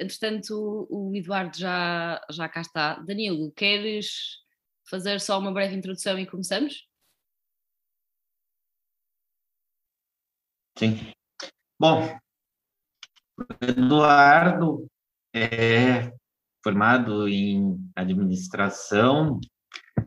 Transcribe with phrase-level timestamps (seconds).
[0.00, 2.94] entretanto, o Eduardo já, já cá está.
[3.00, 4.38] Danilo, queres
[4.88, 6.88] fazer só uma breve introdução e começamos?
[10.78, 11.12] Sim.
[11.78, 12.02] Bom,
[13.60, 14.86] Eduardo
[15.34, 16.12] é
[16.62, 19.38] formado em administração,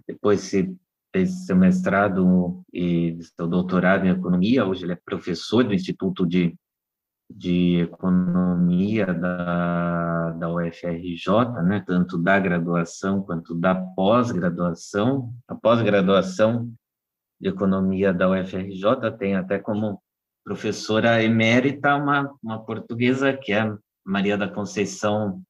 [0.07, 0.75] depois se
[1.15, 6.55] fez seu mestrado e seu doutorado em economia, hoje ele é professor do Instituto de,
[7.35, 15.33] de Economia da, da UFRJ, né, tanto da graduação quanto da pós-graduação.
[15.47, 16.71] A pós-graduação
[17.41, 20.01] de Economia da UFRJ tem até como
[20.43, 23.75] professora emérita uma, uma portuguesa que é
[24.05, 25.41] Maria da Conceição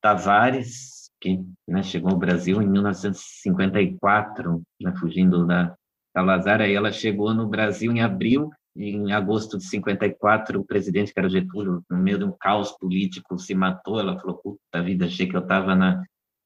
[0.00, 5.76] Tavares, que né, chegou ao Brasil em 1954, né, fugindo da
[6.16, 11.18] Salazar, aí ela chegou no Brasil em abril, em agosto de 54, o presidente, que
[11.18, 15.28] era Getúlio, no meio de um caos político, se matou, ela falou, puta vida, achei
[15.28, 15.74] que eu estava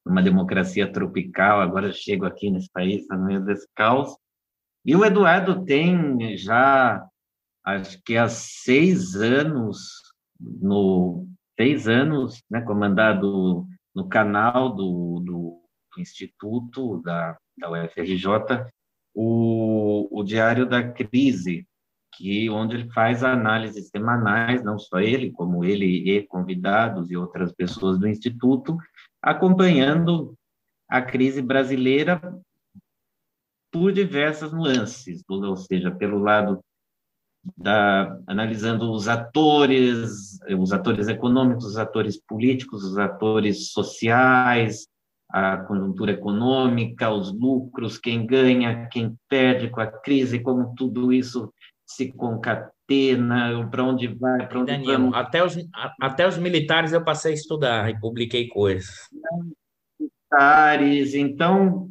[0.05, 4.15] numa democracia tropical, agora chego aqui nesse país, no meio desse caos.
[4.85, 7.05] E o Eduardo tem já,
[7.63, 10.01] acho que há seis anos,
[10.39, 15.61] no seis anos, né, comandado no canal do, do,
[15.93, 18.71] do Instituto da, da UFRJ
[19.13, 21.67] o, o Diário da Crise,
[22.17, 27.51] que onde ele faz análises semanais, não só ele, como ele e convidados e outras
[27.51, 28.77] pessoas do Instituto,
[29.21, 30.35] acompanhando
[30.87, 32.21] a crise brasileira
[33.71, 36.63] por diversas nuances, ou seja, pelo lado
[37.57, 44.87] da, analisando os atores, os atores econômicos, os atores políticos, os atores sociais,
[45.29, 51.51] a conjuntura econômica, os lucros, quem ganha, quem perde com a crise, como tudo isso
[51.95, 55.15] se concatena, para onde vai, para onde Daniel, vamos.
[55.15, 55.55] Até os,
[56.01, 59.07] até os militares eu passei a estudar e publiquei coisas.
[59.99, 61.89] Militares, então,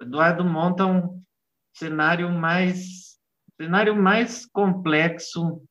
[0.00, 1.22] Eduardo monta um
[1.72, 3.04] cenário mais
[3.56, 5.62] cenário mais complexo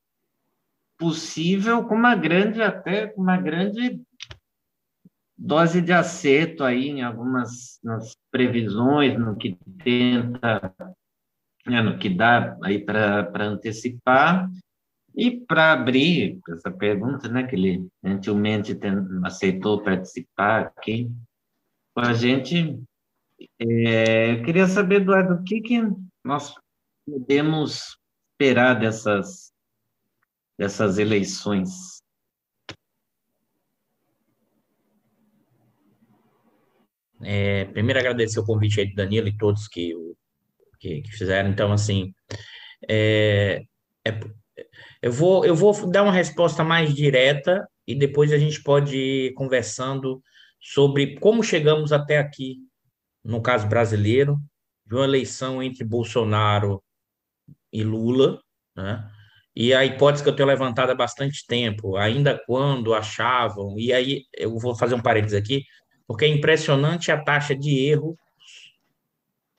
[0.97, 4.01] possível, com uma grande, até com uma grande
[5.37, 10.73] dose de acerto aí em algumas nas previsões, no que tenta,
[11.65, 14.49] né, no que dá aí para antecipar.
[15.15, 18.77] E para abrir essa pergunta, né, que ele gentilmente
[19.23, 21.11] aceitou participar aqui
[21.93, 22.81] com a gente,
[23.59, 25.81] é, queria saber, Eduardo, o que, que
[26.23, 26.55] nós
[27.05, 27.97] podemos
[28.31, 29.51] esperar dessas,
[30.57, 32.01] dessas eleições?
[37.21, 39.93] É, primeiro, agradecer o convite aí do Danilo e todos que,
[40.83, 41.49] que, que fizeram.
[41.49, 42.13] Então, assim,
[42.89, 43.63] é,
[44.05, 44.19] é,
[45.01, 49.33] eu, vou, eu vou dar uma resposta mais direta e depois a gente pode ir
[49.33, 50.21] conversando
[50.59, 52.57] sobre como chegamos até aqui,
[53.23, 54.37] no caso brasileiro,
[54.85, 56.83] de uma eleição entre Bolsonaro
[57.71, 58.41] e Lula,
[58.75, 59.09] né?
[59.55, 64.23] E a hipótese que eu tenho levantado há bastante tempo, ainda quando achavam, e aí
[64.35, 65.63] eu vou fazer um parênteses aqui,
[66.07, 68.17] porque é impressionante a taxa de erro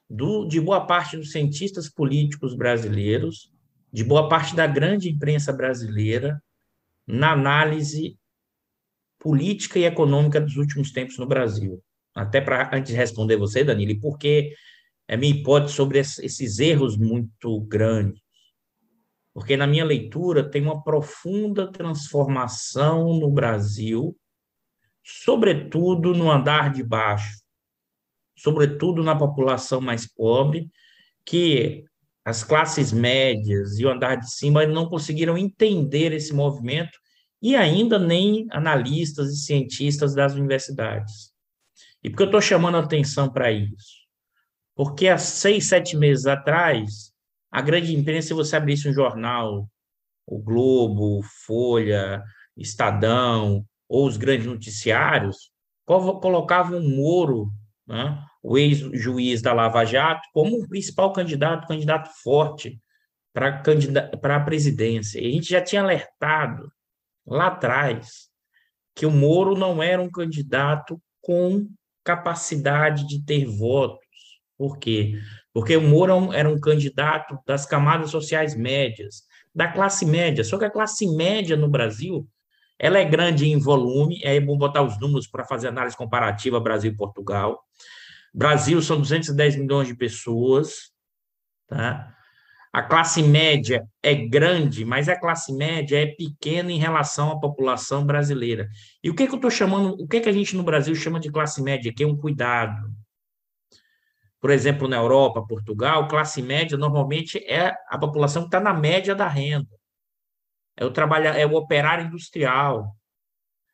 [0.08, 3.52] do, de boa parte dos cientistas políticos brasileiros,
[3.92, 6.42] de boa parte da grande imprensa brasileira,
[7.06, 8.18] na análise
[9.18, 11.82] política e econômica dos últimos tempos no Brasil.
[12.14, 14.54] Até para antes de responder você, Danilo, por que
[15.06, 18.22] é minha hipótese sobre esses erros muito grandes.
[19.32, 24.16] Porque na minha leitura tem uma profunda transformação no Brasil,
[25.02, 27.43] sobretudo no andar de baixo,
[28.36, 30.68] sobretudo na população mais pobre,
[31.24, 31.84] que
[32.24, 36.98] as classes médias e o andar de cima não conseguiram entender esse movimento
[37.40, 41.32] e ainda nem analistas e cientistas das universidades.
[42.02, 44.04] E por que eu estou chamando atenção para isso?
[44.74, 47.12] Porque há seis, sete meses atrás,
[47.50, 49.68] a grande imprensa, se você abrisse um jornal,
[50.26, 52.22] o Globo, Folha,
[52.56, 55.50] Estadão, ou os grandes noticiários,
[55.84, 57.50] colocavam o Moro,
[57.86, 62.80] né, o ex-juiz da Lava Jato, como o principal candidato, candidato forte
[63.32, 65.20] para a presidência.
[65.20, 66.70] E a gente já tinha alertado
[67.26, 68.28] lá atrás
[68.94, 71.68] que o Moro não era um candidato com
[72.04, 74.04] capacidade de ter voto
[74.56, 75.20] por quê?
[75.52, 79.22] Porque o Moro era um candidato das camadas sociais médias,
[79.54, 80.44] da classe média.
[80.44, 82.28] Só que a classe média no Brasil,
[82.78, 86.92] ela é grande em volume, é bom botar os números para fazer análise comparativa Brasil
[86.92, 87.62] e Portugal.
[88.32, 90.90] Brasil são 210 milhões de pessoas,
[91.68, 92.14] tá?
[92.74, 98.04] a classe média é grande, mas a classe média é pequena em relação à população
[98.04, 98.68] brasileira.
[99.00, 101.20] E o que, que eu estou chamando, o que, que a gente no Brasil chama
[101.20, 102.92] de classe média, que é um cuidado.
[104.40, 109.14] Por exemplo, na Europa, Portugal, classe média normalmente é a população que está na média
[109.14, 109.70] da renda.
[110.76, 112.96] É o, trabalho, é o operário industrial.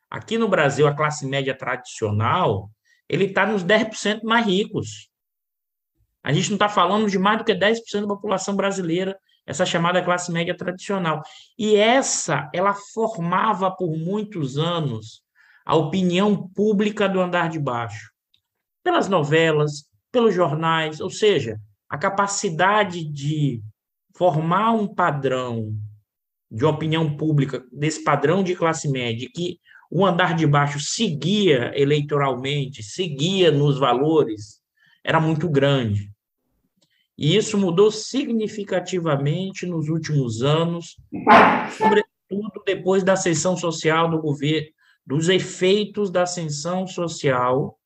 [0.09, 2.69] Aqui no Brasil, a classe média tradicional,
[3.09, 5.09] ele está nos 10% mais ricos.
[6.23, 10.03] A gente não está falando de mais do que 10% da população brasileira, essa chamada
[10.03, 11.21] classe média tradicional.
[11.57, 15.23] E essa, ela formava por muitos anos
[15.65, 18.11] a opinião pública do andar de baixo.
[18.83, 21.59] Pelas novelas, pelos jornais, ou seja,
[21.89, 23.61] a capacidade de
[24.15, 25.73] formar um padrão
[26.51, 29.57] de opinião pública, desse padrão de classe média, que
[29.89, 34.61] o andar de baixo seguia eleitoralmente, seguia nos valores,
[35.03, 36.11] era muito grande.
[37.17, 40.97] E isso mudou significativamente nos últimos anos,
[41.77, 44.67] sobretudo depois da ascensão social do governo,
[45.05, 47.77] dos efeitos da ascensão social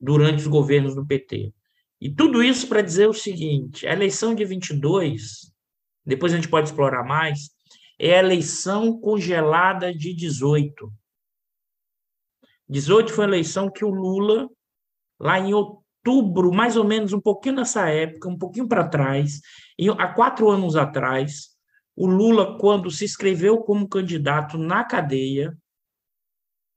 [0.00, 1.52] durante os governos do PT.
[2.00, 5.50] E tudo isso para dizer o seguinte: a eleição de 22,
[6.04, 7.53] depois a gente pode explorar mais,
[8.06, 10.92] é a eleição congelada de 18.
[12.68, 14.46] 18 foi a eleição que o Lula,
[15.18, 19.40] lá em outubro, mais ou menos, um pouquinho nessa época, um pouquinho para trás,
[19.78, 21.56] e há quatro anos atrás,
[21.96, 25.56] o Lula, quando se inscreveu como candidato na cadeia,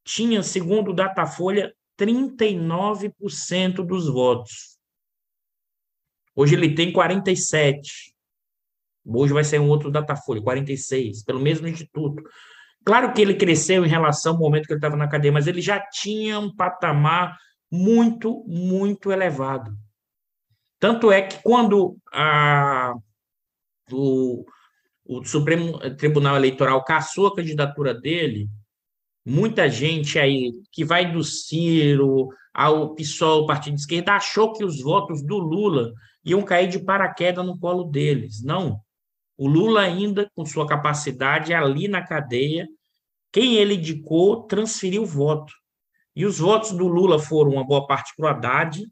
[0.05, 4.77] tinha, segundo o Datafolha, 39% dos votos.
[6.33, 8.15] Hoje ele tem 47.
[9.07, 12.21] Hoje vai ser um outro Datafolha, 46, pelo mesmo instituto.
[12.85, 15.61] Claro que ele cresceu em relação ao momento que ele estava na cadeia, mas ele
[15.61, 17.37] já tinha um patamar
[17.71, 19.75] muito, muito elevado.
[20.79, 22.93] Tanto é que quando a,
[23.91, 24.45] o,
[25.05, 28.47] o Supremo Tribunal Eleitoral cassou a candidatura dele,
[29.25, 34.81] muita gente aí que vai do Ciro ao PSOL, Partido de Esquerda, achou que os
[34.81, 35.93] votos do Lula
[36.23, 38.43] iam cair de paraquedas no colo deles.
[38.43, 38.79] Não.
[39.37, 42.67] O Lula ainda, com sua capacidade ali na cadeia,
[43.31, 45.53] quem ele indicou transferiu o voto.
[46.15, 48.83] E os votos do Lula foram uma boa parte para o Haddad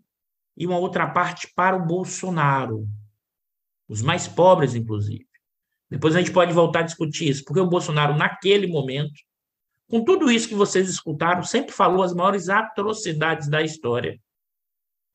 [0.55, 2.87] e uma outra parte para o Bolsonaro.
[3.89, 5.25] Os mais pobres, inclusive.
[5.89, 9.13] Depois a gente pode voltar a discutir isso, porque o Bolsonaro, naquele momento,
[9.87, 14.19] com tudo isso que vocês escutaram, sempre falou as maiores atrocidades da história.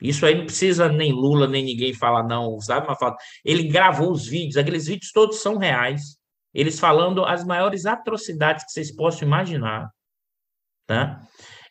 [0.00, 2.87] Isso aí não precisa nem Lula, nem ninguém falar, não, sabe?
[2.87, 6.19] Mas fala, ele gravou os vídeos, aqueles vídeos todos são reais.
[6.55, 9.91] Eles falando as maiores atrocidades que vocês possam imaginar.
[10.87, 11.20] Tá?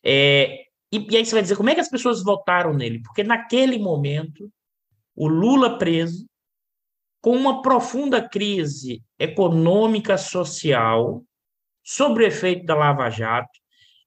[0.03, 3.01] É, e, e aí você vai dizer, como é que as pessoas votaram nele?
[3.01, 4.51] Porque naquele momento,
[5.15, 6.25] o Lula preso,
[7.21, 11.23] com uma profunda crise econômica, social,
[11.83, 13.49] sobre o efeito da Lava Jato,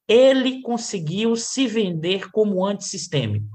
[0.09, 3.52] ele conseguiu se vender como antissistêmico.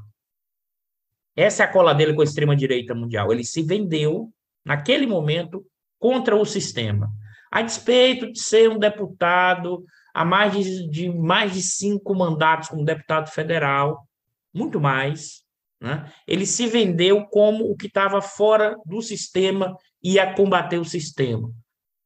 [1.37, 3.31] Essa é a cola dele com a extrema-direita mundial.
[3.31, 4.33] Ele se vendeu,
[4.65, 5.63] naquele momento,
[5.99, 7.11] contra o sistema.
[7.51, 12.83] A despeito de ser um deputado há mais de, de mais de cinco mandatos como
[12.83, 14.07] deputado federal,
[14.51, 15.43] muito mais.
[15.79, 16.11] Né?
[16.27, 21.51] Ele se vendeu como o que estava fora do sistema e ia combater o sistema.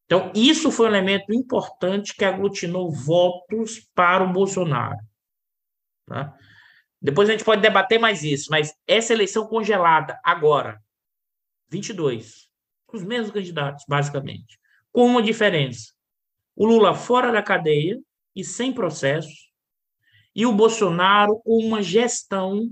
[0.06, 4.98] Então, isso foi um elemento importante que aglutinou votos para o Bolsonaro.
[6.06, 6.36] Tá?
[7.02, 10.80] Depois a gente pode debater mais isso, mas essa eleição congelada, agora,
[11.70, 12.48] 22,
[12.86, 14.60] com os mesmos candidatos, basicamente,
[14.92, 15.94] com uma diferença.
[16.56, 18.00] O Lula fora da cadeia
[18.36, 19.52] e sem processos,
[20.36, 22.72] e o Bolsonaro com uma gestão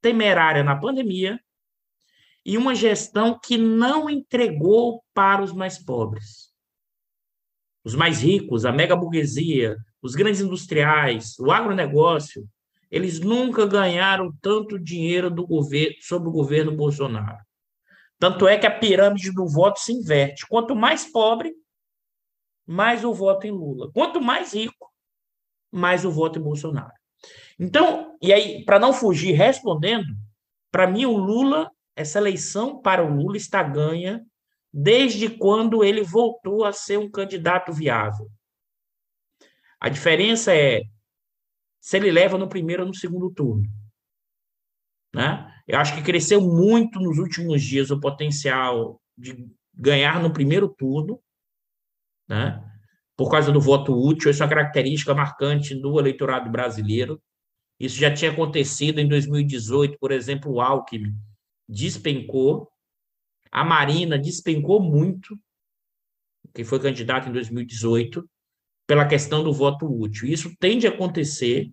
[0.00, 1.40] temerária na pandemia
[2.44, 6.52] e uma gestão que não entregou para os mais pobres.
[7.84, 12.48] Os mais ricos, a mega burguesia, os grandes industriais, o agronegócio,
[12.90, 17.38] eles nunca ganharam tanto dinheiro do governo sobre o governo Bolsonaro.
[18.18, 20.46] Tanto é que a pirâmide do voto se inverte.
[20.48, 21.54] Quanto mais pobre,
[22.66, 23.90] mais o voto em Lula.
[23.92, 24.92] Quanto mais rico,
[25.70, 26.92] mais o voto em Bolsonaro.
[27.58, 30.08] Então, e aí, para não fugir respondendo,
[30.70, 34.24] para mim o Lula, essa eleição para o Lula está ganha
[34.72, 38.28] desde quando ele voltou a ser um candidato viável.
[39.80, 40.82] A diferença é
[41.80, 43.68] se ele leva no primeiro ou no segundo turno.
[45.14, 45.52] Né?
[45.66, 51.20] Eu acho que cresceu muito nos últimos dias o potencial de ganhar no primeiro turno,
[52.28, 52.62] né?
[53.16, 57.20] por causa do voto útil, isso é uma característica marcante do eleitorado brasileiro.
[57.78, 61.14] Isso já tinha acontecido em 2018, por exemplo, o Alckmin
[61.68, 62.70] despencou.
[63.50, 65.38] A Marina despencou muito,
[66.54, 68.28] que foi candidata em 2018,
[68.88, 70.26] pela questão do voto útil.
[70.26, 71.70] Isso tende a acontecer.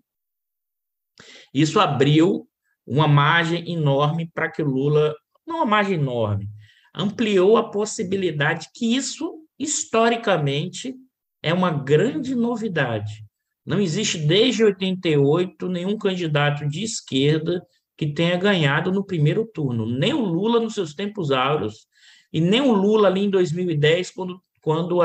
[1.54, 2.46] Isso abriu
[2.86, 5.16] uma margem enorme para que Lula,
[5.48, 6.50] não uma margem enorme,
[6.94, 10.94] ampliou a possibilidade que isso, historicamente,
[11.42, 13.26] é uma grande novidade.
[13.66, 17.66] Não existe desde 88 nenhum candidato de esquerda
[17.98, 21.88] que tenha ganhado no primeiro turno, nem o Lula nos seus tempos áureos,
[22.32, 25.02] e nem o Lula ali em 2010, quando, quando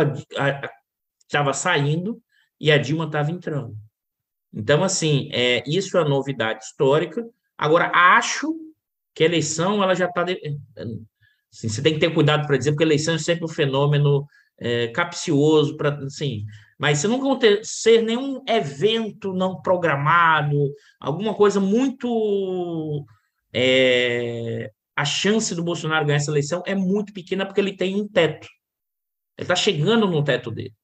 [1.30, 2.20] estava saindo
[2.60, 3.76] e a Dilma estava entrando.
[4.52, 7.24] Então, assim, é, isso é novidade histórica.
[7.56, 8.52] Agora, acho
[9.14, 10.22] que a eleição ela já está.
[10.24, 14.26] Assim, você tem que ter cuidado para dizer, porque a eleição é sempre um fenômeno
[14.58, 16.44] é, capcioso, pra, assim,
[16.78, 23.06] mas se não acontecer nenhum evento não programado, alguma coisa muito.
[23.52, 28.06] É, a chance do Bolsonaro ganhar essa eleição é muito pequena porque ele tem um
[28.06, 28.48] teto.
[29.36, 30.74] Ele está chegando no teto dele.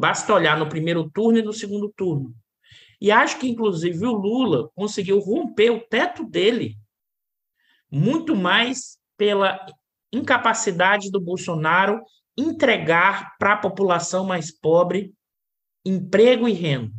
[0.00, 2.34] Basta olhar no primeiro turno e no segundo turno.
[2.98, 6.78] E acho que, inclusive, o Lula conseguiu romper o teto dele
[7.90, 9.62] muito mais pela
[10.10, 12.00] incapacidade do Bolsonaro
[12.34, 15.12] entregar para a população mais pobre
[15.84, 16.94] emprego e renda.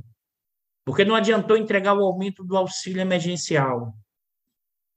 [0.85, 3.95] Porque não adiantou entregar o aumento do auxílio emergencial.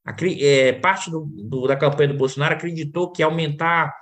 [0.05, 3.95] A, é, parte do, do, da campanha do Bolsonaro acreditou que aumentar.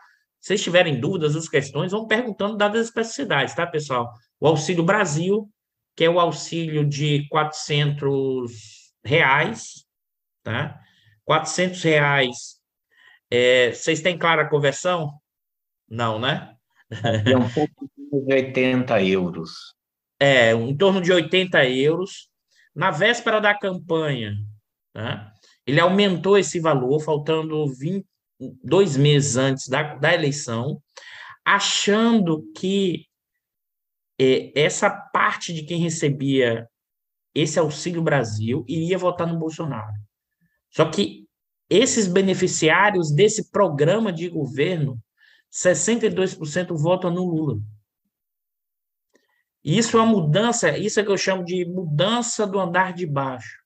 [0.43, 4.13] Se vocês tiverem dúvidas ou questões, vão perguntando dadas as especificidades, tá, pessoal?
[4.39, 5.49] O Auxílio Brasil
[5.95, 8.53] que é o auxílio de 400
[9.05, 9.87] reais,
[10.43, 10.81] tá?
[11.25, 12.61] 400 reais.
[13.31, 15.13] É, vocês têm clara a conversão?
[15.89, 16.55] Não, né?
[17.27, 19.75] É um pouco de 80 euros.
[20.21, 22.29] É, em torno de 80 euros.
[22.75, 24.35] Na véspera da campanha,
[24.95, 25.31] tá?
[25.67, 28.07] ele aumentou esse valor, faltando 20,
[28.63, 30.83] dois meses antes da, da eleição,
[31.45, 33.07] achando que
[34.19, 36.69] é, essa parte de quem recebia
[37.35, 39.95] esse Auxílio Brasil iria votar no Bolsonaro.
[40.71, 41.27] Só que
[41.69, 45.03] esses beneficiários desse programa de governo,
[45.51, 47.61] 62% votam no Lula.
[49.65, 53.62] Isso é uma mudança, isso é que eu chamo de mudança do andar de baixo.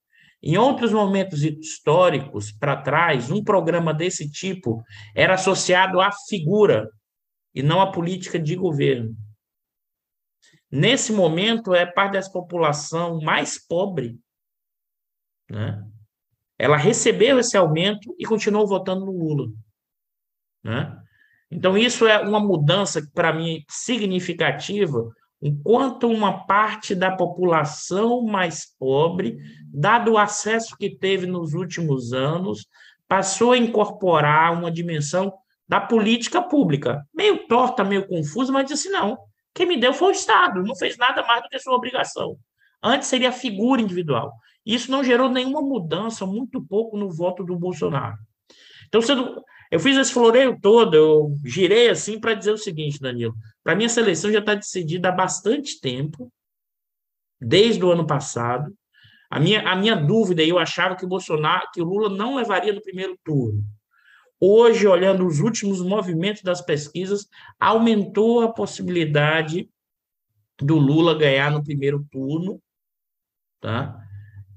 [0.48, 4.80] Em outros momentos históricos para trás, um programa desse tipo
[5.12, 6.88] era associado à figura
[7.52, 9.12] e não à política de governo.
[10.70, 14.20] Nesse momento, é parte dessa população mais pobre.
[15.50, 15.84] Né?
[16.56, 19.52] Ela recebeu esse aumento e continuou votando no Lula.
[20.62, 20.96] Né?
[21.50, 29.38] Então, isso é uma mudança, para mim, significativa, enquanto uma parte da população mais pobre,
[29.72, 32.66] dado o acesso que teve nos últimos anos,
[33.08, 35.32] passou a incorporar uma dimensão
[35.68, 37.06] da política pública.
[37.14, 39.18] Meio torta, meio confusa, mas disse: não,
[39.54, 42.36] quem me deu foi o Estado, não fez nada mais do que sua obrigação.
[42.82, 44.32] Antes seria a figura individual.
[44.64, 48.16] Isso não gerou nenhuma mudança, muito pouco no voto do Bolsonaro.
[48.88, 53.34] Então, sendo, eu fiz esse floreio todo, eu girei assim para dizer o seguinte, Danilo.
[53.62, 56.32] Para mim, essa eleição já está decidida há bastante tempo,
[57.40, 58.72] desde o ano passado.
[59.30, 62.72] A minha, a minha dúvida, eu achava que o Bolsonaro, que o Lula não levaria
[62.72, 63.62] no primeiro turno.
[64.38, 67.26] Hoje, olhando os últimos movimentos das pesquisas,
[67.58, 69.68] aumentou a possibilidade
[70.58, 72.60] do Lula ganhar no primeiro turno,
[73.60, 73.98] tá?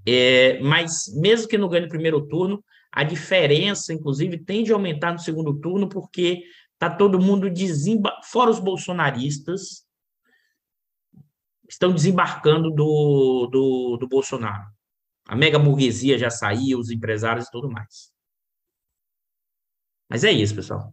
[0.05, 5.11] É, mas mesmo que não ganhe no primeiro turno, a diferença, inclusive, tende a aumentar
[5.11, 6.43] no segundo turno, porque
[6.73, 9.85] está todo mundo desembarcando, fora os bolsonaristas,
[11.69, 14.65] estão desembarcando do, do, do Bolsonaro.
[15.27, 18.11] A mega burguesia já saiu, os empresários e tudo mais.
[20.09, 20.91] Mas é isso, pessoal.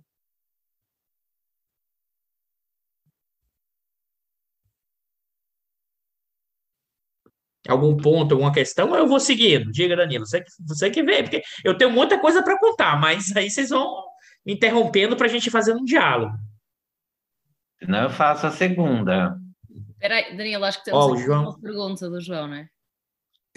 [7.69, 9.71] Algum ponto, alguma questão, eu vou seguindo.
[9.71, 13.51] Diga, Danilo, você, você que vê, porque eu tenho muita coisa para contar, mas aí
[13.51, 14.05] vocês vão
[14.45, 16.35] me interrompendo para a gente fazer um diálogo.
[17.83, 19.37] Não, eu faço a segunda.
[19.99, 21.43] Peraí, Danilo, acho que temos oh, João...
[21.43, 22.69] uma pergunta do João, não é?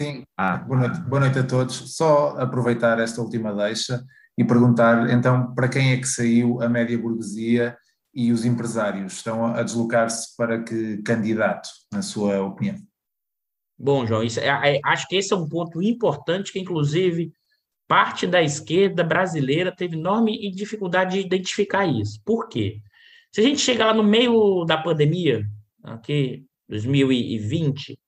[0.00, 0.56] Sim, ah.
[0.56, 1.94] boa, noite, boa noite a todos.
[1.96, 4.02] Só aproveitar esta última deixa
[4.36, 7.76] e perguntar então para quem é que saiu a média burguesia
[8.14, 12.76] e os empresários estão a deslocar-se para que candidato, na sua opinião?
[13.82, 17.32] Bom, João, isso, é, é, acho que esse é um ponto importante que, inclusive,
[17.88, 22.20] parte da esquerda brasileira teve enorme dificuldade de identificar isso.
[22.22, 22.82] Por quê?
[23.32, 25.46] Se a gente chegar lá no meio da pandemia,
[25.82, 27.98] aqui, 2020,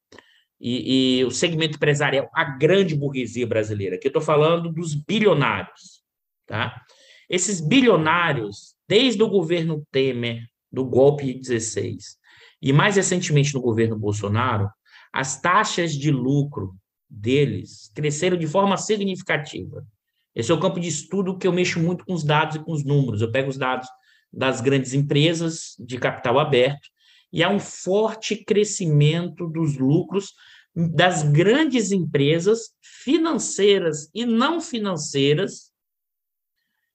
[0.60, 6.02] e, e o segmento empresarial, a grande burguesia brasileira, que eu estou falando dos bilionários,
[6.46, 6.82] tá?
[7.30, 12.18] Esses bilionários, desde o governo Temer, do golpe de 16,
[12.60, 14.68] e mais recentemente no governo Bolsonaro,
[15.12, 16.74] as taxas de lucro
[17.08, 19.86] deles cresceram de forma significativa.
[20.34, 22.72] Esse é o campo de estudo que eu mexo muito com os dados e com
[22.72, 23.20] os números.
[23.20, 23.86] Eu pego os dados
[24.32, 26.88] das grandes empresas de capital aberto
[27.30, 30.32] e há um forte crescimento dos lucros
[30.74, 35.70] das grandes empresas financeiras e não financeiras,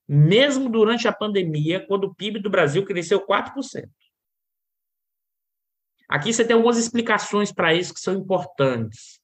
[0.07, 3.87] mesmo durante a pandemia, quando o PIB do Brasil cresceu 4%.
[6.07, 9.19] Aqui você tem algumas explicações para isso que são importantes.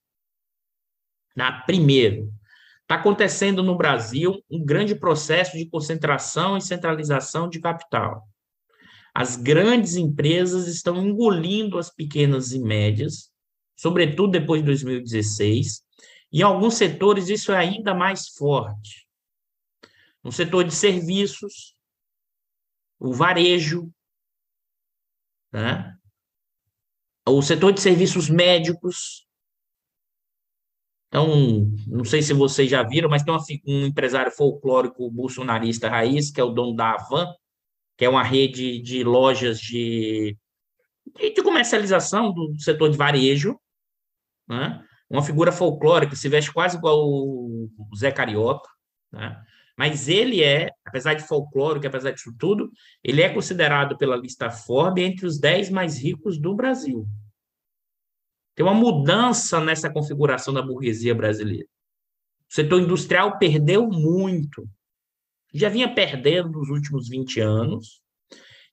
[1.36, 2.32] Na, primeiro,
[2.82, 8.28] está acontecendo no Brasil um grande processo de concentração e centralização de capital.
[9.14, 13.32] As grandes empresas estão engolindo as pequenas e médias,
[13.76, 15.84] sobretudo depois de 2016.
[16.32, 19.08] Em alguns setores, isso é ainda mais forte.
[20.24, 21.76] No setor de serviços,
[23.00, 23.94] o varejo,
[25.52, 25.96] né?
[27.28, 29.26] O setor de serviços médicos.
[31.08, 31.28] Então,
[31.88, 36.44] não sei se vocês já viram, mas tem um empresário folclórico bolsonarista raiz, que é
[36.44, 37.32] o dono da Avan,
[37.98, 40.36] que é uma rede de lojas de,
[41.16, 43.60] de comercialização do setor de varejo,
[44.48, 44.84] né?
[45.10, 48.68] uma figura folclórica, se veste quase igual o Zé Carioca,
[49.12, 49.40] né?
[49.78, 52.72] mas ele é, apesar de folclórico, apesar disso tudo,
[53.04, 57.08] ele é considerado pela lista Forbes entre os 10 mais ricos do Brasil.
[58.56, 61.68] Tem uma mudança nessa configuração da burguesia brasileira.
[62.48, 64.70] O setor industrial perdeu muito.
[65.52, 68.00] Já vinha perdendo nos últimos 20 anos.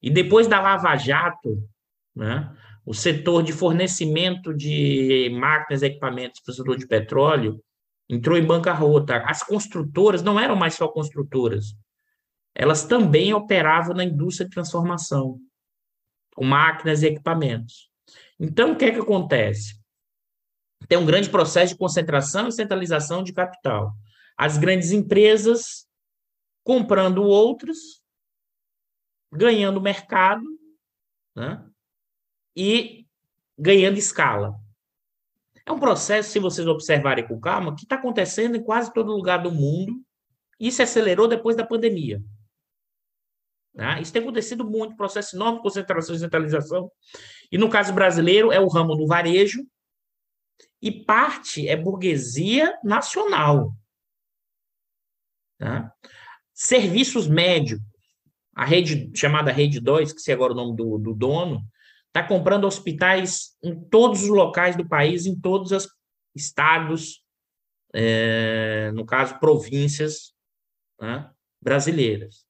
[0.02, 1.66] E depois da Lava Jato,
[2.14, 7.62] né, o setor de fornecimento de máquinas e equipamentos para o setor de petróleo
[8.10, 9.24] entrou em bancarrota.
[9.24, 11.74] As construtoras não eram mais só construtoras,
[12.54, 15.40] elas também operavam na indústria de transformação,
[16.34, 17.90] com máquinas e equipamentos.
[18.38, 19.80] Então, o que é que acontece?
[20.88, 23.92] Tem um grande processo de concentração e centralização de capital.
[24.36, 25.86] As grandes empresas
[26.64, 28.02] comprando outros,
[29.32, 30.44] ganhando mercado,
[31.36, 31.64] né?
[32.56, 33.06] e
[33.58, 34.54] ganhando escala.
[35.64, 39.42] É um processo, se vocês observarem com calma, que está acontecendo em quase todo lugar
[39.42, 40.02] do mundo
[40.72, 42.22] se acelerou depois da pandemia.
[43.74, 44.00] Tá?
[44.00, 46.90] Isso tem acontecido muito, processo enorme de concentração e centralização.
[47.50, 49.64] E no caso brasileiro, é o ramo do varejo,
[50.82, 53.74] e parte é burguesia nacional.
[55.58, 55.92] Tá?
[56.54, 57.84] Serviços médicos,
[58.54, 61.62] a rede chamada Rede 2, que é agora o nome do, do dono,
[62.08, 65.88] está comprando hospitais em todos os locais do país, em todos os
[66.34, 67.22] estados,
[67.94, 70.34] é, no caso, províncias
[71.00, 71.30] né,
[71.60, 72.49] brasileiras.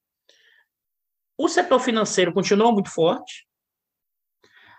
[1.41, 3.47] O setor financeiro continua muito forte.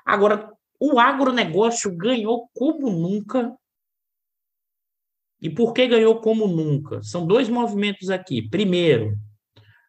[0.04, 3.54] Agora, o agronegócio ganhou como nunca.
[5.40, 7.02] E por que ganhou como nunca?
[7.02, 8.48] São dois movimentos aqui.
[8.48, 9.16] Primeiro,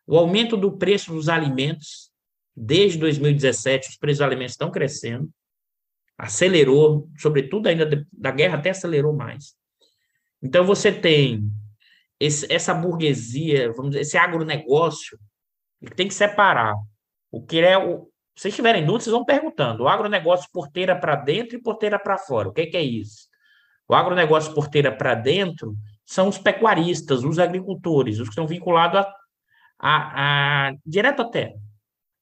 [0.08, 2.14] o aumento do preço dos alimentos
[2.56, 5.30] Desde 2017, os preços dos alimentos estão crescendo,
[6.16, 9.56] acelerou, sobretudo ainda da guerra, até acelerou mais.
[10.42, 11.50] Então, você tem
[12.20, 15.18] esse, essa burguesia, vamos dizer, esse agronegócio,
[15.86, 16.76] que tem que separar
[17.32, 18.08] o que é o.
[18.36, 19.84] Se vocês tiverem dúvidas, vocês vão perguntando.
[19.84, 22.50] O agronegócio porteira para dentro e porteira para fora.
[22.50, 23.28] O que, que é isso?
[23.88, 29.08] O agronegócio porteira para dentro são os pecuaristas, os agricultores, os que estão vinculados a,
[29.80, 31.54] a, a direto à terra.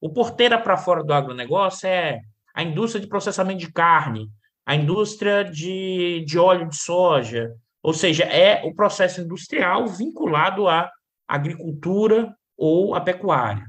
[0.01, 2.19] O porteira para fora do agronegócio é
[2.53, 4.29] a indústria de processamento de carne,
[4.65, 10.89] a indústria de, de óleo de soja, ou seja, é o processo industrial vinculado à
[11.27, 13.67] agricultura ou à pecuária.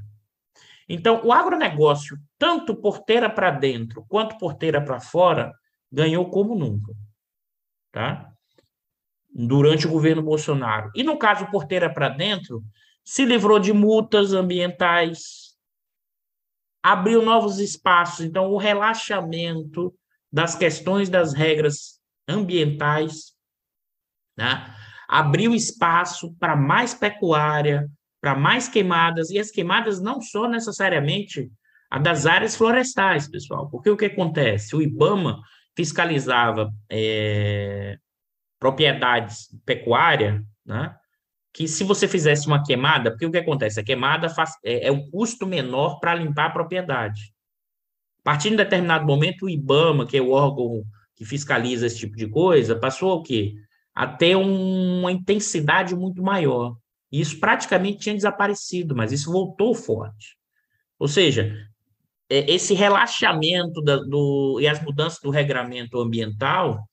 [0.87, 5.51] Então, o agronegócio, tanto porteira para dentro quanto porteira para fora,
[5.91, 6.93] ganhou como nunca.
[7.91, 8.31] Tá?
[9.33, 10.91] Durante o governo Bolsonaro.
[10.93, 12.63] E no caso porteira para dentro,
[13.03, 15.57] se livrou de multas ambientais,
[16.83, 18.23] abriu novos espaços.
[18.23, 19.91] Então, o relaxamento
[20.31, 23.33] das questões das regras ambientais,
[24.37, 24.71] né?
[25.07, 27.89] abriu espaço para mais pecuária,
[28.23, 31.51] para mais queimadas, e as queimadas não só necessariamente
[31.91, 34.73] a das áreas florestais, pessoal, porque o que acontece?
[34.73, 35.41] O IBAMA
[35.75, 37.97] fiscalizava é,
[38.57, 40.95] propriedades pecuárias, né?
[41.53, 43.81] que se você fizesse uma queimada, porque o que acontece?
[43.81, 47.33] A queimada faz, é, é um custo menor para limpar a propriedade.
[48.21, 51.97] A partir de um determinado momento, o IBAMA, que é o órgão que fiscaliza esse
[51.97, 53.53] tipo de coisa, passou o quê?
[53.93, 56.77] A ter um, uma intensidade muito maior.
[57.13, 60.35] E isso praticamente tinha desaparecido, mas isso voltou forte.
[60.97, 61.55] Ou seja,
[62.27, 66.89] é, esse relaxamento da, do, e as mudanças do regramento ambiental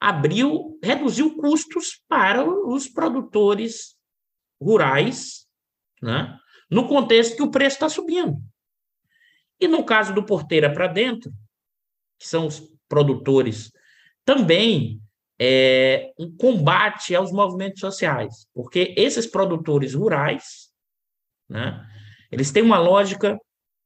[0.00, 3.96] abriu, reduziu custos para os produtores
[4.62, 5.48] rurais,
[6.00, 6.38] né?
[6.70, 8.40] no contexto que o preço está subindo.
[9.58, 11.32] E no caso do Porteira para Dentro,
[12.20, 13.72] que são os produtores,
[14.24, 15.02] também
[15.38, 20.70] é um combate aos movimentos sociais, porque esses produtores rurais,
[21.48, 21.86] né,
[22.30, 23.38] eles têm uma lógica,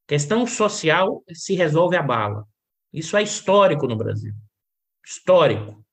[0.07, 2.47] questão social se resolve a bala.
[2.93, 4.33] Isso é histórico no Brasil.
[5.05, 5.85] Histórico.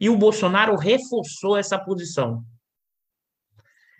[0.00, 2.44] E o Bolsonaro reforçou essa posição.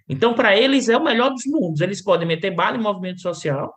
[0.09, 1.81] Então, para eles, é o melhor dos mundos.
[1.81, 3.75] Eles podem meter bala em movimento social,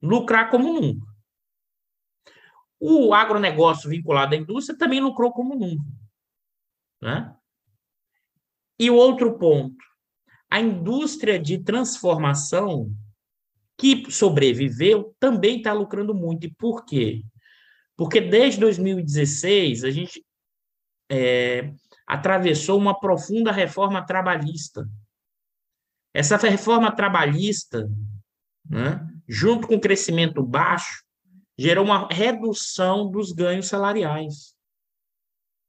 [0.00, 1.11] lucrar como nunca.
[2.84, 5.84] O agronegócio vinculado à indústria também lucrou como nunca.
[7.00, 7.32] Né?
[8.76, 9.76] E outro ponto,
[10.50, 12.92] a indústria de transformação
[13.78, 16.48] que sobreviveu também está lucrando muito.
[16.48, 17.22] E por quê?
[17.96, 20.26] Porque desde 2016 a gente
[21.08, 21.72] é,
[22.04, 24.90] atravessou uma profunda reforma trabalhista.
[26.12, 27.88] Essa reforma trabalhista,
[28.68, 31.01] né, junto com o crescimento baixo,
[31.62, 34.56] gerou uma redução dos ganhos salariais.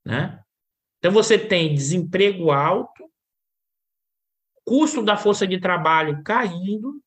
[0.03, 0.43] Né?
[0.97, 3.08] Então, você tem desemprego alto,
[4.65, 6.99] custo da força de trabalho caindo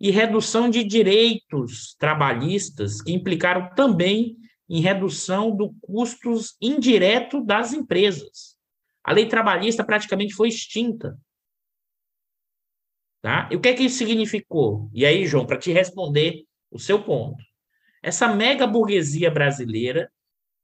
[0.00, 4.36] e redução de direitos trabalhistas, que implicaram também
[4.68, 8.58] em redução do custos indireto das empresas.
[9.04, 11.16] A lei trabalhista praticamente foi extinta.
[13.22, 13.48] Tá?
[13.52, 14.90] E o que é que isso significou?
[14.92, 17.45] E aí, João, para te responder o seu ponto.
[18.06, 20.08] Essa mega burguesia brasileira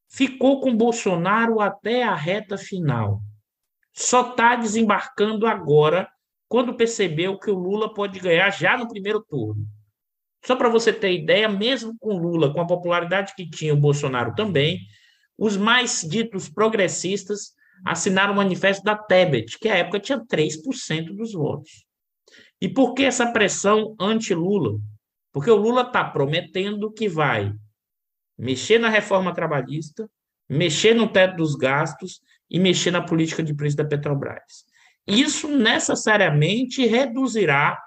[0.09, 3.21] ficou com Bolsonaro até a reta final.
[3.93, 6.09] Só está desembarcando agora,
[6.49, 9.67] quando percebeu que o Lula pode ganhar já no primeiro turno.
[10.47, 14.37] Só para você ter ideia, mesmo com Lula, com a popularidade que tinha o Bolsonaro
[14.37, 14.79] também,
[15.37, 21.33] os mais ditos progressistas assinaram o manifesto da Tebet, que à época tinha 3% dos
[21.33, 21.85] votos.
[22.61, 24.79] E por que essa pressão anti-Lula?
[25.33, 27.53] Porque o Lula está prometendo que vai
[28.39, 30.09] mexer na reforma trabalhista,
[30.49, 34.65] mexer no teto dos gastos e mexer na política de preço da Petrobras.
[35.07, 37.83] Isso necessariamente reduzirá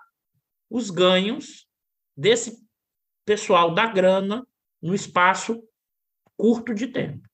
[0.69, 1.67] os ganhos
[2.17, 2.57] desse
[3.25, 4.45] pessoal da grana
[4.81, 5.63] no espaço
[6.37, 7.27] curto de tempo.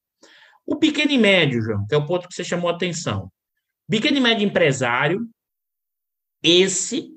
[0.65, 3.31] O pequeno e médio, João, que é o ponto que você chamou a atenção.
[3.89, 5.27] Pequeno e médio empresário,
[6.43, 7.11] esse,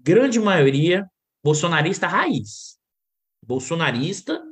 [0.00, 1.08] grande maioria,
[1.42, 2.78] bolsonarista raiz.
[3.42, 4.42] Bolsonarista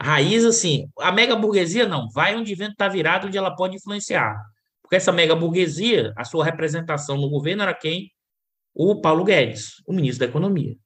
[0.00, 3.76] raiz, assim, a mega burguesia não, vai onde o vento está virado, onde ela pode
[3.76, 4.36] influenciar.
[4.82, 8.10] Porque essa mega burguesia, a sua representação no governo era quem?
[8.74, 10.76] O Paulo Guedes, o ministro da Economia.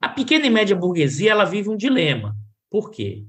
[0.00, 2.34] A pequena e média burguesia, ela vive um dilema.
[2.70, 3.26] Por quê?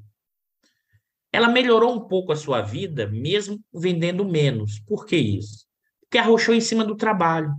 [1.32, 4.80] Ela melhorou um pouco a sua vida, mesmo vendendo menos.
[4.80, 5.66] Por que isso?
[6.02, 7.52] Porque arrochou em cima do trabalho.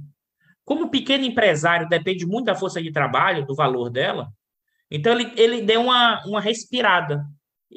[0.66, 4.32] Como o pequeno empresário depende muito da força de trabalho, do valor dela,
[4.90, 7.24] então ele, ele deu uma, uma respirada.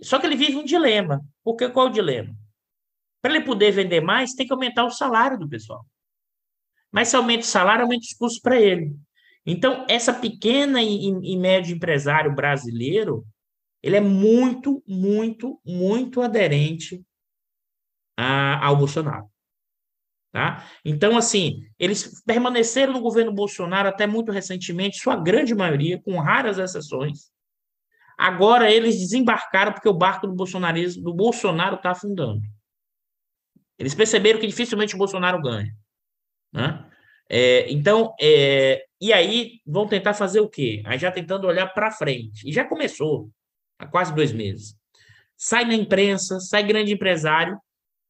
[0.02, 1.22] Só que ele vive um dilema.
[1.44, 2.36] Porque qual é o dilema?
[3.22, 5.86] Para ele poder vender mais, tem que aumentar o salário do pessoal.
[6.92, 8.96] Mas se aumenta o salário, aumenta os custos para ele.
[9.46, 13.24] Então, essa pequena e, e médio empresário brasileiro,
[13.84, 17.04] ele é muito, muito, muito aderente
[18.18, 19.29] a, ao Bolsonaro.
[20.32, 20.64] Tá?
[20.86, 26.60] Então, assim, eles permaneceram no governo Bolsonaro até muito recentemente, sua grande maioria, com raras
[26.60, 27.32] exceções.
[28.16, 32.42] Agora eles desembarcaram porque o barco do bolsonarismo do Bolsonaro está afundando.
[33.78, 35.74] Eles perceberam que dificilmente o Bolsonaro ganha.
[36.52, 36.86] Né?
[37.30, 40.84] É, então, é, e aí vão tentar fazer o quê?
[40.86, 42.48] Aí já tentando olhar para frente.
[42.48, 43.32] E já começou,
[43.80, 44.76] há quase dois meses.
[45.38, 47.58] Sai na imprensa, sai grande empresário,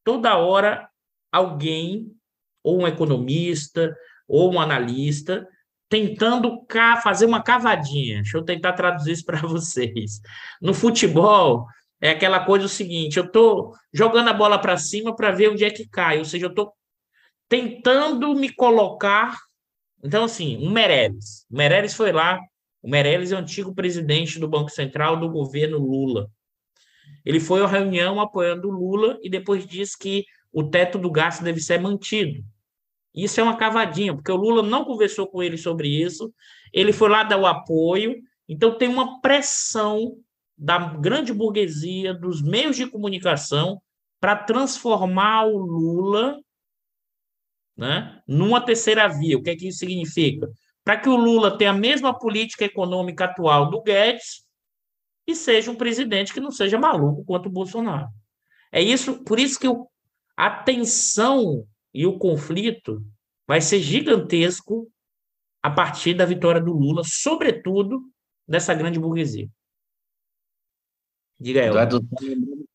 [0.02, 0.89] toda hora
[1.32, 2.06] alguém,
[2.62, 3.94] ou um economista,
[4.28, 5.46] ou um analista,
[5.88, 6.64] tentando
[7.02, 8.22] fazer uma cavadinha.
[8.22, 10.20] Deixa eu tentar traduzir isso para vocês.
[10.62, 11.66] No futebol,
[12.00, 15.64] é aquela coisa o seguinte: eu estou jogando a bola para cima para ver onde
[15.64, 16.72] é que cai, ou seja, eu estou
[17.48, 19.36] tentando me colocar.
[20.02, 21.44] Então, assim, o Meirelles.
[21.50, 22.38] O Meirelles foi lá.
[22.82, 26.30] O Meirelles é o antigo presidente do Banco Central do governo Lula.
[27.24, 31.42] Ele foi à reunião apoiando o Lula e depois disse que o teto do gasto
[31.42, 32.44] deve ser mantido.
[33.14, 36.32] Isso é uma cavadinha, porque o Lula não conversou com ele sobre isso,
[36.72, 38.16] ele foi lá dar o apoio,
[38.48, 40.16] então tem uma pressão
[40.56, 43.80] da grande burguesia, dos meios de comunicação,
[44.20, 46.38] para transformar o Lula
[47.76, 49.38] né, numa terceira via.
[49.38, 50.50] O que é que isso significa?
[50.84, 54.44] Para que o Lula tenha a mesma política econômica atual do Guedes
[55.26, 58.08] e seja um presidente que não seja maluco quanto o Bolsonaro.
[58.70, 59.88] É isso, por isso que o,
[60.40, 63.04] a tensão e o conflito
[63.46, 64.90] vai ser gigantesco
[65.62, 68.02] a partir da vitória do Lula, sobretudo
[68.48, 69.50] dessa grande burguesia.
[71.38, 71.72] Diga eu.
[71.72, 72.00] Eduardo,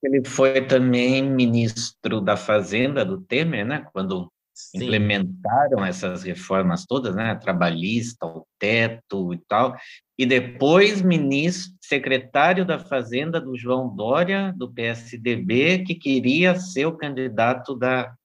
[0.03, 3.87] ele foi também ministro da Fazenda do Temer, né?
[3.91, 4.83] Quando Sim.
[4.83, 7.33] implementaram essas reformas todas, né?
[7.33, 9.75] Trabalhista, o teto e tal.
[10.17, 16.97] E depois ministro, secretário da Fazenda do João Dória, do PSDB, que queria ser o
[16.97, 18.15] candidato da,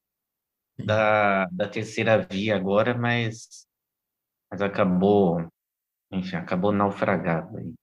[0.78, 3.66] da, da terceira via agora, mas,
[4.50, 5.48] mas acabou,
[6.12, 7.74] enfim, acabou naufragado aí.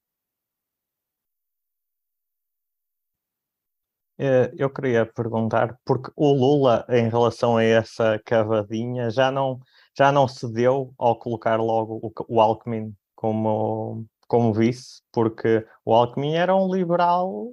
[4.20, 9.60] É, eu queria perguntar, porque o Lula, em relação a essa cavadinha, já não,
[9.96, 16.34] já não cedeu ao colocar logo o, o Alckmin como, como vice, porque o Alckmin
[16.34, 17.50] era um liberal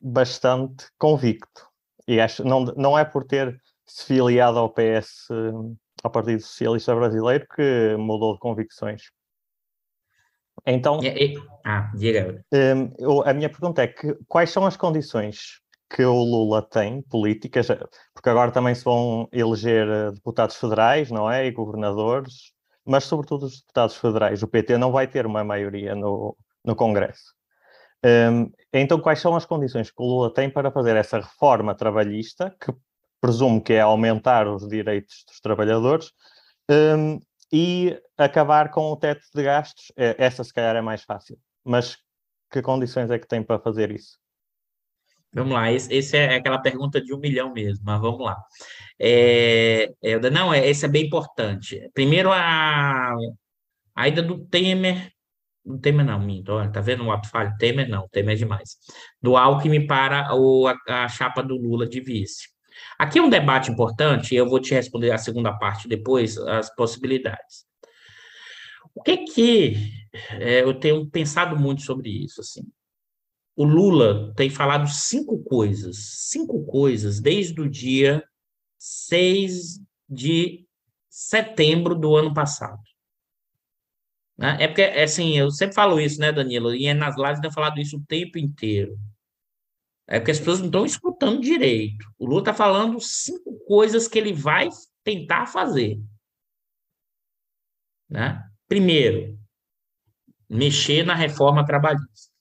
[0.00, 1.68] bastante convicto.
[2.06, 5.26] E acho, não, não é por ter se filiado ao PS,
[6.00, 9.02] ao Partido Socialista Brasileiro, que mudou de convicções.
[10.64, 11.00] Então,
[11.64, 12.40] ah, diga.
[12.52, 17.66] Um, a minha pergunta é que quais são as condições que o Lula tem, políticas,
[18.14, 21.46] porque agora também se vão eleger eh, deputados federais, não é?
[21.46, 22.55] E governadores,
[22.86, 24.42] mas sobretudo os deputados federais.
[24.42, 27.34] O PT não vai ter uma maioria no, no Congresso.
[28.04, 32.54] Um, então, quais são as condições que o Lula tem para fazer essa reforma trabalhista,
[32.60, 32.72] que
[33.20, 36.12] presumo que é aumentar os direitos dos trabalhadores,
[36.70, 37.18] um,
[37.52, 41.38] e acabar com o teto de gastos, é, essa se calhar é mais fácil.
[41.64, 41.96] Mas
[42.50, 44.18] que condições é que tem para fazer isso?
[45.36, 48.42] Vamos lá, esse, esse é aquela pergunta de um milhão mesmo, mas vamos lá.
[48.98, 51.90] É, é, não, é, esse é bem importante.
[51.92, 53.14] Primeiro, a,
[53.94, 55.12] a ida do Temer,
[55.62, 57.54] do Temer não, minto, olha, tá vendo o ato falho?
[57.58, 58.78] Temer não, Temer é demais.
[59.20, 62.48] Do Alckmin para o, a, a chapa do Lula de vice.
[62.98, 67.66] Aqui é um debate importante, eu vou te responder a segunda parte depois, as possibilidades.
[68.94, 69.92] O que que
[70.40, 72.62] é, eu tenho pensado muito sobre isso, assim.
[73.56, 75.96] O Lula tem falado cinco coisas,
[76.28, 78.22] cinco coisas desde o dia
[78.78, 80.66] 6 de
[81.08, 82.82] setembro do ano passado.
[84.36, 84.58] Né?
[84.60, 86.74] É porque, assim, eu sempre falo isso, né, Danilo?
[86.74, 88.98] E nas lives eu tenho falado isso o tempo inteiro.
[90.06, 92.06] É porque as pessoas não estão escutando direito.
[92.18, 94.68] O Lula está falando cinco coisas que ele vai
[95.02, 95.98] tentar fazer.
[98.08, 98.46] Né?
[98.68, 99.38] Primeiro,
[100.48, 102.35] mexer na reforma trabalhista.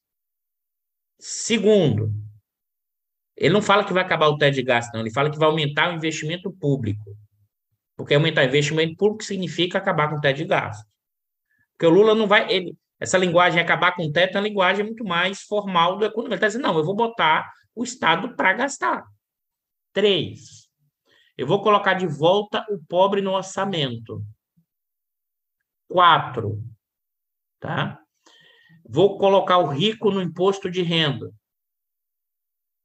[1.27, 2.13] Segundo,
[3.35, 5.01] ele não fala que vai acabar o teto de gasto, não.
[5.01, 7.17] Ele fala que vai aumentar o investimento público.
[7.97, 10.87] Porque aumentar o investimento público significa acabar com o teto de gasto.
[11.71, 12.47] Porque o Lula não vai.
[12.53, 16.35] Ele, essa linguagem acabar com o teto é uma linguagem muito mais formal do economista.
[16.35, 19.03] Ele está dizendo, não, eu vou botar o Estado para gastar.
[19.93, 20.69] Três,
[21.35, 24.23] eu vou colocar de volta o pobre no orçamento.
[25.87, 26.63] Quatro,
[27.59, 28.04] tá?
[28.87, 31.33] Vou colocar o rico no imposto de renda.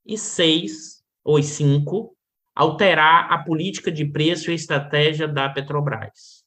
[0.05, 2.17] E seis, ou cinco,
[2.55, 6.45] alterar a política de preço e estratégia da Petrobras.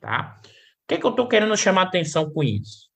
[0.00, 0.40] Tá?
[0.42, 2.88] O que, é que eu estou querendo chamar atenção com isso?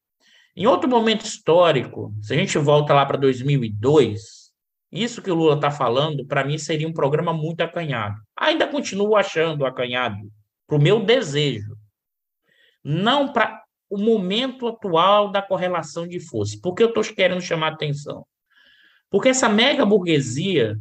[0.56, 4.50] Em outro momento histórico, se a gente volta lá para 2002,
[4.92, 8.20] isso que o Lula está falando, para mim, seria um programa muito acanhado.
[8.36, 10.30] Ainda continuo achando acanhado,
[10.66, 11.76] para o meu desejo.
[12.82, 13.60] Não para
[13.90, 16.57] o momento atual da correlação de força.
[16.62, 18.24] Por que eu estou querendo chamar atenção?
[19.11, 20.79] Porque essa mega burguesia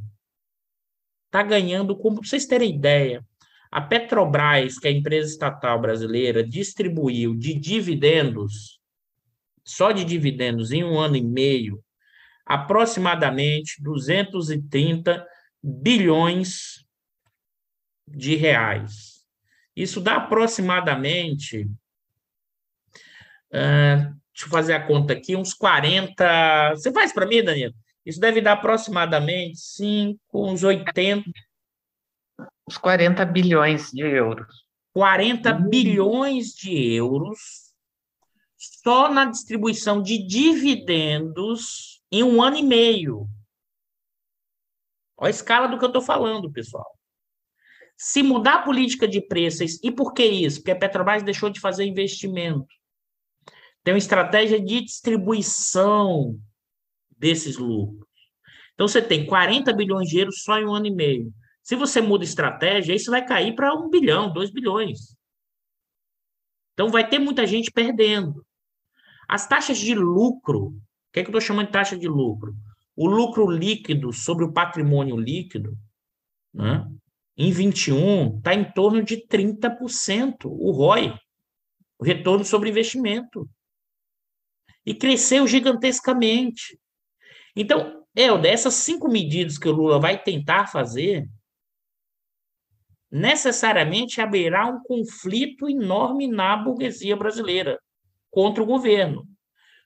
[1.26, 3.26] está ganhando, como vocês terem ideia,
[3.72, 8.80] a Petrobras, que é a empresa estatal brasileira, distribuiu de dividendos,
[9.64, 11.84] só de dividendos, em um ano e meio,
[12.46, 15.26] aproximadamente 230
[15.62, 16.84] bilhões
[18.08, 19.24] de reais.
[19.76, 21.70] Isso dá aproximadamente,
[23.54, 26.72] uh, deixa eu fazer a conta aqui, uns 40.
[26.76, 27.74] Você faz para mim, Danilo?
[28.06, 31.30] Isso deve dar aproximadamente 5, uns 80,
[32.68, 34.66] uns 40 bilhões de euros.
[34.94, 35.70] 40 uhum.
[35.70, 37.70] bilhões de euros
[38.58, 43.28] só na distribuição de dividendos em um ano e meio.
[45.18, 46.88] Olha a escala do que eu estou falando, pessoal.
[47.96, 50.60] Se mudar a política de preços, e por que isso?
[50.60, 52.74] Porque a Petrobras deixou de fazer investimento.
[53.84, 56.40] Tem uma estratégia de distribuição
[57.18, 58.08] desses lucros.
[58.74, 61.34] Então, você tem 40 bilhões de euros só em um ano e meio.
[61.70, 65.16] Se você muda estratégia, isso vai cair para um bilhão, dois bilhões.
[66.74, 68.46] Então vai ter muita gente perdendo.
[69.28, 72.56] As taxas de lucro, o que, é que eu estou chamando de taxa de lucro?
[72.96, 75.78] O lucro líquido sobre o patrimônio líquido,
[76.54, 76.90] né,
[77.38, 81.14] em 21, está em torno de 30%, o ROI,
[82.00, 83.48] o retorno sobre investimento.
[84.86, 86.80] E cresceu gigantescamente.
[87.56, 91.30] Então, Helder, essas cinco medidas que o Lula vai tentar fazer,
[93.12, 97.80] necessariamente abrirá um conflito enorme na burguesia brasileira
[98.30, 99.28] contra o governo.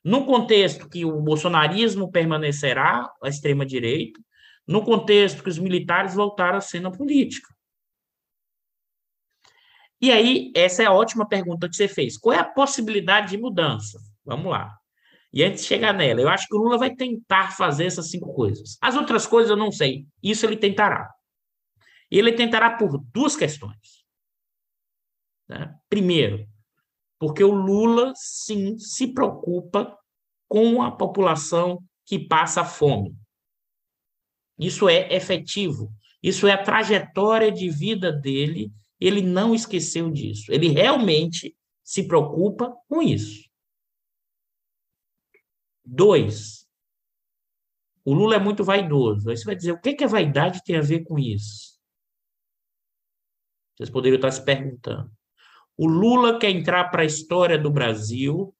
[0.03, 4.19] No contexto que o bolsonarismo permanecerá à extrema-direita,
[4.67, 7.47] no contexto que os militares voltaram à cena política.
[10.01, 12.17] E aí, essa é a ótima pergunta que você fez.
[12.17, 13.97] Qual é a possibilidade de mudança?
[14.25, 14.77] Vamos lá.
[15.33, 18.31] E antes de chegar nela, eu acho que o Lula vai tentar fazer essas cinco
[18.33, 18.77] coisas.
[18.79, 20.05] As outras coisas eu não sei.
[20.21, 21.09] Isso ele tentará.
[22.11, 24.05] Ele tentará por duas questões.
[25.49, 25.75] Né?
[25.89, 26.47] Primeiro,
[27.17, 29.97] porque o Lula, sim, se preocupa
[30.47, 33.15] com a população que passa fome.
[34.59, 35.91] Isso é efetivo.
[36.21, 38.71] Isso é a trajetória de vida dele.
[38.99, 40.51] Ele não esqueceu disso.
[40.51, 43.49] Ele realmente se preocupa com isso.
[45.85, 46.67] Dois,
[48.05, 49.29] o Lula é muito vaidoso.
[49.29, 51.79] Aí você vai dizer, o que, que a vaidade tem a ver com isso?
[53.75, 55.11] Vocês poderiam estar se perguntando.
[55.75, 58.55] O Lula quer entrar para a história do Brasil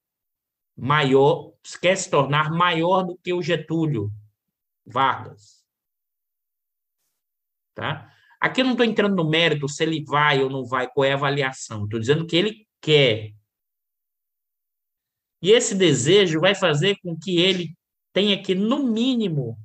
[0.76, 4.12] maior, quer se tornar maior do que o Getúlio
[4.86, 5.64] Vargas.
[7.76, 8.12] Tá?
[8.40, 11.12] Aqui eu não estou entrando no mérito se ele vai ou não vai, qual é
[11.12, 11.86] a avaliação.
[11.86, 13.34] Estou dizendo que ele quer.
[15.44, 17.76] E esse desejo vai fazer com que ele
[18.14, 19.58] tenha que, no mínimo,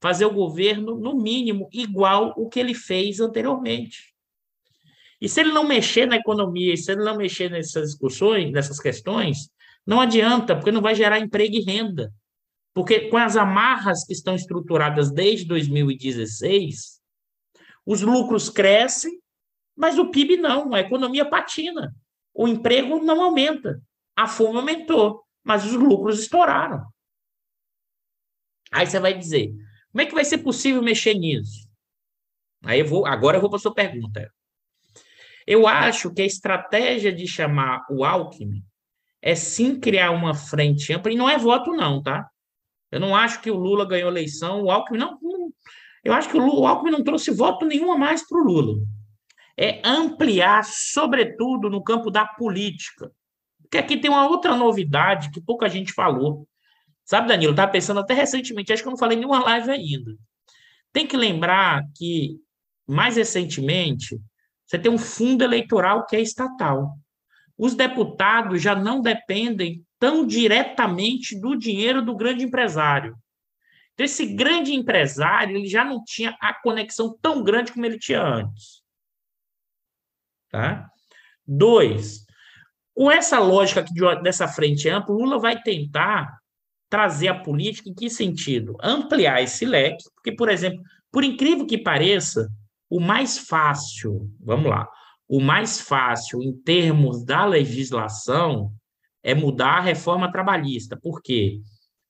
[0.00, 4.12] fazer o governo, no mínimo, igual o que ele fez anteriormente.
[5.20, 9.48] E se ele não mexer na economia, se ele não mexer nessas discussões, nessas questões,
[9.86, 12.12] não adianta, porque não vai gerar emprego e renda.
[12.74, 17.00] Porque com as amarras que estão estruturadas desde 2016,
[17.86, 19.20] os lucros crescem,
[19.76, 21.94] mas o PIB não, a economia patina.
[22.34, 23.80] O emprego não aumenta.
[24.16, 26.86] A fome aumentou, mas os lucros estouraram.
[28.70, 29.52] Aí você vai dizer,
[29.90, 31.68] como é que vai ser possível mexer nisso?
[32.64, 34.32] Aí eu vou, agora eu vou para a sua pergunta.
[35.46, 38.64] Eu acho que a estratégia de chamar o Alckmin
[39.20, 42.28] é sim criar uma frente ampla, e não é voto, não, tá?
[42.90, 45.18] Eu não acho que o Lula ganhou eleição, o Alckmin não.
[46.04, 48.44] eu acho que o, Lula, o Alckmin não trouxe voto nenhum a mais para o
[48.44, 48.78] Lula.
[49.56, 53.10] É ampliar, sobretudo, no campo da política.
[53.72, 56.46] Porque aqui tem uma outra novidade que pouca gente falou.
[57.06, 60.14] Sabe, Danilo, estava pensando até recentemente, acho que eu não falei nenhuma live ainda.
[60.92, 62.36] Tem que lembrar que,
[62.86, 64.20] mais recentemente,
[64.66, 66.98] você tem um fundo eleitoral que é estatal.
[67.56, 73.16] Os deputados já não dependem tão diretamente do dinheiro do grande empresário.
[73.94, 78.22] Então, esse grande empresário ele já não tinha a conexão tão grande como ele tinha
[78.22, 78.82] antes.
[80.50, 80.90] Tá?
[81.46, 82.26] Dois,
[82.94, 83.84] com essa lógica
[84.22, 86.38] dessa frente ampla, Lula vai tentar
[86.90, 88.76] trazer a política em que sentido?
[88.82, 92.50] Ampliar esse leque, porque, por exemplo, por incrível que pareça,
[92.88, 94.86] o mais fácil, vamos lá,
[95.26, 98.70] o mais fácil em termos da legislação
[99.22, 100.94] é mudar a reforma trabalhista.
[100.94, 101.60] Por quê?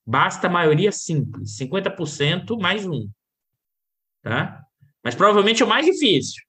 [0.05, 3.09] Basta maioria simples, 50% mais um.
[4.21, 4.61] Tá?
[5.01, 6.43] Mas provavelmente é o mais difícil.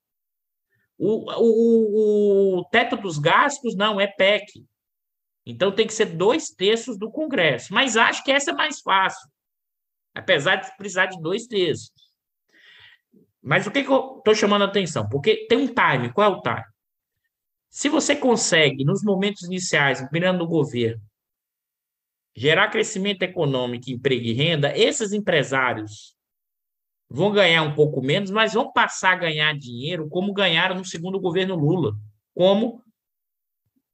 [0.97, 4.65] O, o, o teto dos gastos não é PEC.
[5.47, 7.73] Então tem que ser dois terços do Congresso.
[7.75, 9.29] Mas acho que essa é mais fácil,
[10.15, 11.93] apesar de precisar de dois terços.
[13.43, 15.07] Mas o que, que eu estou chamando a atenção?
[15.09, 16.13] Porque tem um time.
[16.13, 16.65] Qual é o time?
[17.69, 21.03] Se você consegue, nos momentos iniciais, mirando o governo,
[22.35, 26.14] gerar crescimento econômico, emprego e renda, esses empresários
[27.09, 31.21] vão ganhar um pouco menos, mas vão passar a ganhar dinheiro como ganharam no segundo
[31.21, 31.95] governo Lula,
[32.35, 32.83] como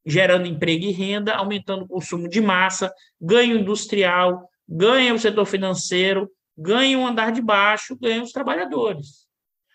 [0.05, 6.31] gerando emprego e renda, aumentando o consumo de massa, ganho industrial, ganha o setor financeiro,
[6.57, 9.29] ganha o andar de baixo, ganha os trabalhadores.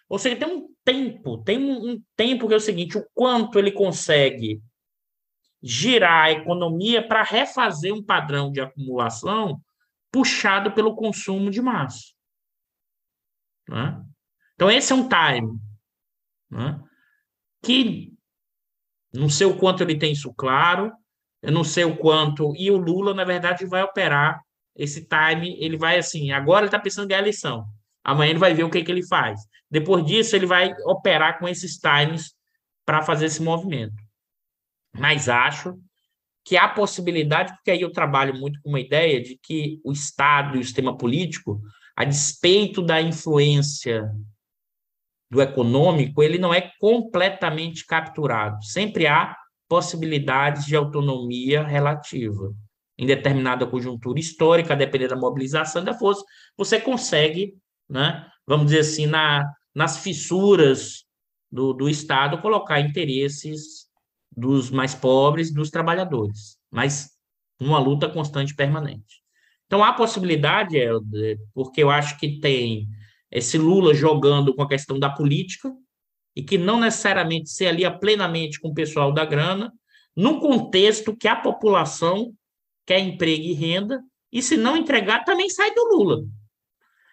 [0.08, 3.72] Ou seja, tem um tempo, tem um tempo que é o seguinte: o quanto ele
[3.72, 4.62] consegue
[5.62, 9.60] girar a economia para refazer um padrão de acumulação
[10.12, 12.15] puxado pelo consumo de massa.
[13.70, 14.02] Né?
[14.56, 15.60] Então, esse é um time
[16.50, 16.80] né?
[17.64, 18.14] que
[19.14, 20.92] não sei o quanto ele tem isso claro,
[21.42, 24.42] eu não sei o quanto, e o Lula, na verdade, vai operar
[24.76, 27.66] esse time, ele vai assim, agora ele está pensando em ganhar a eleição.
[28.04, 29.40] Amanhã ele vai ver o que, que ele faz.
[29.70, 32.36] Depois disso, ele vai operar com esses times
[32.86, 33.96] para fazer esse movimento.
[34.94, 35.76] Mas acho
[36.44, 40.56] que há possibilidade, porque aí eu trabalho muito com uma ideia de que o Estado
[40.56, 41.60] e o sistema político,
[41.96, 44.12] a despeito da influência
[45.30, 48.64] do econômico, ele não é completamente capturado.
[48.64, 49.36] Sempre há
[49.68, 52.54] possibilidades de autonomia relativa.
[52.98, 56.24] Em determinada conjuntura histórica, dependendo da mobilização da força,
[56.58, 57.56] você consegue,
[57.90, 61.06] né, vamos dizer assim, na, nas fissuras
[61.52, 63.86] do, do Estado, colocar interesses
[64.36, 67.10] dos mais pobres, dos trabalhadores, mas
[67.60, 69.25] uma luta constante e permanente.
[69.76, 70.78] Então, há possibilidade,
[71.54, 72.88] porque eu acho que tem
[73.30, 75.70] esse Lula jogando com a questão da política,
[76.34, 79.74] e que não necessariamente se alia plenamente com o pessoal da grana,
[80.16, 82.34] num contexto que a população
[82.86, 84.02] quer emprego e renda,
[84.32, 86.24] e se não entregar, também sai do Lula.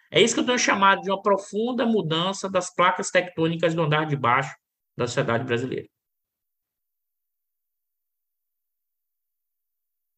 [0.09, 4.05] É isso que eu tenho chamado de uma profunda mudança das placas tectônicas do andar
[4.05, 4.55] de baixo
[4.95, 5.89] da sociedade brasileira.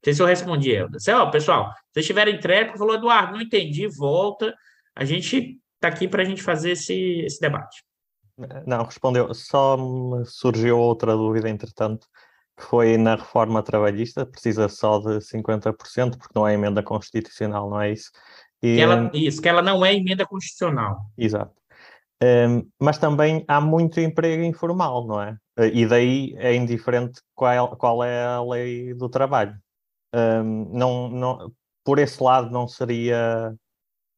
[0.06, 1.02] Sei se eu respondi, Helder.
[1.16, 4.54] Ó, pessoal, se vocês tiverem tréplico, falou, Eduardo, não entendi, volta.
[4.96, 7.84] A gente está aqui para a gente fazer esse, esse debate.
[8.68, 9.34] Não, respondeu.
[9.34, 12.06] Só me surgiu outra dúvida, entretanto,
[12.56, 17.82] que foi na reforma trabalhista, precisa só de 50%, porque não é emenda constitucional, não
[17.82, 18.12] é isso?
[18.62, 21.00] E, que ela, isso, que ela não é emenda constitucional.
[21.18, 21.54] Exato.
[22.22, 25.36] Um, mas também há muito emprego informal, não é?
[25.74, 29.58] E daí é indiferente qual, qual é a lei do trabalho.
[30.14, 31.54] Um, não, não,
[31.84, 33.54] por esse lado, não seria,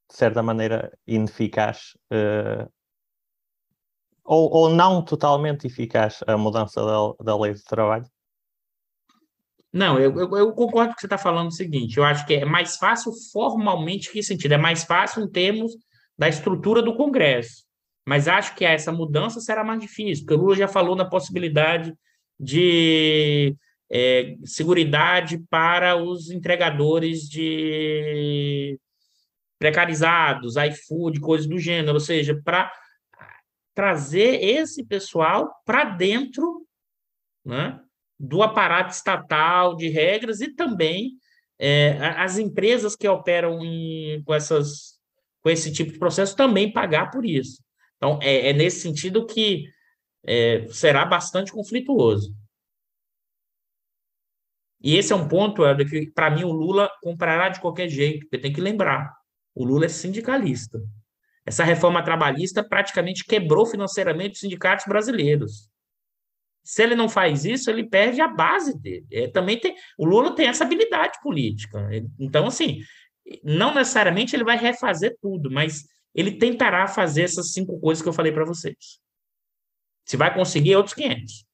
[0.10, 2.72] de certa maneira, ineficaz uh,
[4.28, 8.06] ou, ou não totalmente eficaz a mudança da, da lei do trabalho?
[9.72, 12.26] Não, eu, eu, eu concordo com o que você está falando o seguinte, eu acho
[12.26, 14.54] que é mais fácil formalmente, que sentido?
[14.54, 15.72] É mais fácil em termos
[16.18, 17.64] da estrutura do Congresso,
[18.06, 21.94] mas acho que essa mudança será mais difícil, porque o Lula já falou na possibilidade
[22.40, 23.56] de
[23.90, 28.80] é, seguridade para os entregadores de
[29.60, 32.72] precarizados, iFood, coisas do gênero, ou seja, para
[33.74, 36.66] trazer esse pessoal para dentro
[37.46, 37.80] né,
[38.20, 41.14] do aparato estatal de regras e também
[41.60, 45.00] é, as empresas que operam em, com, essas,
[45.42, 47.64] com esse tipo de processo também pagar por isso.
[47.98, 49.66] Então, é, é nesse sentido que
[50.26, 52.36] é, será bastante conflituoso.
[54.82, 58.22] E esse é um ponto, é, que, para mim, o Lula comprará de qualquer jeito,
[58.22, 59.12] porque tem que lembrar:
[59.56, 60.80] o Lula é sindicalista.
[61.46, 65.70] Essa reforma trabalhista praticamente quebrou financeiramente os sindicatos brasileiros.
[66.64, 69.08] Se ele não faz isso, ele perde a base dele.
[69.10, 71.90] É, também tem, o Lula tem essa habilidade política.
[72.20, 72.82] Então, assim,
[73.42, 78.14] não necessariamente ele vai refazer tudo, mas ele tentará fazer essas cinco coisas que eu
[78.14, 79.00] falei para vocês.
[80.06, 81.47] Se vai conseguir, outros 500.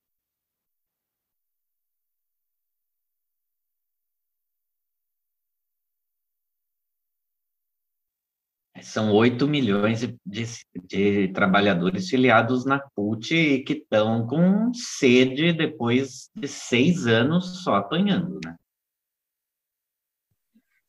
[8.84, 10.45] São 8 milhões de,
[10.86, 17.75] de, trabalhadores filiados na CUT e que estão com sede depois de seis anos só
[17.75, 18.55] apanhando, né?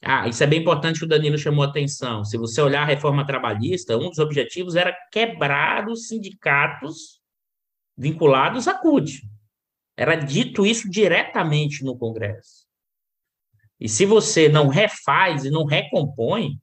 [0.03, 2.25] Ah, isso é bem importante que o Danilo chamou a atenção.
[2.25, 7.23] Se você olhar a reforma trabalhista, um dos objetivos era quebrar os sindicatos
[7.97, 9.23] vinculados à CUT.
[9.97, 12.67] Era dito isso diretamente no Congresso.
[13.81, 16.59] E se você não refaz e não recompõe,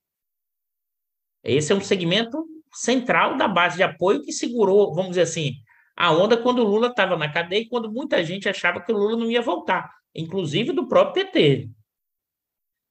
[1.43, 5.55] esse é um segmento central da base de apoio que segurou, vamos dizer assim,
[5.95, 8.97] a onda quando o Lula estava na cadeia e quando muita gente achava que o
[8.97, 11.69] Lula não ia voltar, inclusive do próprio PT.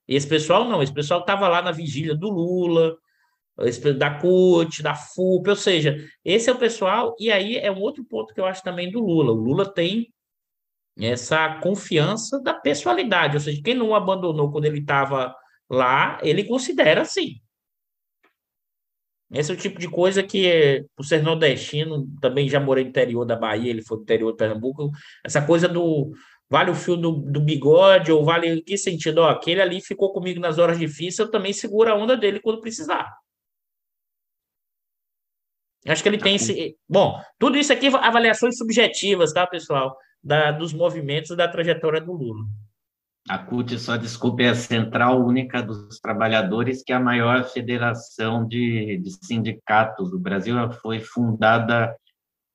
[0.07, 2.97] Esse pessoal não, esse pessoal estava lá na vigília do Lula,
[3.97, 8.05] da CUT, da FUP, ou seja, esse é o pessoal, e aí é um outro
[8.05, 9.33] ponto que eu acho também do Lula.
[9.33, 10.13] O Lula tem
[10.99, 15.35] essa confiança da pessoalidade, ou seja, quem não o abandonou quando ele estava
[15.69, 17.41] lá, ele considera assim.
[19.33, 23.25] Esse é o tipo de coisa que, por ser nordestino, também já morei no interior
[23.25, 24.91] da Bahia, ele foi no interior de Pernambuco,
[25.25, 26.13] essa coisa do
[26.49, 29.19] vale o fio do, do bigode, ou vale que sentido?
[29.19, 32.61] Ó, aquele ali ficou comigo nas horas difíceis, eu também seguro a onda dele quando
[32.61, 33.09] precisar.
[35.87, 36.77] Acho que ele tem esse.
[36.89, 39.97] Bom, tudo isso aqui avaliações subjetivas, tá, pessoal?
[40.23, 42.45] Da, dos movimentos da trajetória do Lula.
[43.29, 48.47] A CUT, só desculpe, é a Central Única dos Trabalhadores, que é a maior federação
[48.47, 50.57] de, de sindicatos do Brasil.
[50.59, 51.95] Ela foi fundada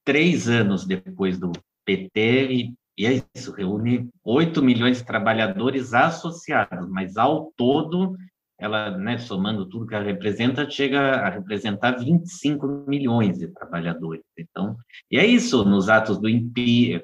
[0.04, 1.52] três anos depois do
[1.86, 8.16] PT e, e é isso, reúne 8 milhões de trabalhadores associados, mas ao todo
[8.58, 14.24] ela, né, somando tudo que ela representa, chega a representar 25 milhões de trabalhadores.
[14.38, 14.78] Então,
[15.12, 16.30] e é isso, nos atos do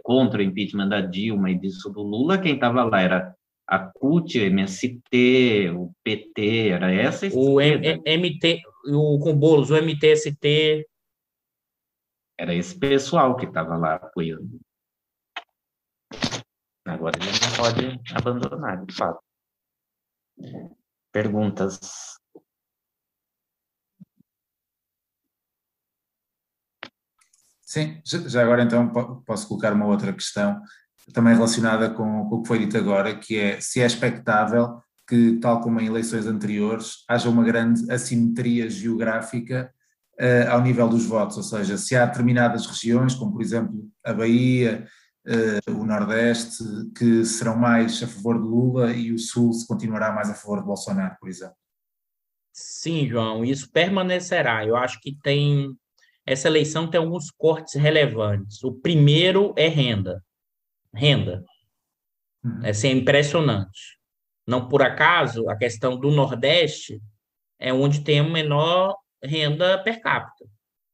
[0.01, 3.35] contra o impeachment da Dilma e disso do Lula, quem estava lá era
[3.71, 9.77] a CUT, o MST, o PT, era essa O M MT, o, com Boulos, o
[9.77, 10.85] MTST.
[12.37, 14.59] Era esse pessoal que estava lá apoiando.
[16.85, 19.23] Agora ele não pode abandonar, de fato.
[21.13, 21.79] Perguntas?
[27.61, 28.91] Sim, já agora então
[29.23, 30.61] posso colocar uma outra questão,
[31.13, 35.37] também relacionada com, com o que foi dito agora, que é se é expectável que,
[35.41, 39.69] tal como em eleições anteriores, haja uma grande assimetria geográfica
[40.19, 44.13] uh, ao nível dos votos, ou seja, se há determinadas regiões, como por exemplo a
[44.13, 44.87] Bahia,
[45.27, 46.63] uh, o Nordeste,
[46.97, 50.59] que serão mais a favor de Lula e o Sul se continuará mais a favor
[50.59, 51.55] de Bolsonaro, por exemplo.
[52.53, 54.65] Sim, João, isso permanecerá.
[54.65, 55.75] Eu acho que tem.
[56.25, 58.63] Essa eleição tem alguns cortes relevantes.
[58.63, 60.23] O primeiro é renda.
[60.93, 61.43] Renda.
[62.43, 62.65] Uhum.
[62.65, 63.99] Essa é impressionante.
[64.47, 67.01] Não por acaso, a questão do Nordeste
[67.59, 70.45] é onde tem a menor renda per capita.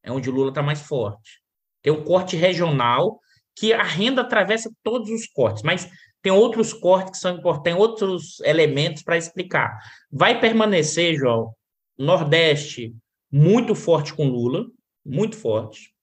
[0.04, 1.41] É onde o Lula está mais forte.
[1.82, 3.20] Tem um corte regional
[3.56, 5.89] que a renda atravessa todos os cortes, mas
[6.22, 9.80] tem outros cortes que são importantes, tem outros elementos para explicar.
[10.12, 11.54] Vai permanecer, João,
[11.98, 12.93] Nordeste
[13.32, 14.66] muito forte com Lula,
[15.06, 15.93] muito forte,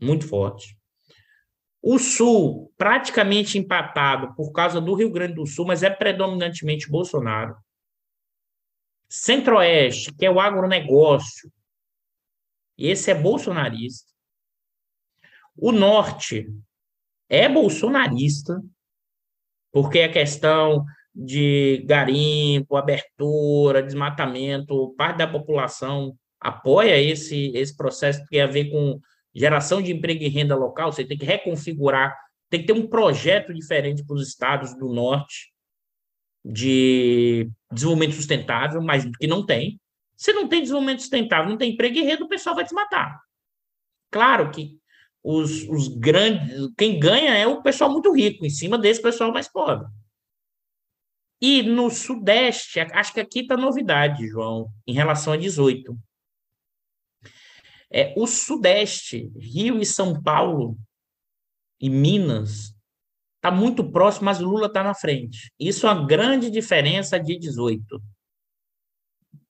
[0.00, 0.77] muito forte.
[1.80, 7.56] O Sul praticamente empatado por causa do Rio Grande do Sul, mas é predominantemente Bolsonaro.
[9.08, 11.50] Centro-Oeste, que é o agronegócio,
[12.76, 14.12] esse é bolsonarista.
[15.56, 16.46] O Norte,
[17.28, 18.62] é bolsonarista,
[19.72, 28.28] porque a questão de garimpo, abertura, desmatamento, parte da população apoia esse, esse processo que
[28.28, 29.00] tem a ver com
[29.34, 32.16] geração de emprego e renda local, você tem que reconfigurar,
[32.50, 35.52] tem que ter um projeto diferente para os estados do norte
[36.44, 39.80] de desenvolvimento sustentável, mas que não tem.
[40.16, 43.20] Se não tem desenvolvimento sustentável, não tem emprego e renda, o pessoal vai desmatar.
[44.10, 44.78] Claro que
[45.22, 49.48] os, os grandes, quem ganha é o pessoal muito rico, em cima desse pessoal mais
[49.48, 49.86] pobre.
[51.40, 55.96] E no Sudeste, acho que aqui está novidade, João, em relação a 18.
[57.90, 60.76] É, o Sudeste, Rio e São Paulo
[61.80, 62.74] e Minas,
[63.36, 65.52] está muito próximo, mas Lula está na frente.
[65.58, 68.02] Isso é uma grande diferença de 18.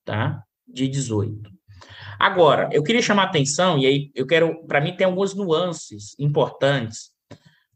[0.04, 0.42] Tá?
[0.66, 1.50] De 18.
[2.18, 6.14] Agora, eu queria chamar a atenção, e aí eu quero, para mim, tem algumas nuances
[6.18, 7.12] importantes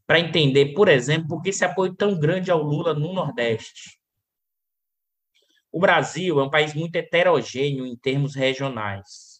[0.05, 3.97] para entender, por exemplo, por que esse apoio tão grande ao Lula no Nordeste.
[5.71, 9.32] O Brasil é um país muito heterogêneo em termos regionais.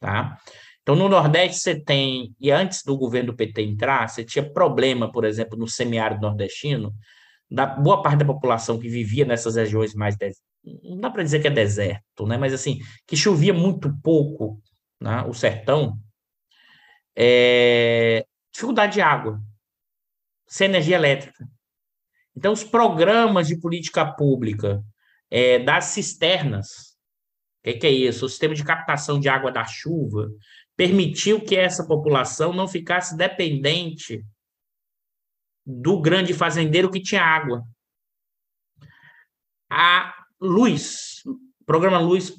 [0.00, 0.38] Tá?
[0.82, 5.10] Então, no Nordeste, você tem, e antes do governo do PT entrar, você tinha problema,
[5.10, 6.94] por exemplo, no semiárido nordestino,
[7.50, 10.16] da boa parte da população que vivia nessas regiões mais
[10.82, 12.36] não dá para dizer que é deserto, né?
[12.38, 14.60] Mas assim, que chovia muito pouco,
[15.00, 15.22] né?
[15.22, 15.98] O sertão,
[17.16, 18.24] é...
[18.52, 19.40] dificuldade de água,
[20.46, 21.46] sem energia elétrica.
[22.36, 24.82] Então, os programas de política pública
[25.30, 26.93] é, das cisternas,
[27.64, 28.26] o que, que é isso?
[28.26, 30.30] O sistema de captação de água da chuva
[30.76, 34.22] permitiu que essa população não ficasse dependente
[35.64, 37.64] do grande fazendeiro que tinha água.
[39.70, 41.22] A luz,
[41.64, 42.34] programa Luz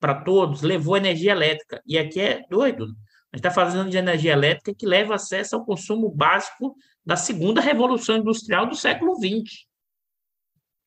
[0.00, 1.80] para Todos levou energia elétrica.
[1.86, 2.86] E aqui é doido.
[3.32, 6.74] A gente está fazendo de energia elétrica que leva acesso ao consumo básico
[7.06, 9.66] da segunda revolução industrial do século XX.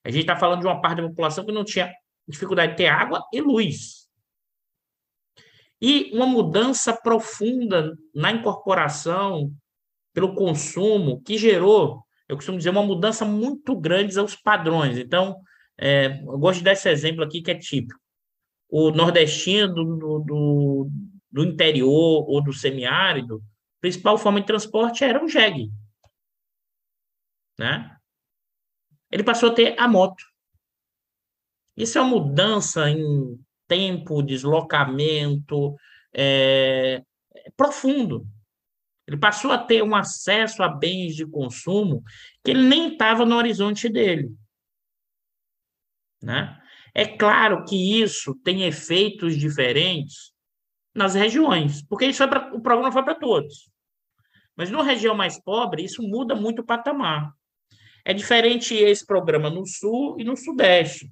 [0.04, 1.90] A gente está falando de uma parte da população que não tinha
[2.28, 4.08] dificuldade de ter água e luz.
[5.82, 9.54] E uma mudança profunda na incorporação
[10.14, 14.98] pelo consumo que gerou, eu costumo dizer, uma mudança muito grande aos padrões.
[14.98, 15.40] Então,
[15.78, 18.00] é, eu gosto de dar esse exemplo aqui que é típico.
[18.68, 20.90] O nordestino do, do,
[21.32, 23.38] do interior ou do semiárido,
[23.78, 25.72] a principal forma de transporte era o jegue.
[27.58, 27.96] Né?
[29.12, 30.24] Ele passou a ter a moto.
[31.78, 35.76] Isso é uma mudança em tempo, deslocamento
[36.14, 37.04] é,
[37.36, 38.28] é profundo.
[39.08, 42.04] Ele passou a ter um acesso a bens de consumo
[42.44, 44.30] que ele nem estava no horizonte dele.
[46.22, 46.60] Né?
[46.94, 50.34] É claro que isso tem efeitos diferentes
[50.96, 53.70] nas regiões, porque isso pra, o programa foi para todos.
[54.56, 57.32] Mas numa região mais pobre, isso muda muito o patamar.
[58.04, 61.12] É diferente esse programa no Sul e no Sudeste.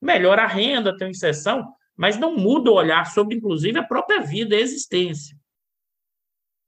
[0.00, 4.54] Melhora a renda, tem inserção, mas não muda o olhar sobre, inclusive, a própria vida
[4.54, 5.36] a existência.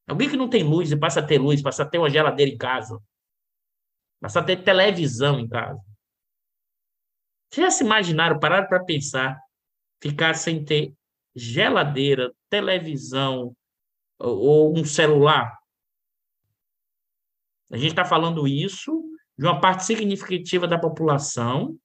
[0.08, 2.50] Alguém que não tem luz e passa a ter luz, passa a ter uma geladeira
[2.50, 2.98] em casa,
[4.20, 5.80] passa a ter televisão em casa.
[7.50, 9.38] Vocês já se imaginaram, pararam para pensar,
[10.02, 10.94] ficar sem ter
[11.34, 13.54] geladeira, televisão
[14.18, 15.58] ou um celular?
[17.70, 19.04] A gente está falando isso
[19.36, 21.78] de uma parte significativa da população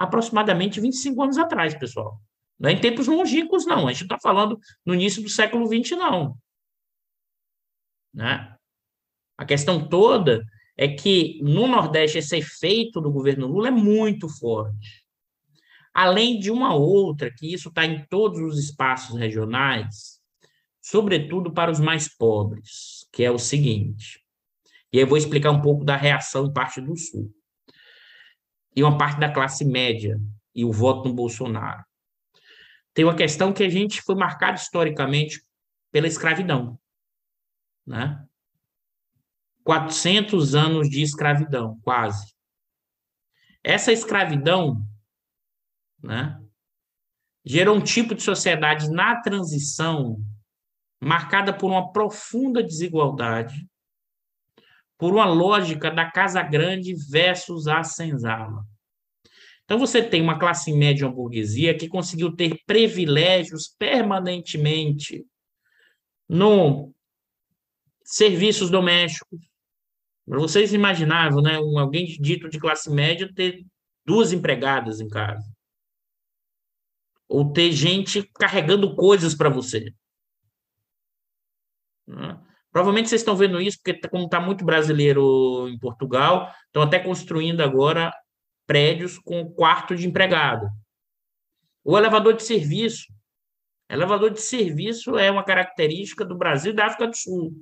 [0.00, 2.18] aproximadamente 25 anos atrás, pessoal.
[2.58, 3.86] Não é em tempos longínquos, não.
[3.86, 6.38] A gente está falando no início do século XX, não.
[8.14, 8.56] Né?
[9.36, 10.42] A questão toda
[10.74, 15.04] é que no Nordeste esse efeito do governo Lula é muito forte.
[15.92, 20.18] Além de uma outra, que isso está em todos os espaços regionais,
[20.80, 24.24] sobretudo para os mais pobres, que é o seguinte.
[24.90, 27.30] E eu vou explicar um pouco da reação em parte do Sul.
[28.74, 30.18] E uma parte da classe média
[30.54, 31.84] e o voto no Bolsonaro.
[32.94, 35.42] Tem uma questão que a gente foi marcado historicamente
[35.92, 36.78] pela escravidão
[37.90, 38.24] né?
[39.64, 42.32] 400 anos de escravidão, quase.
[43.62, 44.80] Essa escravidão,
[46.02, 46.40] né,
[47.44, 50.16] gerou um tipo de sociedade na transição
[51.00, 53.68] marcada por uma profunda desigualdade,
[55.00, 58.62] por uma lógica da casa grande versus a senzala.
[59.64, 65.24] Então você tem uma classe média, uma burguesia que conseguiu ter privilégios permanentemente
[66.28, 66.92] no
[68.04, 69.40] serviços domésticos.
[70.26, 73.64] Vocês imaginavam, né, um, alguém dito de classe média ter
[74.04, 75.50] duas empregadas em casa.
[77.26, 79.94] Ou ter gente carregando coisas para você.
[82.06, 82.49] Né?
[82.72, 87.62] Provavelmente vocês estão vendo isso, porque como está muito brasileiro em Portugal, estão até construindo
[87.62, 88.12] agora
[88.66, 90.68] prédios com quarto de empregado.
[91.84, 93.06] O elevador de serviço.
[93.88, 97.52] Elevador de serviço é uma característica do Brasil e da África do Sul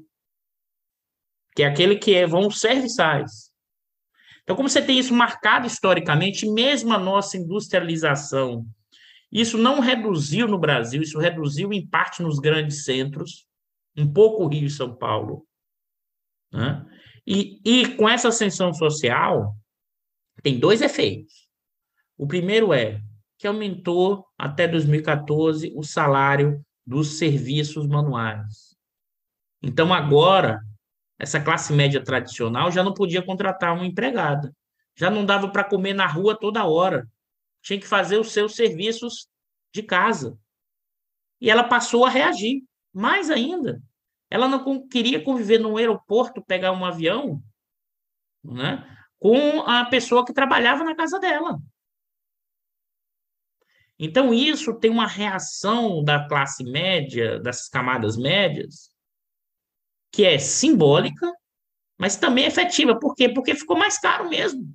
[1.59, 3.50] que é aquele que é, vão serviçais.
[4.44, 8.64] Então, como você tem isso marcado historicamente, mesmo a nossa industrialização,
[9.32, 13.47] isso não reduziu no Brasil, isso reduziu em parte nos grandes centros,
[13.99, 15.46] um pouco Rio e São Paulo.
[16.53, 16.84] Né?
[17.26, 19.55] E, e com essa ascensão social,
[20.42, 21.49] tem dois efeitos.
[22.16, 23.03] O primeiro é
[23.38, 28.76] que aumentou até 2014 o salário dos serviços manuais.
[29.62, 30.61] Então, agora,
[31.18, 34.55] essa classe média tradicional já não podia contratar uma empregada.
[34.96, 37.09] Já não dava para comer na rua toda hora.
[37.62, 39.28] Tinha que fazer os seus serviços
[39.72, 40.38] de casa.
[41.40, 42.62] E ela passou a reagir.
[42.93, 43.82] Mais ainda,
[44.30, 47.43] ela não queria conviver num aeroporto, pegar um avião,
[48.45, 48.86] né,
[49.18, 51.59] com a pessoa que trabalhava na casa dela.
[53.99, 58.91] Então, isso tem uma reação da classe média, das camadas médias,
[60.12, 61.32] que é simbólica,
[61.99, 62.99] mas também efetiva.
[62.99, 63.28] Por quê?
[63.28, 64.72] Porque ficou mais caro mesmo.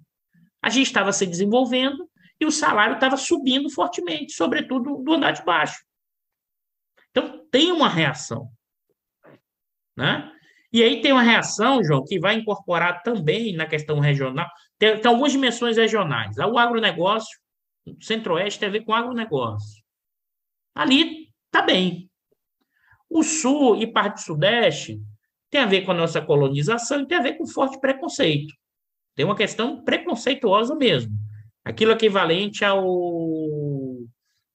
[0.62, 2.10] A gente estava se desenvolvendo
[2.40, 5.82] e o salário estava subindo fortemente, sobretudo do andar de baixo.
[7.14, 8.50] Então, tem uma reação.
[9.96, 10.32] Né?
[10.72, 14.50] E aí tem uma reação, João, que vai incorporar também na questão regional.
[14.80, 16.36] Tem, tem algumas dimensões regionais.
[16.38, 17.38] O agronegócio,
[17.86, 19.84] o centro-oeste tem a ver com agronegócio.
[20.74, 22.10] Ali está bem.
[23.08, 25.00] O sul e parte do sudeste
[25.52, 28.52] tem a ver com a nossa colonização e tem a ver com forte preconceito.
[29.16, 31.14] Tem uma questão preconceituosa mesmo.
[31.64, 32.84] Aquilo equivalente ao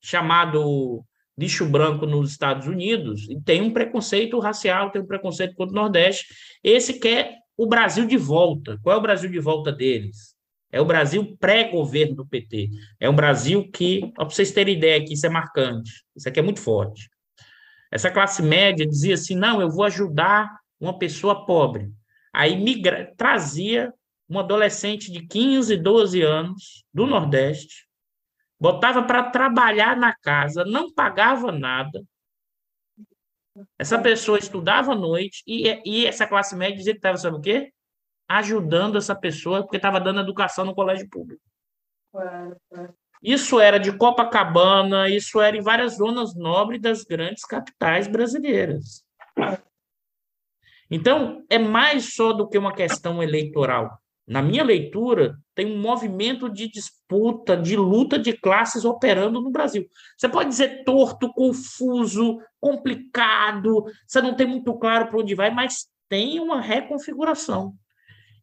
[0.02, 1.04] chamado
[1.39, 5.80] lixo branco nos Estados Unidos, e tem um preconceito racial, tem um preconceito contra o
[5.82, 6.26] Nordeste.
[6.64, 8.78] Esse quer o Brasil de volta.
[8.82, 10.36] Qual é o Brasil de volta deles?
[10.70, 12.68] É o Brasil pré-governo do PT.
[13.01, 16.43] É um Brasil que, para vocês terem ideia, que isso é marcante, isso aqui é
[16.43, 17.09] muito forte.
[17.91, 21.91] Essa classe média dizia assim: não, eu vou ajudar uma pessoa pobre.
[22.32, 23.93] Aí migra, trazia
[24.28, 27.88] um adolescente de 15, 12 anos do Nordeste,
[28.61, 32.02] botava para trabalhar na casa, não pagava nada.
[33.78, 37.40] Essa pessoa estudava à noite e, e essa classe média dizia que estava, sabe o
[37.40, 37.72] quê?
[38.28, 41.42] Ajudando essa pessoa, porque estava dando educação no colégio público.
[43.22, 49.04] Isso era de Copacabana, isso era em várias zonas nobres das grandes capitais brasileiras.
[50.90, 54.00] Então, é mais só do que uma questão eleitoral.
[54.28, 59.88] Na minha leitura, tem um movimento de disputa, de luta de classes operando no Brasil.
[60.18, 65.86] Você pode dizer torto, confuso, complicado, você não tem muito claro para onde vai, mas
[66.10, 67.74] tem uma reconfiguração.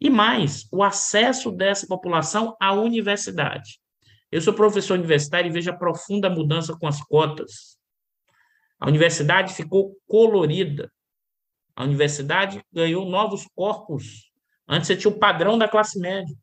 [0.01, 3.79] E mais, o acesso dessa população à universidade.
[4.31, 7.77] Eu sou professor universitário e vejo a profunda mudança com as cotas.
[8.79, 10.91] A universidade ficou colorida.
[11.75, 14.31] A universidade ganhou novos corpos.
[14.67, 16.35] Antes você tinha o padrão da classe média.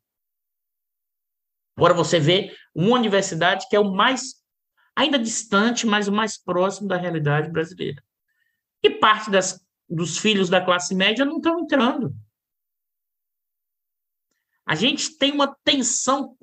[1.76, 4.34] Agora você vê uma universidade que é o mais,
[4.94, 8.02] ainda distante, mas o mais próximo da realidade brasileira.
[8.82, 12.14] E parte das, dos filhos da classe média não estão entrando.
[14.64, 16.36] A gente tem uma tensão.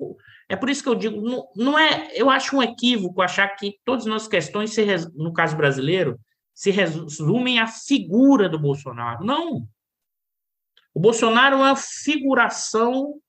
[0.48, 2.12] É por isso que eu digo, não, não é.
[2.14, 6.18] Eu acho um equívoco achar que todas as nossas questões, se, no caso brasileiro,
[6.54, 9.24] se resumem à figura do Bolsonaro.
[9.24, 9.66] Não.
[10.94, 13.20] O Bolsonaro é uma figuração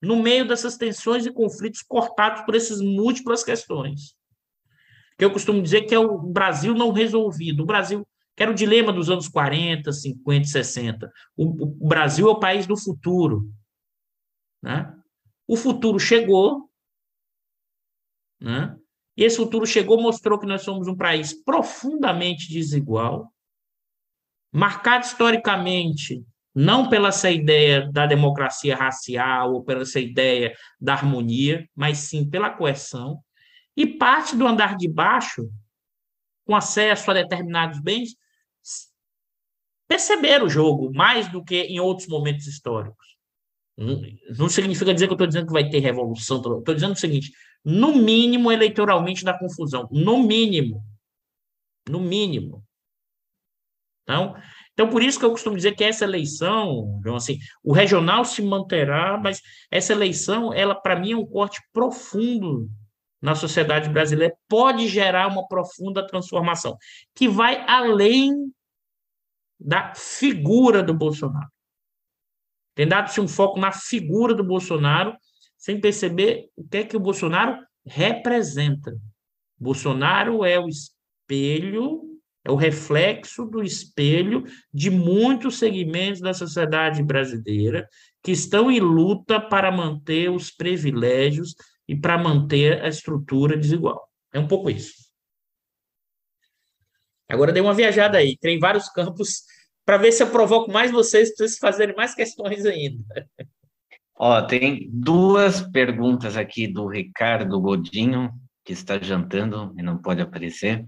[0.00, 4.16] no meio dessas tensões e conflitos cortados por essas múltiplas questões.
[5.16, 7.62] Que eu costumo dizer que é o Brasil não resolvido.
[7.62, 8.06] O Brasil,
[8.36, 11.12] que era o dilema dos anos 40, 50 60.
[11.36, 13.48] O, o Brasil é o país do futuro.
[14.60, 14.92] Né?
[15.46, 16.68] O futuro chegou,
[18.40, 18.76] né?
[19.16, 23.32] e esse futuro chegou, mostrou que nós somos um país profundamente desigual,
[24.52, 26.24] marcado historicamente
[26.54, 32.28] não pela essa ideia da democracia racial ou pela essa ideia da harmonia, mas sim
[32.28, 33.22] pela coerção,
[33.76, 35.50] e parte do andar de baixo,
[36.44, 38.14] com acesso a determinados bens,
[39.88, 43.16] perceberam o jogo mais do que em outros momentos históricos.
[43.76, 47.32] Não, significa dizer que eu estou dizendo que vai ter revolução, estou dizendo o seguinte:
[47.64, 49.88] no mínimo, eleitoralmente, da confusão.
[49.90, 50.84] No mínimo.
[51.88, 52.64] No mínimo.
[54.02, 54.34] Então,
[54.72, 58.40] então, por isso que eu costumo dizer que essa eleição, então, assim, o regional se
[58.40, 62.70] manterá, mas essa eleição, ela, para mim, é um corte profundo
[63.20, 66.76] na sociedade brasileira, pode gerar uma profunda transformação,
[67.14, 68.32] que vai além
[69.60, 71.48] da figura do Bolsonaro.
[72.74, 75.14] Tem dado-se um foco na figura do Bolsonaro,
[75.56, 78.92] sem perceber o que é que o Bolsonaro representa.
[79.56, 82.11] Bolsonaro é o espelho
[82.44, 87.88] é o reflexo do espelho de muitos segmentos da sociedade brasileira
[88.22, 91.54] que estão em luta para manter os privilégios
[91.86, 94.08] e para manter a estrutura desigual.
[94.32, 94.94] É um pouco isso.
[97.28, 99.44] Agora dei uma viajada aí, tem vários campos
[99.84, 103.04] para ver se eu provoco mais vocês para vocês fazerem mais questões ainda.
[104.14, 108.30] Ó, tem duas perguntas aqui do Ricardo Godinho,
[108.64, 110.84] que está jantando e não pode aparecer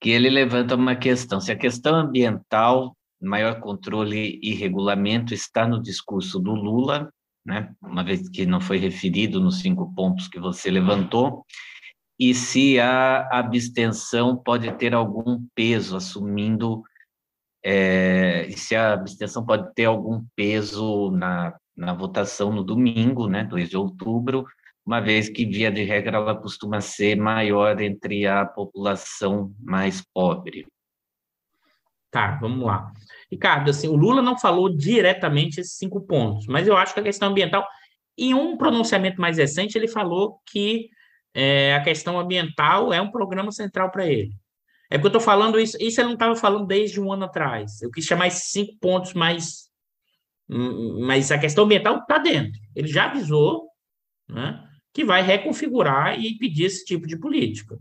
[0.00, 5.80] que ele levanta uma questão: se a questão ambiental, maior controle e regulamento está no
[5.80, 7.10] discurso do Lula,
[7.44, 11.44] né, uma vez que não foi referido nos cinco pontos que você levantou,
[12.18, 16.82] e se a abstenção pode ter algum peso, assumindo,
[17.62, 23.68] é, se a abstenção pode ter algum peso na, na votação no domingo, né, 2
[23.68, 24.46] de outubro,
[24.86, 30.64] uma vez que, via de regra, ela costuma ser maior entre a população mais pobre.
[32.08, 32.92] Tá, vamos lá.
[33.30, 37.02] Ricardo, assim, o Lula não falou diretamente esses cinco pontos, mas eu acho que a
[37.02, 37.66] questão ambiental,
[38.16, 40.88] em um pronunciamento mais recente, ele falou que
[41.34, 44.32] é, a questão ambiental é um programa central para ele.
[44.88, 47.82] É porque eu estou falando isso, isso ele não estava falando desde um ano atrás.
[47.82, 49.66] Eu quis chamar esses cinco pontos mais.
[50.48, 52.60] Mas a questão ambiental está dentro.
[52.74, 53.68] Ele já avisou,
[54.28, 54.65] né?
[54.96, 57.78] Que vai reconfigurar e impedir esse tipo de política.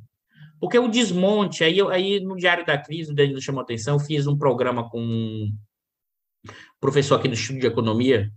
[0.60, 4.28] Porque o desmonte, aí, aí no Diário da Crise, o Danilo chamou atenção, eu fiz
[4.28, 5.58] um programa com um
[6.78, 8.30] professor aqui do Instituto de Economia,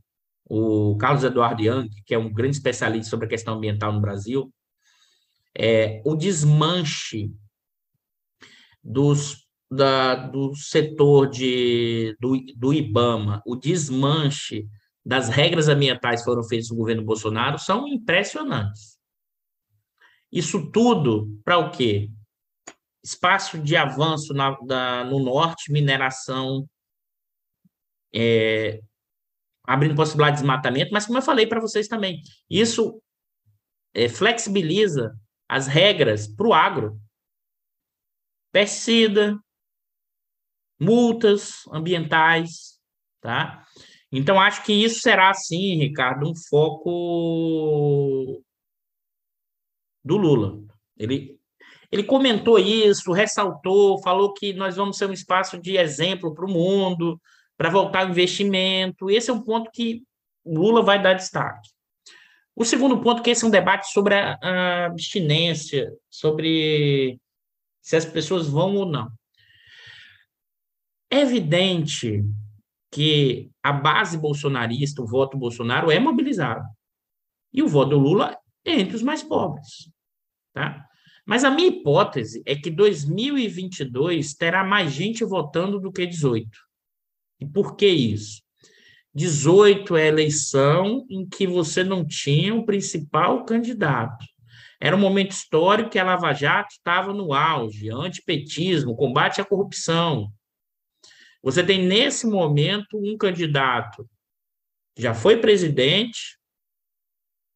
[0.48, 4.54] o Carlos Eduardo Young, que é um grande especialista sobre a questão ambiental no Brasil,
[5.58, 7.32] é, o desmanche
[8.80, 14.68] dos, da, do setor de, do, do IBAMA, o desmanche
[15.04, 18.98] das regras ambientais que foram feitas no governo Bolsonaro são impressionantes.
[20.30, 22.10] Isso tudo para o quê?
[23.02, 26.68] Espaço de avanço na, da, no norte, mineração,
[28.14, 28.80] é,
[29.64, 33.02] abrindo possibilidade de desmatamento, mas como eu falei para vocês também, isso
[33.94, 35.14] é, flexibiliza
[35.48, 37.00] as regras para o agro.
[38.52, 39.38] Pesticida,
[40.80, 42.78] multas ambientais,
[43.20, 43.66] tá?
[44.10, 48.42] Então, acho que isso será, sim, Ricardo, um foco
[50.02, 50.62] do Lula.
[50.96, 51.38] Ele,
[51.92, 56.50] ele comentou isso, ressaltou, falou que nós vamos ser um espaço de exemplo para o
[56.50, 57.20] mundo,
[57.56, 59.10] para voltar ao investimento.
[59.10, 60.02] Esse é um ponto que
[60.44, 61.68] o Lula vai dar destaque.
[62.56, 67.20] O segundo ponto, que esse é um debate sobre a abstinência, sobre
[67.80, 69.08] se as pessoas vão ou não.
[71.10, 72.24] É evidente
[72.90, 76.64] que a base bolsonarista, o voto Bolsonaro é mobilizado.
[77.52, 79.90] E o voto do Lula entre os mais pobres.
[80.52, 80.84] Tá?
[81.26, 86.48] Mas a minha hipótese é que 2022 terá mais gente votando do que 18.
[87.40, 88.42] E por que isso?
[89.14, 94.24] 18 é a eleição em que você não tinha o principal candidato.
[94.80, 100.32] Era um momento histórico que a Lava Jato estava no auge, antipetismo, combate à corrupção.
[101.42, 104.08] Você tem, nesse momento, um candidato
[104.94, 106.38] que já foi presidente,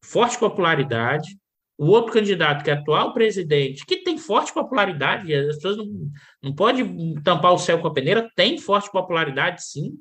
[0.03, 1.37] forte popularidade,
[1.77, 6.11] o outro candidato, que é atual presidente, que tem forte popularidade, as pessoas não,
[6.41, 9.97] não podem tampar o céu com a peneira, tem forte popularidade, sim,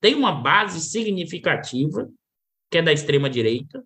[0.00, 2.08] tem uma base significativa,
[2.70, 3.84] que é da extrema-direita,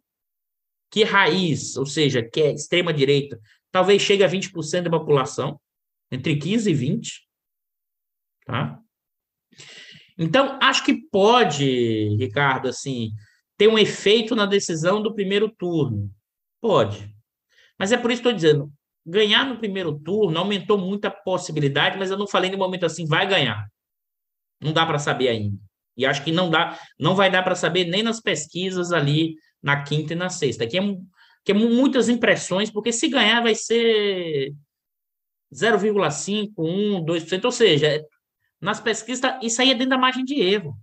[0.91, 3.41] que raiz, ou seja, que é extrema-direita,
[3.73, 5.61] talvez chegue a 20% da população,
[6.13, 7.29] entre 15 e 20.
[8.47, 8.81] Tá?
[10.17, 13.11] Então, acho que pode, Ricardo, assim,
[13.57, 16.11] ter um efeito na decisão do primeiro turno.
[16.61, 17.13] Pode.
[17.79, 18.73] Mas é por isso que estou dizendo,
[19.05, 23.07] ganhar no primeiro turno aumentou muito a possibilidade, mas eu não falei no momento assim,
[23.07, 23.67] vai ganhar.
[24.61, 25.59] Não dá para saber ainda.
[25.97, 29.83] E acho que não dá, não vai dar para saber nem nas pesquisas ali na
[29.83, 30.67] quinta e na sexta.
[30.67, 30.83] Que é,
[31.45, 34.53] que é muitas impressões, porque se ganhar vai ser
[35.53, 38.05] 0,5, 1, 2%, ou seja,
[38.65, 40.75] nas pesquisas isso aí é dentro da margem de erro.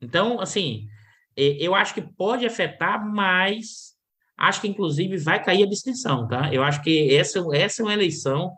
[0.00, 0.86] Então, assim,
[1.34, 3.96] eu acho que pode afetar, mas
[4.36, 6.52] acho que inclusive vai cair a distinção, tá?
[6.52, 8.54] Eu acho que essa, essa é uma eleição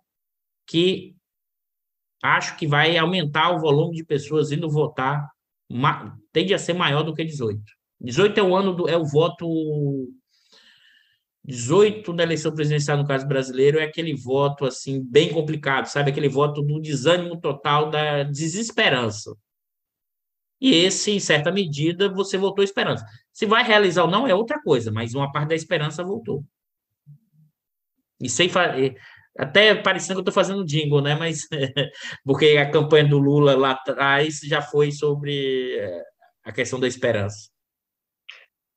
[0.66, 1.14] que
[2.22, 5.28] acho que vai aumentar o volume de pessoas indo votar,
[6.32, 7.62] tende a ser maior do que 18.
[8.00, 9.46] 18 é o ano do é o voto
[11.44, 16.28] 18 da eleição presidencial no caso brasileiro é aquele voto assim bem complicado, sabe aquele
[16.28, 19.34] voto do desânimo total da desesperança.
[20.60, 23.04] E esse, em certa medida, você votou esperança.
[23.32, 26.44] Se vai realizar ou não é outra coisa, mas uma parte da esperança voltou.
[28.20, 28.48] E sem
[29.36, 31.16] até parecendo que eu estou fazendo jingle, né?
[31.16, 31.48] Mas
[32.24, 36.04] porque a campanha do Lula lá atrás já foi sobre eh,
[36.44, 37.50] a questão da esperança.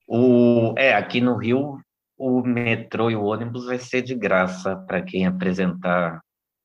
[0.07, 1.77] O, é, aqui no Rio,
[2.17, 6.21] o metrô e o ônibus vai ser de graça para quem apresentar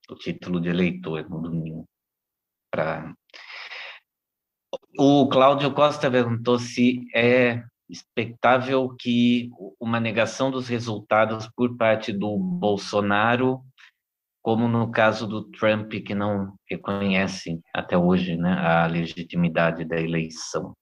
[0.08, 1.84] o título de eleitor no domingo.
[2.70, 3.12] Pra...
[4.98, 12.38] O Cláudio Costa perguntou se é expectável que uma negação dos resultados por parte do
[12.38, 13.64] Bolsonaro
[14.42, 20.74] como no caso do Trump, que não reconhece até hoje né, a legitimidade da eleição.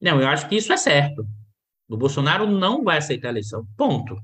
[0.00, 1.26] Não, eu acho que isso é certo.
[1.92, 3.66] O Bolsonaro não vai aceitar a eleição.
[3.76, 4.18] Ponto.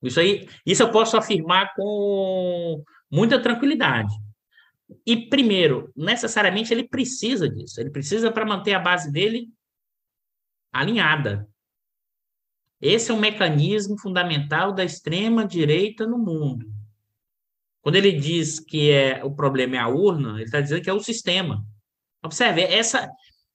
[0.00, 4.14] Isso aí, isso eu posso afirmar com muita tranquilidade.
[5.04, 7.80] E primeiro, necessariamente ele precisa disso.
[7.80, 9.48] Ele precisa para manter a base dele
[10.72, 11.48] alinhada.
[12.80, 16.72] Esse é um mecanismo fundamental da extrema direita no mundo.
[17.80, 20.92] Quando ele diz que é o problema é a urna, ele está dizendo que é
[20.92, 21.64] o sistema.
[22.22, 23.10] Observe, essa,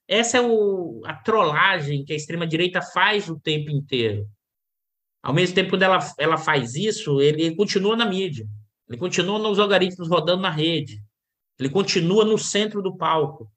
[0.09, 4.27] essa é o, a trollagem que a extrema direita faz o tempo inteiro.
[5.21, 8.47] Ao mesmo tempo que ela, ela faz isso, ele continua na mídia,
[8.87, 10.99] ele continua nos algoritmos rodando na rede,
[11.59, 13.51] ele continua no centro do palco.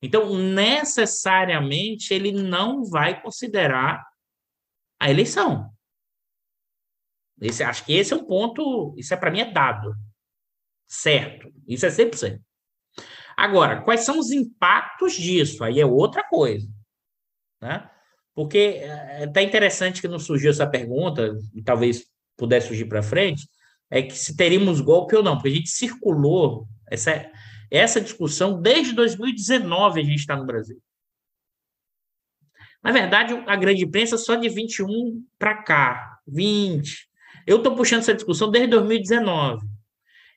[0.00, 4.02] Então, necessariamente, ele não vai considerar
[4.98, 5.70] a eleição.
[7.42, 9.94] Esse, acho que esse é um ponto, isso é para mim é dado.
[10.86, 11.52] Certo.
[11.68, 12.40] Isso é 100%.
[13.40, 15.64] Agora, quais são os impactos disso?
[15.64, 16.68] Aí é outra coisa.
[17.58, 17.88] Né?
[18.34, 22.04] Porque é até interessante que não surgiu essa pergunta, e talvez
[22.36, 23.48] pudesse surgir para frente,
[23.90, 27.30] é que se teríamos golpe ou não, porque a gente circulou essa,
[27.70, 30.78] essa discussão desde 2019 a gente está no Brasil.
[32.82, 37.08] Na verdade, a grande imprensa só de 21 para cá, 20.
[37.46, 39.66] Eu estou puxando essa discussão desde 2019.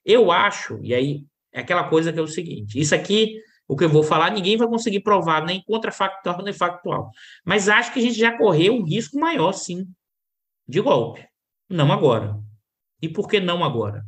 [0.05, 3.83] Eu acho, e aí é aquela coisa que é o seguinte: isso aqui, o que
[3.83, 7.11] eu vou falar, ninguém vai conseguir provar nem contrafactual nem factual.
[7.45, 9.87] Mas acho que a gente já correu um risco maior, sim,
[10.67, 11.25] de golpe.
[11.69, 12.37] Não agora.
[13.01, 14.03] E por que não agora?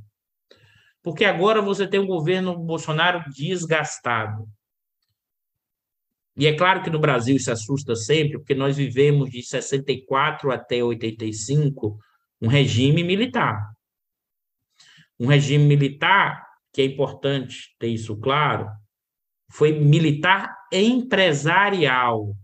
[1.04, 4.48] Porque agora você tem um governo Bolsonaro desgastado.
[6.38, 10.84] E é claro que no Brasil isso assusta sempre, porque nós vivemos de 64 até
[10.84, 11.98] 85
[12.42, 13.72] um regime militar.
[15.20, 16.45] Um regime militar,
[16.76, 18.70] que é importante ter isso claro,
[19.50, 22.36] foi militar empresarial.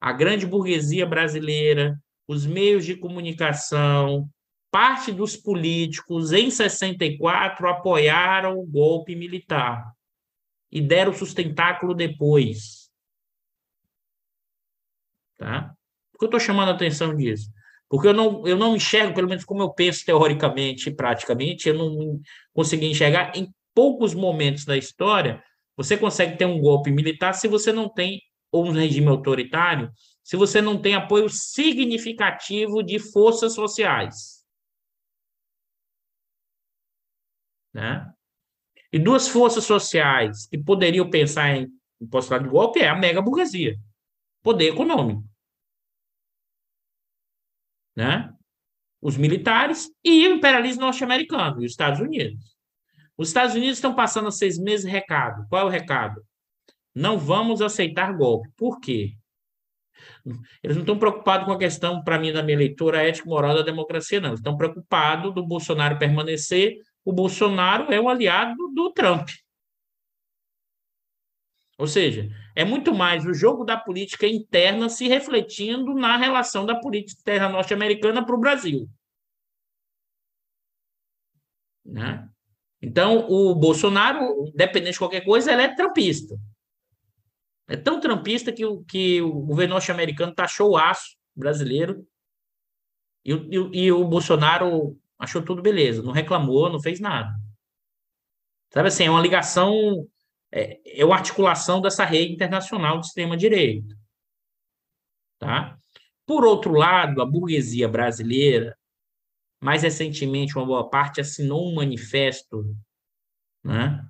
[0.00, 4.30] A grande burguesia brasileira, os meios de comunicação,
[4.70, 9.92] parte dos políticos em 64 apoiaram o golpe militar
[10.70, 12.92] e deram sustentáculo depois.
[15.36, 15.74] Tá?
[16.12, 17.50] Por que eu estou chamando a atenção disso?
[17.88, 21.74] Porque eu não, eu não enxergo, pelo menos como eu penso teoricamente e praticamente, eu
[21.74, 22.20] não
[22.52, 25.42] consegui enxergar em poucos momentos da história,
[25.76, 28.20] você consegue ter um golpe militar se você não tem,
[28.50, 29.90] ou um regime autoritário,
[30.24, 34.44] se você não tem apoio significativo de forças sociais.
[37.72, 38.12] Né?
[38.92, 41.68] E duas forças sociais que poderiam pensar em,
[42.10, 43.76] postulado de golpe é a mega burguesia,
[44.42, 45.27] poder econômico.
[47.98, 48.32] Né?
[49.02, 52.56] Os militares e o imperialismo norte-americano, e os Estados Unidos.
[53.16, 55.44] Os Estados Unidos estão passando seis meses recado.
[55.48, 56.24] Qual é o recado?
[56.94, 58.48] Não vamos aceitar golpe.
[58.56, 59.14] Por quê?
[60.62, 63.62] Eles não estão preocupados com a questão, para mim, da minha leitura ética moral da
[63.62, 64.28] democracia, não.
[64.28, 69.28] Eles estão preocupados do Bolsonaro permanecer o Bolsonaro é o aliado do Trump.
[71.76, 72.28] Ou seja,
[72.58, 77.48] é muito mais o jogo da política interna se refletindo na relação da política externa
[77.48, 78.90] norte-americana para o Brasil.
[81.84, 82.28] Né?
[82.82, 86.36] Então, o Bolsonaro, independente de qualquer coisa, ele é trumpista.
[87.68, 92.04] É tão trumpista que o, que o governo norte-americano taxou o aço brasileiro
[93.24, 97.32] e, e, e o Bolsonaro achou tudo beleza, não reclamou, não fez nada.
[98.70, 100.08] Sabe assim, é uma ligação,
[100.52, 103.96] é, é uma articulação dessa rede internacional de extrema-direita.
[105.38, 105.78] Tá?
[106.26, 108.76] Por outro lado, a burguesia brasileira,
[109.60, 112.76] mais recentemente, uma boa parte assinou um manifesto
[113.64, 114.06] né,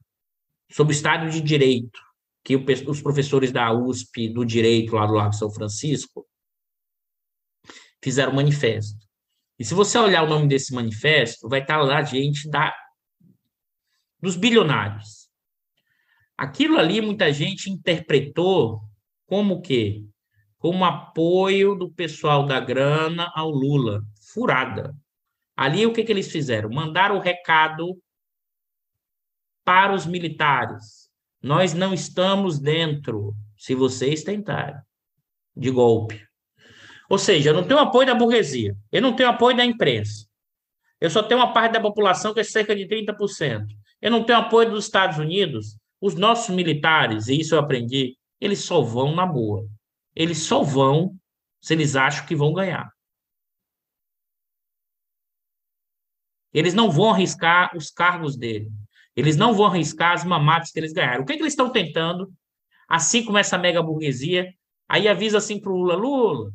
[0.70, 2.00] sobre o Estado de Direito,
[2.44, 6.26] que os professores da USP do Direito, lá do Lago São Francisco,
[8.02, 9.06] fizeram um manifesto.
[9.58, 12.74] E se você olhar o nome desse manifesto, vai estar lá gente da,
[14.20, 15.17] dos bilionários.
[16.38, 18.80] Aquilo ali muita gente interpretou
[19.26, 20.04] como o quê?
[20.56, 24.02] Como apoio do pessoal da grana ao Lula.
[24.32, 24.96] Furada.
[25.56, 26.70] Ali o que, que eles fizeram?
[26.70, 28.00] Mandaram o recado
[29.64, 31.10] para os militares.
[31.42, 34.80] Nós não estamos dentro, se vocês tentarem,
[35.56, 36.24] de golpe.
[37.10, 40.28] Ou seja, eu não tenho apoio da burguesia, eu não tenho apoio da imprensa.
[41.00, 43.66] Eu só tenho uma parte da população que é cerca de 30%.
[44.00, 45.76] Eu não tenho apoio dos Estados Unidos.
[46.00, 49.66] Os nossos militares, e isso eu aprendi, eles só vão na boa.
[50.14, 51.16] Eles só vão
[51.60, 52.90] se eles acham que vão ganhar.
[56.52, 58.70] Eles não vão arriscar os cargos dele.
[59.14, 61.22] Eles não vão arriscar as mamadas que eles ganharam.
[61.22, 62.32] O que, é que eles estão tentando?
[62.88, 64.52] Assim como essa mega burguesia,
[64.88, 66.52] aí avisa assim para o Lula: Lula,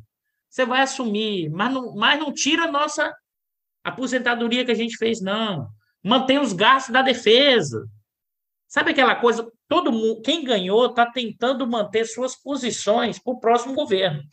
[0.49, 3.13] você vai assumir, mas não, mas não tira a nossa
[3.83, 5.67] aposentadoria que a gente fez, não.
[6.03, 7.87] Mantém os gastos da defesa.
[8.73, 9.47] Sabe aquela coisa?
[9.67, 14.23] Todo mundo, quem ganhou, está tentando manter suas posições para o próximo governo.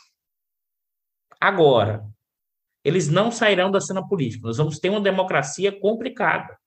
[1.38, 2.02] Agora,
[2.82, 4.46] eles não sairão da cena política.
[4.46, 6.58] Nós vamos ter uma democracia complicada.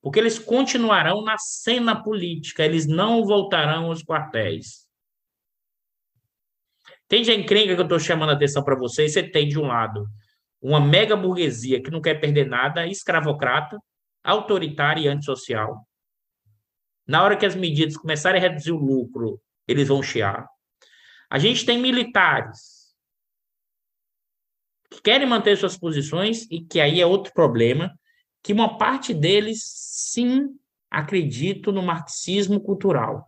[0.00, 4.86] Porque eles continuarão na cena política, eles não voltarão aos quartéis.
[7.08, 9.14] Tem a encrenca que eu estou chamando a atenção para vocês.
[9.14, 10.06] Você tem, de um lado,
[10.62, 13.76] uma mega burguesia que não quer perder nada, escravocrata,
[14.22, 15.87] autoritária e antissocial.
[17.08, 20.46] Na hora que as medidas começarem a reduzir o lucro, eles vão chiar.
[21.30, 22.94] A gente tem militares
[24.90, 27.98] que querem manter suas posições e que aí é outro problema,
[28.42, 30.48] que uma parte deles sim
[30.90, 33.26] acreditam no marxismo cultural.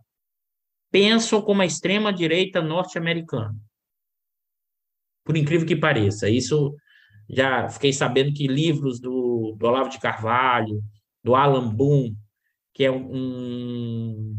[0.91, 3.55] Pensam como a extrema direita norte-americana
[5.23, 6.29] por incrível que pareça.
[6.29, 6.75] Isso
[7.29, 10.83] já fiquei sabendo que livros do, do Olavo de Carvalho,
[11.23, 12.17] do Alan Boone,
[12.73, 14.35] que é um,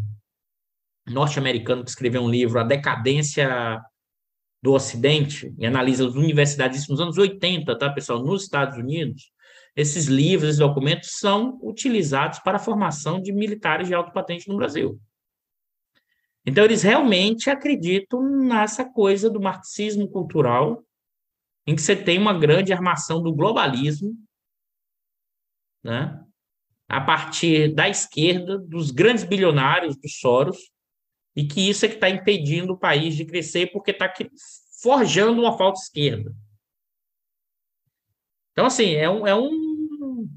[1.07, 3.81] norte-americano que escreveu um livro, A Decadência
[4.63, 9.33] do Ocidente, e analisa as universidades nos anos 80, tá, pessoal, nos Estados Unidos,
[9.75, 14.57] esses livros, esses documentos são utilizados para a formação de militares de alto patente no
[14.57, 15.01] Brasil.
[16.45, 20.85] Então, eles realmente acreditam nessa coisa do marxismo cultural,
[21.67, 24.15] em que você tem uma grande armação do globalismo,
[25.83, 26.23] né?
[26.89, 30.59] A partir da esquerda, dos grandes bilionários, dos Soros,
[31.35, 34.13] e que isso é que está impedindo o país de crescer, porque está
[34.83, 36.35] forjando uma falta esquerda.
[38.53, 40.29] Então, assim, é um, é um.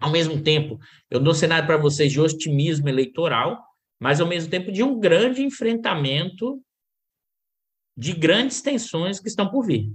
[0.00, 0.78] Ao mesmo tempo,
[1.10, 3.62] eu dou cenário para vocês de otimismo eleitoral,
[3.98, 6.62] mas ao mesmo tempo de um grande enfrentamento
[7.96, 9.92] de grandes tensões que estão por vir.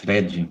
[0.00, 0.48] Fred.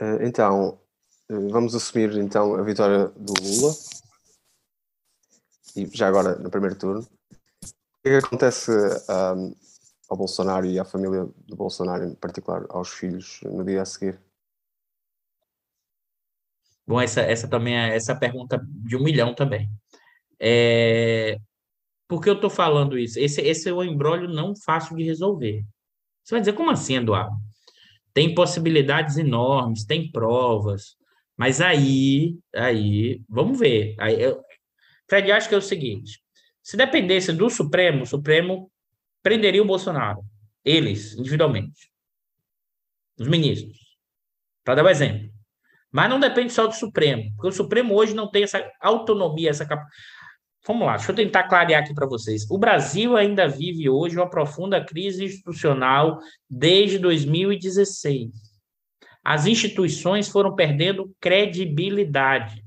[0.00, 0.80] Eh, então,
[1.28, 3.74] eh, vamos assumir então a vitória do Lula.
[5.76, 7.02] E já agora, no primeiro turno.
[7.02, 9.54] O que, é que acontece um,
[10.08, 14.18] ao Bolsonaro e à família do Bolsonaro, em particular aos filhos, no dia a seguir?
[16.86, 19.70] Bom, essa, essa também é essa é pergunta de um milhão também.
[20.40, 21.38] É,
[22.10, 23.20] por que eu estou falando isso?
[23.20, 25.64] Esse, esse é um embrólio não fácil de resolver.
[26.24, 27.36] Você vai dizer, como assim, Eduardo?
[28.12, 30.96] Tem possibilidades enormes, tem provas,
[31.36, 33.94] mas aí, aí, vamos ver.
[34.00, 34.42] Aí, eu,
[35.08, 36.20] Fred, acho que é o seguinte:
[36.60, 38.72] se dependesse do Supremo, o Supremo
[39.22, 40.24] prenderia o Bolsonaro,
[40.64, 41.92] eles, individualmente,
[43.20, 43.78] os ministros,
[44.64, 45.30] para dar um exemplo.
[45.92, 49.64] Mas não depende só do Supremo, porque o Supremo hoje não tem essa autonomia, essa
[49.64, 50.19] capacidade.
[50.66, 52.48] Vamos lá, deixa eu tentar clarear aqui para vocês.
[52.50, 58.30] O Brasil ainda vive hoje uma profunda crise institucional desde 2016.
[59.24, 62.62] As instituições foram perdendo credibilidade.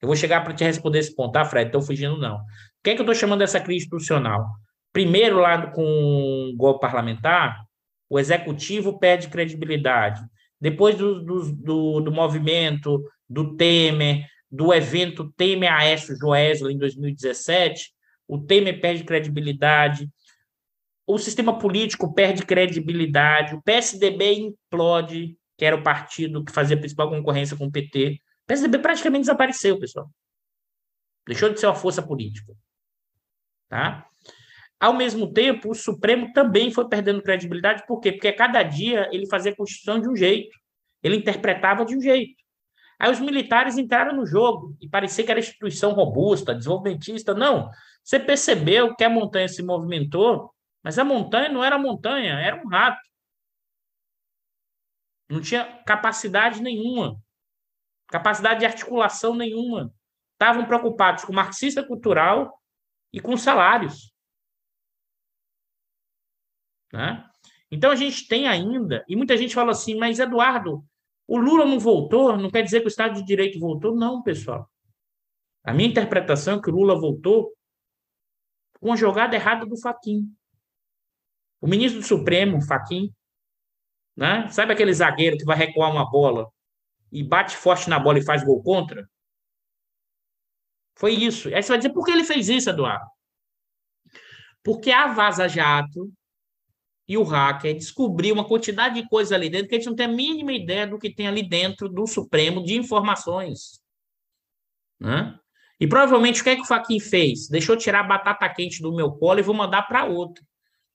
[0.00, 1.68] Eu vou chegar para te responder esse ponto, tá, Fred?
[1.68, 2.36] Estou fugindo, não.
[2.36, 2.42] O
[2.82, 4.46] que é que eu estou chamando dessa crise institucional?
[4.92, 7.62] Primeiro, lá com o golpe parlamentar,
[8.08, 10.22] o executivo perde credibilidade.
[10.60, 17.92] Depois do, do, do, do movimento do Temer, do evento Temer Aécio Joesley em 2017,
[18.28, 20.08] o Temer perde credibilidade,
[21.06, 26.78] o sistema político perde credibilidade, o PSDB implode, que era o partido que fazia a
[26.78, 28.20] principal concorrência com o PT.
[28.44, 30.10] O PSDB praticamente desapareceu, pessoal.
[31.26, 32.52] Deixou de ser uma força política.
[33.68, 34.06] Tá?
[34.78, 38.12] Ao mesmo tempo, o Supremo também foi perdendo credibilidade, por quê?
[38.12, 40.56] Porque cada dia ele fazia a Constituição de um jeito,
[41.02, 42.34] ele interpretava de um jeito.
[42.98, 47.34] Aí os militares entraram no jogo e parecia que era instituição robusta, desenvolvimentista.
[47.34, 47.70] Não.
[48.02, 52.68] Você percebeu que a montanha se movimentou, mas a montanha não era montanha, era um
[52.68, 53.00] rato.
[55.28, 57.20] Não tinha capacidade nenhuma,
[58.06, 59.92] capacidade de articulação nenhuma.
[60.32, 62.62] Estavam preocupados com marxista cultural
[63.12, 64.14] e com salários.
[66.92, 67.28] Né?
[67.70, 70.84] Então a gente tem ainda, e muita gente fala assim, mas Eduardo,
[71.26, 74.70] o Lula não voltou, não quer dizer que o Estado de Direito voltou, não, pessoal.
[75.64, 77.52] A minha interpretação é que o Lula voltou
[78.80, 80.32] com a jogada errada do Faquin.
[81.60, 83.12] O ministro do Supremo, Faquin,
[84.16, 84.48] né?
[84.48, 86.48] sabe aquele zagueiro que vai recuar uma bola
[87.10, 89.08] e bate forte na bola e faz gol contra?
[90.94, 91.48] Foi isso.
[91.48, 93.04] Aí você vai dizer, por que ele fez isso, Eduardo?
[94.62, 96.12] Porque a Vaza Jato
[97.08, 100.06] e o hacker descobrir uma quantidade de coisas ali dentro que a gente não tem
[100.06, 103.80] a mínima ideia do que tem ali dentro do Supremo de informações.
[104.98, 105.38] Né?
[105.78, 107.48] E provavelmente o que é que o Faquin fez?
[107.48, 110.44] Deixou tirar a batata quente do meu colo e vou mandar para outro.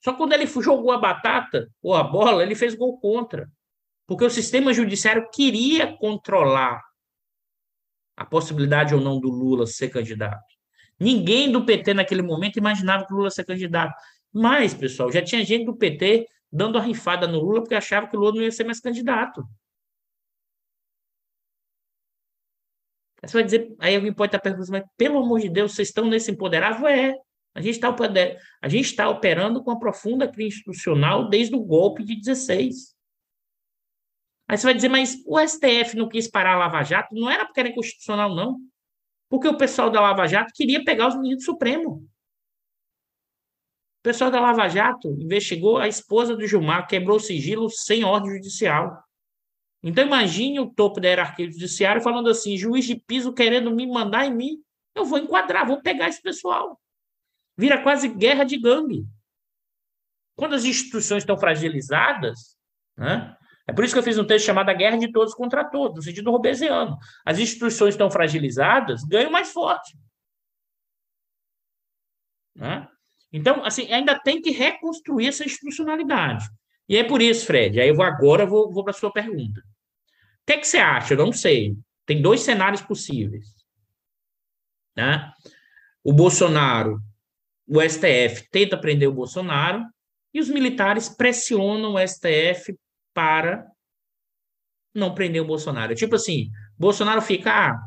[0.03, 3.49] Só que quando ele jogou a batata ou a bola, ele fez gol contra.
[4.07, 6.81] Porque o sistema judiciário queria controlar
[8.17, 10.43] a possibilidade ou não do Lula ser candidato.
[10.99, 13.93] Ninguém do PT naquele momento imaginava que o Lula ser candidato.
[14.33, 18.15] Mas, pessoal, já tinha gente do PT dando a rifada no Lula porque achava que
[18.15, 19.41] o Lula não ia ser mais candidato.
[23.21, 25.89] Aí você vai dizer, aí alguém pode estar perguntando, mas pelo amor de Deus, vocês
[25.89, 26.87] estão nesse empoderável?
[26.87, 27.15] É.
[27.53, 32.15] A gente está a está operando com uma profunda crise institucional desde o golpe de
[32.15, 32.95] 16.
[34.47, 37.13] Aí você vai dizer, mas o STF não quis parar a Lava Jato?
[37.13, 38.57] Não era porque era inconstitucional, não.
[39.29, 42.09] Porque o pessoal da Lava Jato queria pegar os ministros do Supremo.
[44.01, 48.31] O pessoal da Lava Jato investigou a esposa do Gilmar, quebrou o sigilo sem ordem
[48.31, 49.03] judicial.
[49.83, 54.25] Então imagine o topo da hierarquia judiciária falando assim, juiz de piso querendo me mandar
[54.25, 54.63] em mim,
[54.95, 56.81] eu vou enquadrar, vou pegar esse pessoal.
[57.55, 59.05] Vira quase guerra de gangue.
[60.35, 62.57] Quando as instituições estão fragilizadas,
[62.97, 63.37] né?
[63.67, 65.97] É por isso que eu fiz um texto chamado A Guerra de Todos contra Todos,
[65.97, 66.97] no sentido robesiano.
[67.23, 69.95] As instituições estão fragilizadas, ganham mais forte.
[72.55, 72.89] Né?
[73.31, 76.49] Então, assim, ainda tem que reconstruir essa institucionalidade.
[76.87, 79.61] E é por isso, Fred, aí eu vou agora vou, vou para a sua pergunta.
[79.61, 81.13] O que, é que você acha?
[81.13, 81.77] Eu não sei.
[82.05, 83.45] Tem dois cenários possíveis.
[84.95, 85.31] Né?
[86.03, 86.99] O Bolsonaro,
[87.67, 89.85] o STF tenta prender o Bolsonaro
[90.33, 92.75] e os militares pressionam o STF
[93.13, 93.65] para
[94.93, 95.95] não prender o Bolsonaro.
[95.95, 97.79] Tipo assim, Bolsonaro fica, ah,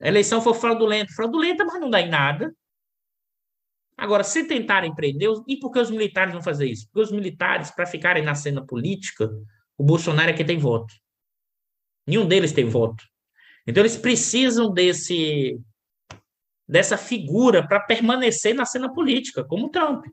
[0.00, 1.12] a eleição foi fraudulenta.
[1.12, 2.54] Fraudulenta, mas não dá em nada.
[3.96, 6.86] Agora, se tentarem prender, e por que os militares vão fazer isso?
[6.86, 9.30] Porque os militares, para ficarem na cena política,
[9.78, 10.92] o Bolsonaro é quem tem voto.
[12.06, 13.04] Nenhum deles tem voto.
[13.66, 15.60] Então, eles precisam desse
[16.66, 20.06] dessa figura para permanecer na cena política, como Trump.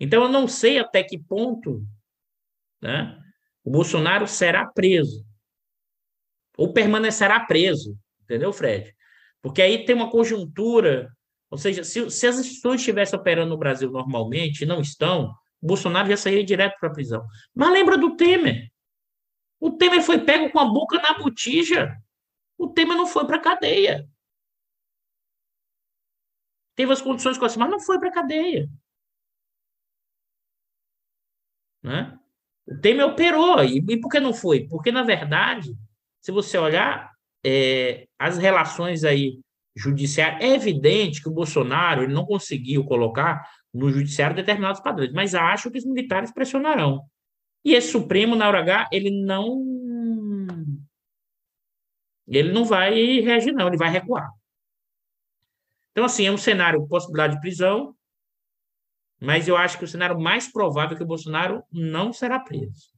[0.00, 1.86] Então, eu não sei até que ponto
[2.80, 3.18] né,
[3.64, 5.24] O Bolsonaro será preso.
[6.56, 7.98] Ou permanecerá preso.
[8.22, 8.94] Entendeu, Fred?
[9.42, 11.14] Porque aí tem uma conjuntura.
[11.50, 15.32] Ou seja, se, se as instituições estivessem operando no Brasil normalmente, não estão,
[15.62, 17.26] Bolsonaro já sairia direto para a prisão.
[17.54, 18.70] Mas lembra do Temer.
[19.60, 21.96] O Temer foi pego com a boca na botija.
[22.58, 24.08] O Temer não foi para a cadeia.
[26.74, 28.68] Teve as condições com mas não foi para a cadeia.
[31.82, 32.18] Né?
[32.66, 33.64] O Temer operou.
[33.64, 34.68] E, e por que não foi?
[34.68, 35.74] Porque, na verdade,
[36.20, 37.12] se você olhar
[37.44, 39.40] é, as relações aí
[39.76, 45.34] judiciárias, é evidente que o Bolsonaro ele não conseguiu colocar no judiciário determinados padrões, mas
[45.34, 47.04] acho que os militares pressionarão.
[47.64, 49.64] E esse Supremo, na hora H, ele não.
[52.26, 54.30] Ele não vai reagir, não, ele vai recuar.
[55.92, 57.94] Então, assim, é um cenário, possibilidade de prisão,
[59.20, 62.90] mas eu acho que o cenário mais provável é que o Bolsonaro não será preso.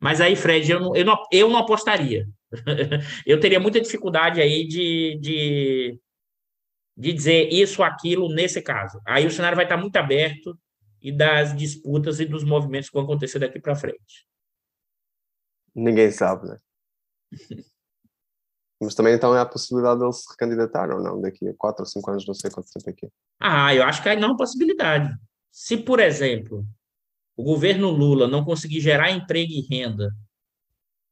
[0.00, 2.26] Mas aí, Fred, eu não, eu não, eu não apostaria.
[3.26, 6.00] eu teria muita dificuldade aí de, de,
[6.96, 9.00] de dizer isso aquilo nesse caso.
[9.06, 10.58] Aí o cenário vai estar muito aberto
[11.00, 14.26] e das disputas e dos movimentos que vão acontecer daqui para frente.
[15.74, 16.58] Ninguém sabe, né?
[18.82, 21.86] Mas também então é a possibilidade dele se recandidatar ou não, daqui a 4 ou
[21.86, 23.08] 5 anos, não sei quanto tempo aqui.
[23.38, 25.14] Ah, eu acho que aí não é uma possibilidade.
[25.50, 26.64] Se, por exemplo,
[27.36, 30.10] o governo Lula não conseguir gerar emprego e renda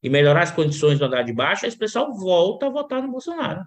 [0.02, 3.64] e melhorar as condições do andar de baixo, esse pessoal volta a votar no Bolsonaro.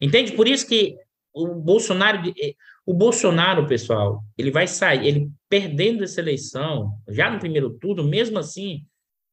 [0.00, 0.32] Entende?
[0.32, 0.96] Por isso que
[1.32, 2.54] o Bolsonaro, eh,
[2.86, 8.38] o Bolsonaro, pessoal, ele vai sair, ele perdendo essa eleição, já no primeiro turno, mesmo
[8.38, 8.86] assim,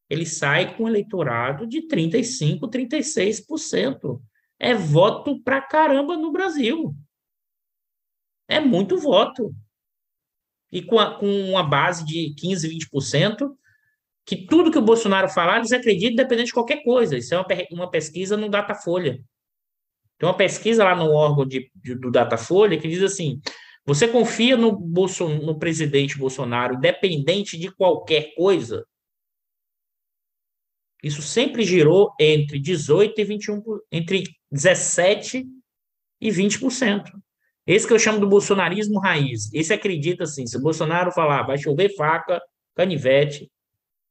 [0.09, 4.21] ele sai com um eleitorado de 35, 36%.
[4.59, 6.93] É voto pra caramba no Brasil.
[8.47, 9.55] É muito voto.
[10.71, 13.55] E com, a, com uma base de 15, 20%,
[14.25, 17.17] que tudo que o Bolsonaro falar, eles acreditam independente de qualquer coisa.
[17.17, 19.19] Isso é uma, uma pesquisa no Datafolha.
[20.17, 23.41] Tem uma pesquisa lá no órgão de, de, do Datafolha que diz assim:
[23.85, 24.79] você confia no,
[25.43, 28.85] no presidente Bolsonaro, independente de qualquer coisa?
[31.03, 35.47] Isso sempre girou entre 18 e 21, entre 17
[36.21, 37.11] e 20%.
[37.65, 39.51] Esse que eu chamo do bolsonarismo raiz.
[39.53, 42.39] Esse acredita assim, se o Bolsonaro falar vai chover faca,
[42.75, 43.49] canivete,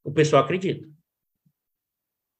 [0.04, 0.88] o pessoal acredita.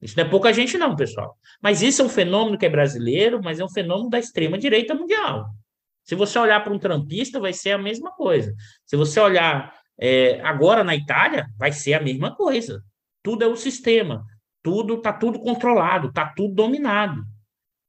[0.00, 1.36] Isso não é pouca gente, não, pessoal.
[1.62, 5.50] Mas isso é um fenômeno que é brasileiro, mas é um fenômeno da extrema-direita mundial.
[6.04, 8.54] Se você olhar para um trampista, vai ser a mesma coisa.
[8.86, 12.82] Se você olhar é, agora na Itália, vai ser a mesma coisa.
[13.22, 14.24] Tudo é o sistema.
[14.62, 17.22] Tudo está tudo controlado, está tudo dominado.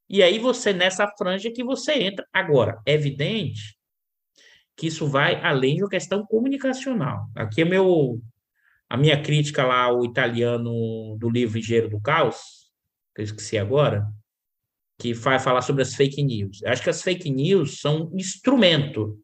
[0.08, 2.26] E aí você, nessa franja que você entra.
[2.32, 3.78] Agora, é evidente
[4.76, 7.26] que isso vai além de uma questão comunicacional.
[7.34, 8.20] Aqui é meu
[8.92, 12.70] a minha crítica lá ao italiano do livro Engenheiro do Caos,
[13.14, 14.06] que eu esqueci agora,
[15.00, 16.60] que vai falar sobre as fake news.
[16.60, 19.18] Eu acho que as fake news são um instrumento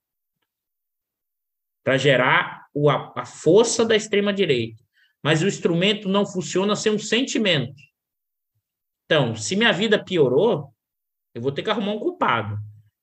[1.85, 4.83] para gerar o, a, a força da extrema-direita.
[5.23, 7.77] Mas o instrumento não funciona sem um sentimento.
[9.05, 10.75] Então, se minha vida piorou,
[11.35, 12.59] eu vou ter que arrumar um culpado.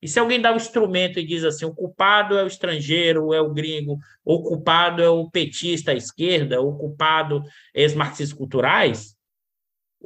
[0.06, 3.34] E se alguém dá o um instrumento e diz assim, o culpado é o estrangeiro,
[3.34, 7.42] é o gringo, o culpado é o petista à esquerda, o culpado
[7.74, 9.18] é os marxistas culturais,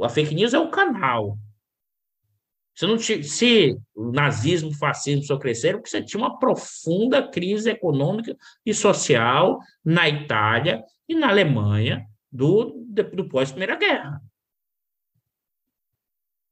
[0.02, 1.38] a fake news é o canal.
[2.74, 7.70] Se, não se o nazismo, o fascismo só cresceram, porque você tinha uma profunda crise
[7.70, 14.22] econômica e social na Itália e na Alemanha do, do pós-Primeira Guerra.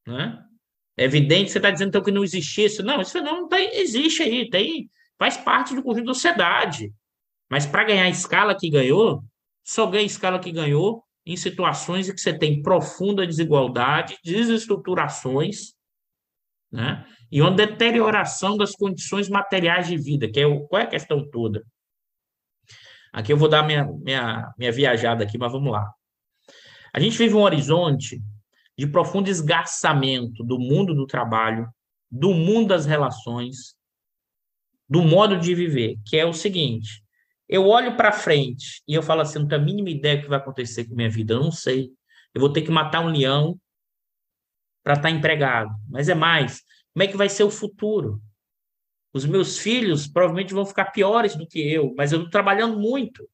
[0.06, 0.47] Né?
[0.98, 2.84] É evidente você está dizendo então, que não existia isso.
[2.84, 6.92] Não, esse fenômeno tá, existe aí, tem, faz parte do conjunto da sociedade.
[7.50, 9.24] Mas para ganhar a escala que ganhou,
[9.64, 15.74] só ganha a escala que ganhou em situações em que você tem profunda desigualdade, desestruturações,
[16.72, 17.06] né?
[17.32, 21.30] e uma deterioração das condições materiais de vida, que é o, qual é a questão
[21.30, 21.64] toda?
[23.14, 25.92] Aqui eu vou dar minha, minha, minha viajada aqui, mas vamos lá.
[26.94, 28.22] A gente vive um horizonte
[28.78, 31.68] de profundo esgarçamento do mundo do trabalho,
[32.10, 33.76] do mundo das relações,
[34.88, 37.04] do modo de viver, que é o seguinte:
[37.50, 40.30] eu olho para frente e eu falo assim, não tenho a mínima ideia do que
[40.30, 41.92] vai acontecer com a minha vida, eu não sei.
[42.34, 43.60] Eu vou ter que matar um leão
[44.84, 45.74] para estar tá empregado.
[45.90, 46.62] Mas é mais,
[46.94, 48.22] como é que vai ser o futuro?
[49.14, 53.28] Os meus filhos provavelmente vão ficar piores do que eu, mas eu estou trabalhando muito.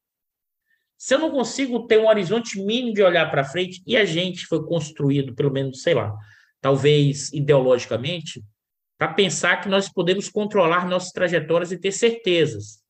[0.98, 4.45] Se eu não consigo ter um horizonte mínimo de olhar para frente, e a gente
[4.45, 6.14] foi construído, pelo menos, sei lá,
[6.61, 8.44] talvez ideologicamente,
[8.98, 12.82] para pensar que nós podemos controlar nossas trajetórias e ter certezas.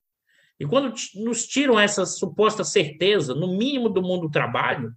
[0.59, 4.93] E quando nos tiram essa suposta certeza, no mínimo do mundo do trabalho,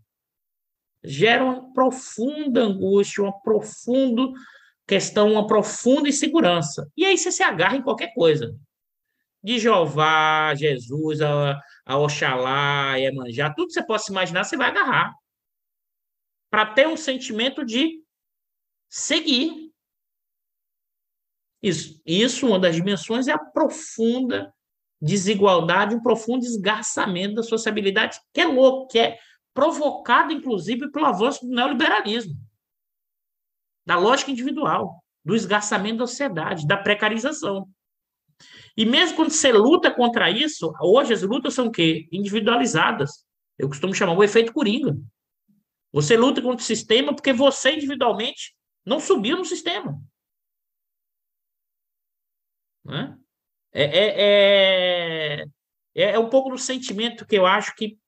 [1.02, 4.30] gera uma profunda angústia, uma profunda
[4.86, 6.90] questão, uma profunda insegurança.
[6.96, 8.54] E aí você se agarra em qualquer coisa.
[9.42, 14.68] De Jeová, Jesus, a, a Oxalá, a Emanjá, tudo que você possa imaginar, você vai
[14.68, 15.14] agarrar.
[16.50, 18.02] Para ter um sentimento de
[18.90, 19.72] seguir.
[21.62, 24.52] Isso, isso, uma das dimensões, é a profunda
[25.00, 29.18] desigualdade, um profundo esgarçamento da sociabilidade, que é louco, que é
[29.54, 32.34] provocado, inclusive, pelo avanço do neoliberalismo,
[33.86, 37.68] da lógica individual, do esgarçamento da sociedade, da precarização.
[38.76, 42.08] E mesmo quando você luta contra isso, hoje as lutas são o quê?
[42.12, 43.24] Individualizadas.
[43.58, 44.96] Eu costumo chamar o efeito coringa.
[45.92, 48.54] Você luta contra o sistema porque você individualmente
[48.84, 49.98] não subiu no sistema.
[52.84, 53.16] Né?
[53.72, 55.46] É, é,
[55.94, 57.98] é, é um pouco do sentimento que eu acho que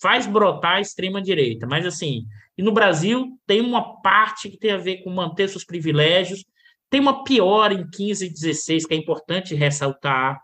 [0.00, 1.66] faz brotar a extrema-direita.
[1.66, 2.26] Mas, assim,
[2.56, 6.44] e no Brasil tem uma parte que tem a ver com manter seus privilégios,
[6.92, 10.38] tem uma piora em 15 e 16, que é importante ressaltar.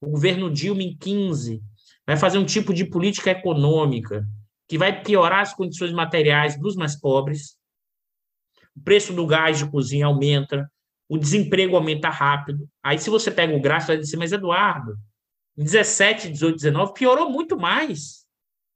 [0.00, 1.62] O governo Dilma, em 15,
[2.04, 4.26] vai fazer um tipo de política econômica
[4.66, 7.56] que vai piorar as condições materiais dos mais pobres.
[8.76, 10.68] O preço do gás de cozinha aumenta,
[11.08, 12.68] o desemprego aumenta rápido.
[12.82, 14.96] Aí, se você pega o gráfico, vai dizer, mas Eduardo,
[15.56, 18.26] em 17, 18, 19, piorou muito mais.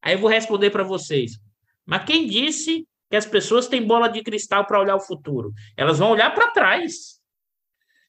[0.00, 1.40] Aí eu vou responder para vocês.
[1.84, 5.52] Mas quem disse que as pessoas têm bola de cristal para olhar o futuro?
[5.76, 7.20] Elas vão olhar para trás.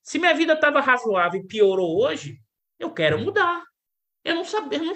[0.03, 2.39] Se minha vida estava razoável e piorou hoje,
[2.79, 3.63] eu quero mudar.
[4.23, 4.93] Eu não sabia, não,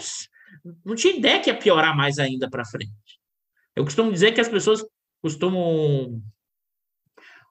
[0.85, 2.91] não tinha ideia que ia piorar mais ainda para frente.
[3.75, 4.85] Eu costumo dizer que as pessoas
[5.21, 6.21] costumam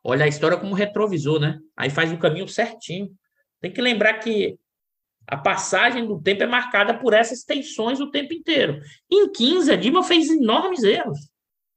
[0.02, 1.59] olha a história como retrovisor, né?
[1.77, 3.10] Aí faz o caminho certinho.
[3.60, 4.59] Tem que lembrar que
[5.27, 8.81] a passagem do tempo é marcada por essas tensões o tempo inteiro.
[9.10, 11.18] Em 15, a Dilma fez enormes erros.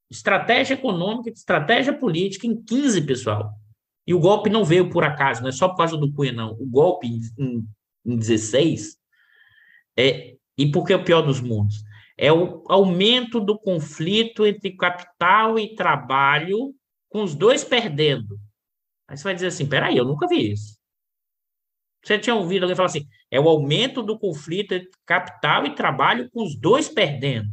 [0.09, 3.51] Estratégia econômica, estratégia política em 15, pessoal.
[4.05, 6.51] E o golpe não veio por acaso, não é só por causa do Cunha, não.
[6.53, 7.07] O golpe
[7.37, 7.65] em,
[8.05, 8.97] em 16
[9.97, 10.35] é.
[10.57, 11.83] E por que é o pior dos mundos?
[12.17, 16.75] É o aumento do conflito entre capital e trabalho
[17.09, 18.39] com os dois perdendo.
[19.07, 20.77] Aí você vai dizer assim: peraí, eu nunca vi isso.
[22.03, 26.29] Você tinha ouvido alguém falar assim: é o aumento do conflito entre capital e trabalho
[26.31, 27.47] com os dois perdendo.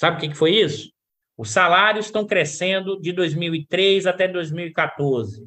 [0.00, 0.90] Sabe o que foi isso?
[1.36, 5.46] Os salários estão crescendo de 2003 até 2014.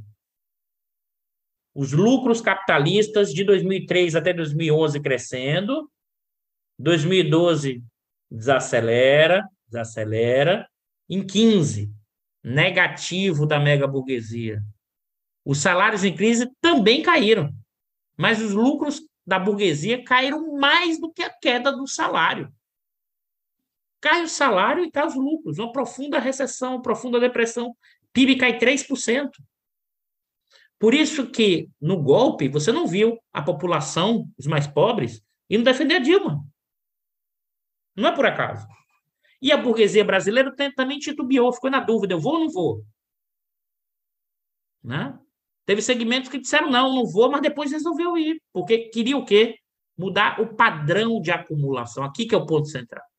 [1.73, 5.89] Os lucros capitalistas de 2003 até 2011 crescendo.
[6.77, 7.83] 2012
[8.29, 10.69] desacelera, desacelera
[11.09, 11.91] em 15,
[12.43, 14.61] negativo da mega burguesia.
[15.43, 17.51] Os salários em crise também caíram,
[18.15, 22.53] mas os lucros da burguesia caíram mais do que a queda do salário.
[24.03, 25.59] Cai o salário e cai os lucros.
[25.59, 27.73] Uma profunda recessão, uma profunda depressão.
[28.11, 29.29] PIB cai 3%.
[30.77, 35.95] Por isso que, no golpe, você não viu a população, os mais pobres, indo defender
[35.95, 36.43] a Dilma.
[37.95, 38.67] Não é por acaso.
[39.41, 42.85] E a burguesia brasileira também titubeou, ficou na dúvida: eu vou ou não vou?
[44.83, 45.17] Né?
[45.65, 49.57] Teve segmentos que disseram não, não vou, mas depois resolveu ir, porque queria o quê?
[49.97, 52.03] Mudar o padrão de acumulação.
[52.03, 53.12] Aqui que é o ponto central.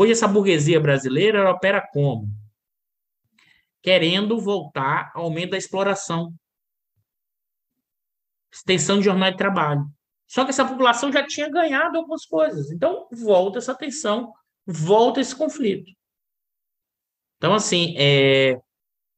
[0.00, 2.28] Hoje essa burguesia brasileira opera como?
[3.82, 6.32] Querendo voltar ao aumento da exploração.
[8.52, 9.84] Extensão de jornada de trabalho.
[10.28, 12.70] Só que essa população já tinha ganhado algumas coisas.
[12.70, 14.32] Então, volta essa tensão
[14.64, 15.90] volta esse conflito.
[17.38, 18.56] Então, assim, é,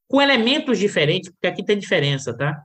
[0.09, 2.65] com elementos diferentes, porque aqui tem diferença, tá?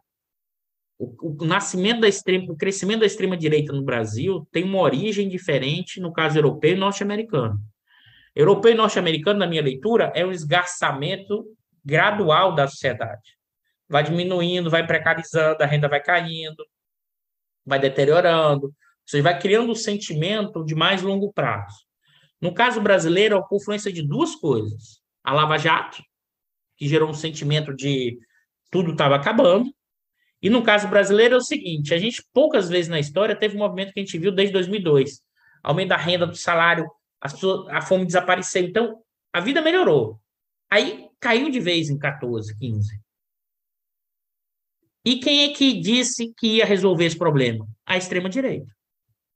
[0.98, 5.28] O, o, nascimento da extrema, o crescimento da extrema direita no Brasil tem uma origem
[5.28, 7.60] diferente no caso europeu e norte-americano.
[8.36, 11.46] Europeu e norte-americano, na minha leitura, é um esgarçamento
[11.84, 13.38] gradual da sociedade.
[13.88, 16.66] Vai diminuindo, vai precarizando, a renda vai caindo,
[17.66, 18.74] vai deteriorando,
[19.06, 21.86] seja, vai criando um sentimento de mais longo prazo.
[22.42, 25.00] No caso brasileiro, a confluência de duas coisas.
[25.24, 26.04] A Lava Jato,
[26.76, 28.20] que gerou um sentimento de
[28.70, 29.74] tudo estava acabando.
[30.42, 33.60] E no caso brasileiro é o seguinte: a gente poucas vezes na história teve um
[33.60, 35.26] movimento que a gente viu desde 2002
[35.66, 36.88] aumento da renda, do salário,
[37.26, 38.64] a, a fome desapareceu.
[38.64, 39.04] Então,
[39.34, 40.20] a vida melhorou.
[40.70, 43.02] Aí caiu de vez em 14, 15.
[45.04, 47.68] E quem é que disse que ia resolver esse problema?
[47.86, 48.72] A extrema-direita.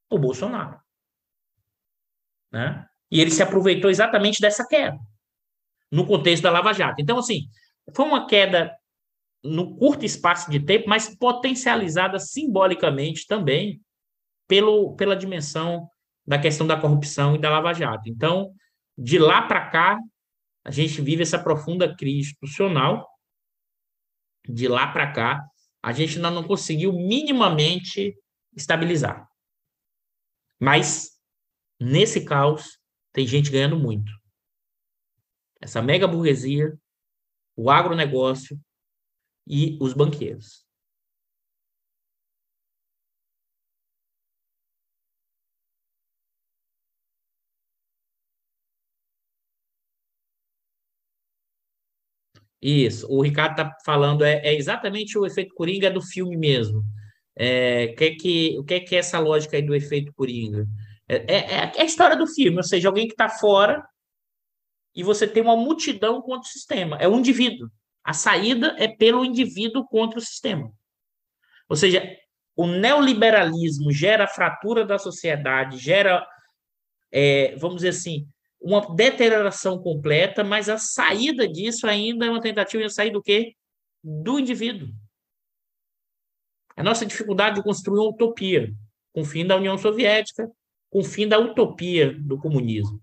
[0.10, 0.80] O Bolsonaro.
[2.52, 2.86] Né?
[3.12, 4.98] E ele se aproveitou exatamente dessa queda,
[5.92, 7.02] no contexto da Lava Jato.
[7.02, 7.48] Então, assim,
[7.96, 8.76] foi uma queda
[9.44, 13.82] no curto espaço de tempo, mas potencializada simbolicamente também
[14.48, 15.88] pelo, pela dimensão
[16.30, 18.08] da questão da corrupção e da Lava Jato.
[18.08, 18.54] Então,
[18.96, 19.98] de lá para cá,
[20.64, 23.10] a gente vive essa profunda crise institucional.
[24.48, 25.44] De lá para cá,
[25.82, 28.16] a gente ainda não conseguiu minimamente
[28.56, 29.28] estabilizar.
[30.60, 31.20] Mas,
[31.80, 32.78] nesse caos,
[33.12, 34.12] tem gente ganhando muito.
[35.60, 36.80] Essa mega burguesia,
[37.56, 38.56] o agronegócio
[39.48, 40.64] e os banqueiros.
[52.62, 56.84] Isso, o Ricardo está falando, é, é, exatamente o efeito Coringa do filme mesmo.
[57.36, 60.68] É, que que, o que é, que é essa lógica aí do efeito Coringa?
[61.08, 63.84] É, é, é a história do filme, ou seja, alguém que está fora
[64.94, 66.98] e você tem uma multidão contra o sistema.
[66.98, 67.70] É um indivíduo.
[68.04, 70.72] A saída é pelo indivíduo contra o sistema.
[71.70, 72.04] Ou seja,
[72.56, 76.28] o neoliberalismo gera fratura da sociedade, gera,
[77.12, 78.28] é, vamos dizer assim,
[78.62, 83.56] uma deterioração completa, mas a saída disso ainda é uma tentativa de sair do quê?
[84.04, 84.90] Do indivíduo.
[86.76, 88.74] A nossa dificuldade de construir uma utopia,
[89.14, 90.50] com o fim da União Soviética,
[90.90, 93.00] com o fim da utopia do comunismo,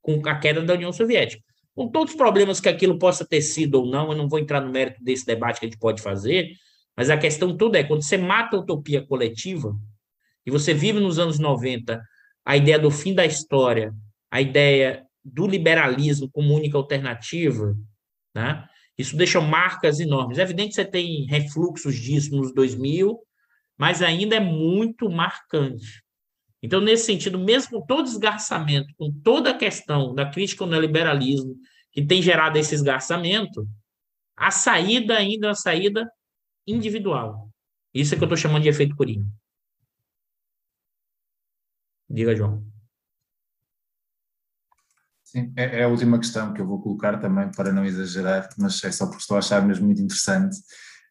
[0.00, 1.42] com a queda da União Soviética.
[1.74, 4.60] Com todos os problemas que aquilo possa ter sido ou não, eu não vou entrar
[4.60, 6.52] no mérito desse debate que a gente pode fazer,
[6.96, 9.74] mas a questão toda é, quando você mata a utopia coletiva,
[10.44, 12.02] e você vive nos anos 90
[12.44, 13.94] a ideia do fim da história,
[14.30, 17.76] a ideia do liberalismo como única alternativa,
[18.34, 18.66] né?
[18.96, 20.38] Isso deixa marcas enormes.
[20.38, 23.18] É evidente que você tem refluxos disso nos 2000,
[23.78, 26.02] mas ainda é muito marcante.
[26.62, 31.56] Então, nesse sentido, mesmo com todo esgarçamento, com toda a questão da crítica ao neoliberalismo,
[31.90, 33.66] que tem gerado esse esgarçamento,
[34.36, 36.10] a saída ainda é uma saída
[36.66, 37.50] individual.
[37.92, 39.26] Isso é que eu estou chamando de efeito Coringa.
[42.08, 42.64] Diga, João.
[45.30, 48.82] Sim, é, é, a última questão que eu vou colocar também, para não exagerar, mas
[48.82, 50.56] é só porque estou a achar mesmo muito interessante.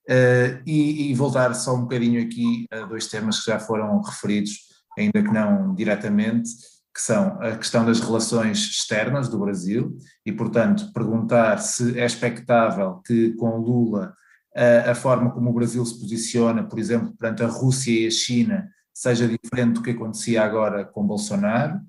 [0.10, 4.58] Uh, e, e, voltar só um bocadinho aqui a dois temas que já foram referidos,
[4.98, 6.50] ainda que não diretamente,
[6.94, 13.02] que são a questão das relações externas do Brasil e, portanto, perguntar se é expectável
[13.06, 14.14] que com Lula
[14.54, 18.12] a, a forma como o Brasil se posiciona, por exemplo, perante a Rússia e a
[18.12, 21.80] China, seja diferente do que acontecia agora com Bolsonaro,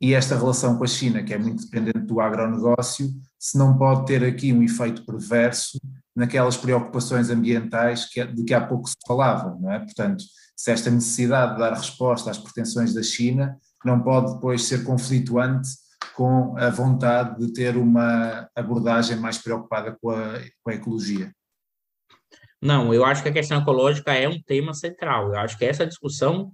[0.00, 4.06] e esta relação com a China, que é muito dependente do agronegócio, se não pode
[4.06, 5.78] ter aqui um efeito perverso
[6.16, 9.78] naquelas preocupações ambientais que, de que há pouco se falava, não é?
[9.78, 10.24] Portanto,
[10.56, 15.68] se esta necessidade de dar resposta às pretensões da China não pode depois ser conflituante
[16.14, 21.30] com a vontade de ter uma abordagem mais preocupada com a, com a ecologia.
[22.60, 25.28] Não, eu acho que a questão ecológica é um tema central.
[25.28, 26.52] Eu acho que essa discussão,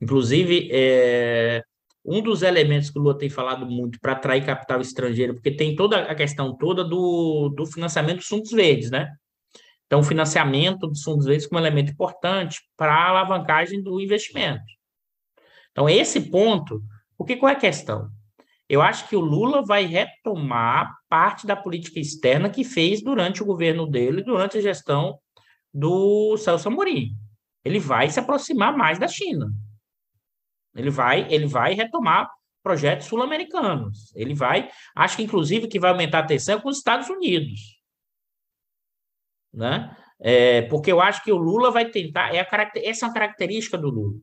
[0.00, 1.62] inclusive, é,
[2.04, 5.76] um dos elementos que o Lula tem falado muito para atrair capital estrangeiro, porque tem
[5.76, 9.08] toda a questão toda do, do financiamento dos fundos verdes, né?
[9.86, 14.62] Então, o financiamento dos fundos verdes como elemento importante para a alavancagem do investimento.
[15.72, 16.82] Então, esse ponto,
[17.18, 18.08] porque qual é a questão?
[18.68, 23.46] Eu acho que o Lula vai retomar parte da política externa que fez durante o
[23.46, 25.18] governo dele, durante a gestão
[25.74, 27.16] do Celso Amorim.
[27.64, 29.50] Ele vai se aproximar mais da China.
[30.74, 32.30] Ele vai, ele vai retomar
[32.62, 34.14] projetos sul-americanos.
[34.14, 37.80] Ele vai, acho que inclusive que vai aumentar a tensão com os Estados Unidos,
[39.52, 39.96] né?
[40.22, 43.78] É, porque eu acho que o Lula vai tentar, é a, essa é uma característica
[43.78, 44.20] do Lula.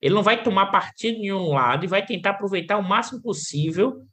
[0.00, 4.06] Ele não vai tomar partido em um lado e vai tentar aproveitar o máximo possível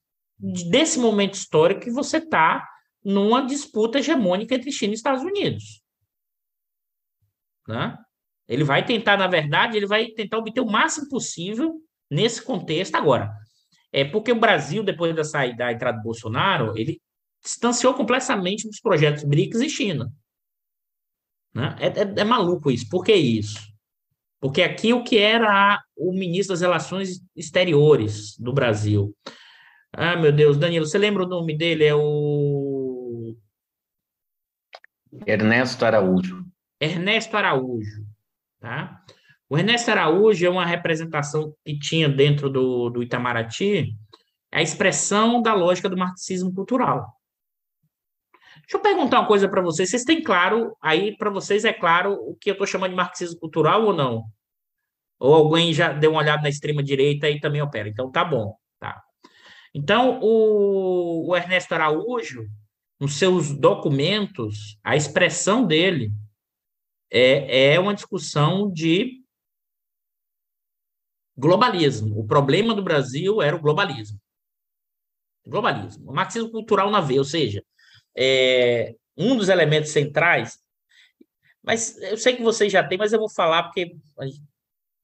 [0.69, 2.67] desse momento histórico que você está
[3.03, 5.83] numa disputa hegemônica entre China e Estados Unidos.
[7.67, 7.97] Né?
[8.47, 13.31] Ele vai tentar, na verdade, ele vai tentar obter o máximo possível nesse contexto agora.
[13.91, 17.01] É porque o Brasil, depois da saída da entrada do Bolsonaro, ele
[17.43, 20.11] distanciou completamente dos projetos BRICS e China.
[21.53, 21.75] Né?
[21.79, 22.87] É, é, é, maluco isso.
[22.89, 23.59] Por que isso?
[24.39, 29.15] Porque aqui o que era o ministro das Relações Exteriores do Brasil.
[29.91, 31.85] Ah, meu Deus, Danilo, você lembra o nome dele?
[31.85, 33.35] É o.
[35.25, 36.45] Ernesto Araújo.
[36.79, 38.06] Ernesto Araújo.
[38.59, 39.01] Tá?
[39.49, 43.95] O Ernesto Araújo é uma representação que tinha dentro do, do Itamaraty
[44.51, 47.13] a expressão da lógica do marxismo cultural.
[48.61, 49.89] Deixa eu perguntar uma coisa para vocês.
[49.89, 53.39] Vocês têm claro, aí para vocês é claro o que eu estou chamando de marxismo
[53.39, 54.25] cultural ou não?
[55.19, 57.87] Ou alguém já deu uma olhada na extrema direita e também opera?
[57.87, 58.55] Então tá bom.
[58.79, 59.01] Tá.
[59.73, 62.45] Então, o, o Ernesto Araújo,
[62.99, 66.11] nos seus documentos, a expressão dele
[67.09, 69.21] é, é uma discussão de
[71.37, 72.19] globalismo.
[72.19, 74.19] O problema do Brasil era o globalismo.
[75.45, 76.11] Globalismo.
[76.11, 77.63] O marxismo cultural na veia, ou seja,
[78.15, 80.59] é, um dos elementos centrais.
[81.63, 83.95] Mas eu sei que vocês já têm, mas eu vou falar porque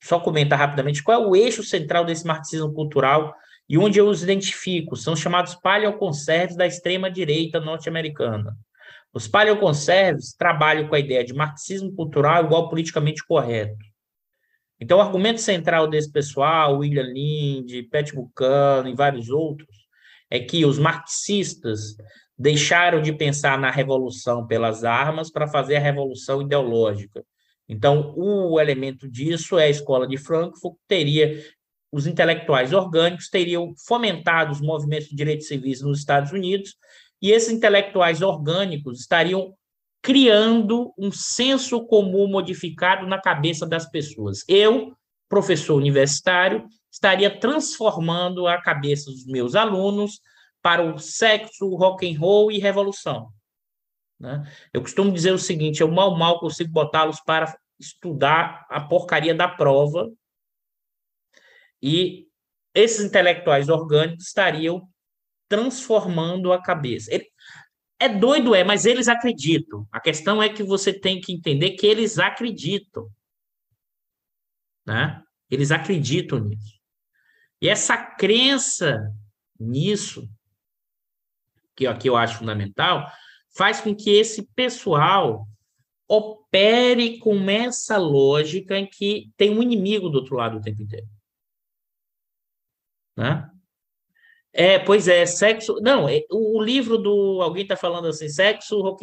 [0.02, 3.34] só comentar rapidamente qual é o eixo central desse marxismo cultural
[3.70, 4.96] e onde eu os identifico.
[4.96, 8.58] São chamados paleoconserves da extrema-direita norte-americana.
[9.14, 13.78] Os paleoconserves trabalham com a ideia de marxismo cultural igual politicamente correto.
[14.80, 19.70] Então, o argumento central desse pessoal, William Lind, Pat Buchanan e vários outros,
[20.30, 21.96] é que os marxistas
[22.38, 27.24] deixaram de pensar na revolução pelas armas para fazer a revolução ideológica.
[27.70, 31.40] Então, o elemento disso é a escola de Frankfurt, teria
[31.94, 36.76] os intelectuais orgânicos teriam fomentado os movimentos de direitos civis nos Estados Unidos,
[37.24, 39.56] e esses intelectuais orgânicos estariam
[40.02, 44.44] criando um senso comum modificado na cabeça das pessoas.
[44.46, 44.94] Eu,
[45.30, 50.20] professor universitário, estaria transformando a cabeça dos meus alunos
[50.62, 53.30] para o sexo, rock and roll e revolução.
[54.20, 54.44] Né?
[54.74, 59.48] Eu costumo dizer o seguinte: eu mal mal consigo botá-los para estudar a porcaria da
[59.48, 60.12] prova
[61.82, 62.28] e
[62.76, 64.90] esses intelectuais orgânicos estariam
[65.48, 67.14] transformando a cabeça.
[67.14, 67.28] Ele,
[68.00, 69.88] é doido, é, mas eles acreditam.
[69.92, 73.10] A questão é que você tem que entender que eles acreditam.
[74.86, 75.24] Né?
[75.50, 76.80] Eles acreditam nisso.
[77.62, 79.10] E essa crença
[79.58, 80.30] nisso,
[81.76, 83.10] que aqui eu acho fundamental,
[83.56, 85.48] faz com que esse pessoal
[86.08, 91.08] opere com essa lógica em que tem um inimigo do outro lado o tempo inteiro.
[93.16, 93.50] Né?
[94.54, 95.80] É, pois é, sexo.
[95.82, 97.42] Não, é, o, o livro do.
[97.42, 98.98] Alguém está falando assim, sexo, roll.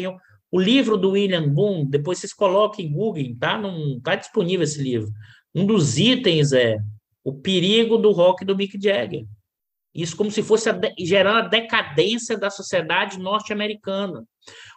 [0.52, 3.56] O livro do William Boone, depois vocês coloquem em Google, tá?
[3.56, 5.08] Não tá disponível esse livro.
[5.54, 6.78] Um dos itens é
[7.22, 9.24] o perigo do rock do Mick Jagger.
[9.94, 14.24] Isso como se fosse a de, gerando a decadência da sociedade norte-americana.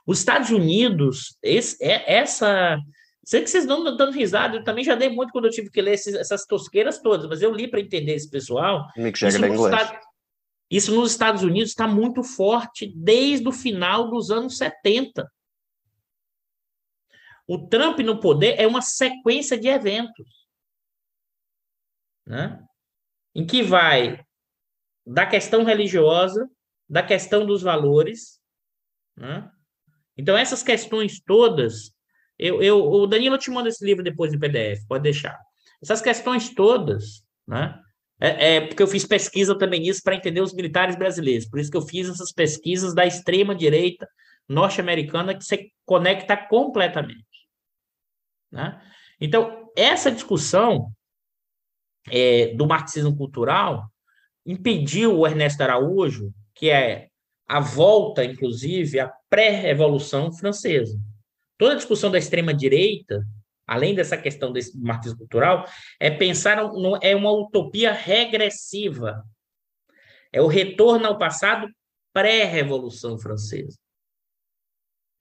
[0.05, 2.77] Os Estados Unidos, esse, é, essa.
[3.23, 5.81] Sei que vocês não dando risada, eu também já dei muito quando eu tive que
[5.81, 8.85] ler esses, essas tosqueiras todas, mas eu li para entender esse pessoal.
[8.97, 9.73] Mick Jagger é inglês.
[9.73, 10.05] Estados,
[10.75, 15.31] isso nos Estados Unidos está muito forte desde o final dos anos 70.
[17.47, 20.47] O Trump no poder é uma sequência de eventos,
[22.25, 22.59] né?
[23.35, 24.25] em que vai
[25.05, 26.49] da questão religiosa,
[26.89, 28.41] da questão dos valores.
[29.15, 29.47] Né?
[30.17, 31.93] Então, essas questões todas,
[32.39, 35.39] eu, eu, o Danilo te manda esse livro depois em PDF, pode deixar.
[35.79, 37.79] Essas questões todas, né?
[38.23, 41.45] É, é, porque eu fiz pesquisa também nisso para entender os militares brasileiros.
[41.45, 44.07] Por isso que eu fiz essas pesquisas da extrema direita
[44.47, 47.25] norte-americana que se conecta completamente.
[48.49, 48.81] Né?
[49.19, 50.89] Então, essa discussão
[52.09, 53.89] é, do marxismo cultural
[54.45, 57.09] impediu o Ernesto Araújo, que é
[57.45, 60.97] a volta, inclusive, à pré-revolução francesa.
[61.57, 63.21] Toda a discussão da extrema-direita
[63.67, 65.65] além dessa questão desse marxismo cultural,
[65.99, 69.23] é pensar no, é uma utopia regressiva.
[70.31, 71.69] É o retorno ao passado
[72.13, 73.77] pré-revolução francesa.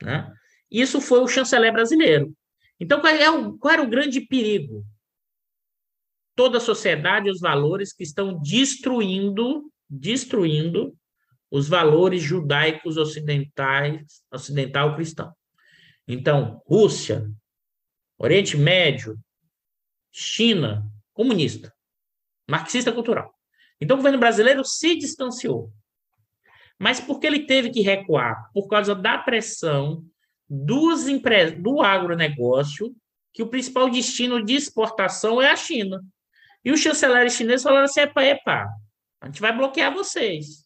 [0.02, 0.32] Né?
[0.70, 2.34] Isso foi o chanceler brasileiro.
[2.80, 4.84] Então, qual, é o, qual era o grande perigo?
[6.34, 10.96] Toda a sociedade, os valores que estão destruindo, destruindo
[11.50, 15.32] os valores judaicos ocidentais, ocidental cristão.
[16.08, 17.30] Então, Rússia,
[18.22, 19.18] Oriente Médio,
[20.12, 21.74] China, comunista,
[22.48, 23.34] marxista cultural.
[23.80, 25.72] Então o governo brasileiro se distanciou.
[26.78, 28.48] Mas por que ele teve que recuar?
[28.54, 30.04] Por causa da pressão
[30.48, 31.50] dos empre...
[31.50, 32.94] do agronegócio,
[33.32, 36.00] que o principal destino de exportação é a China.
[36.64, 38.68] E os chanceleres chineses falaram assim: epa, epa,
[39.20, 40.60] a gente vai bloquear vocês.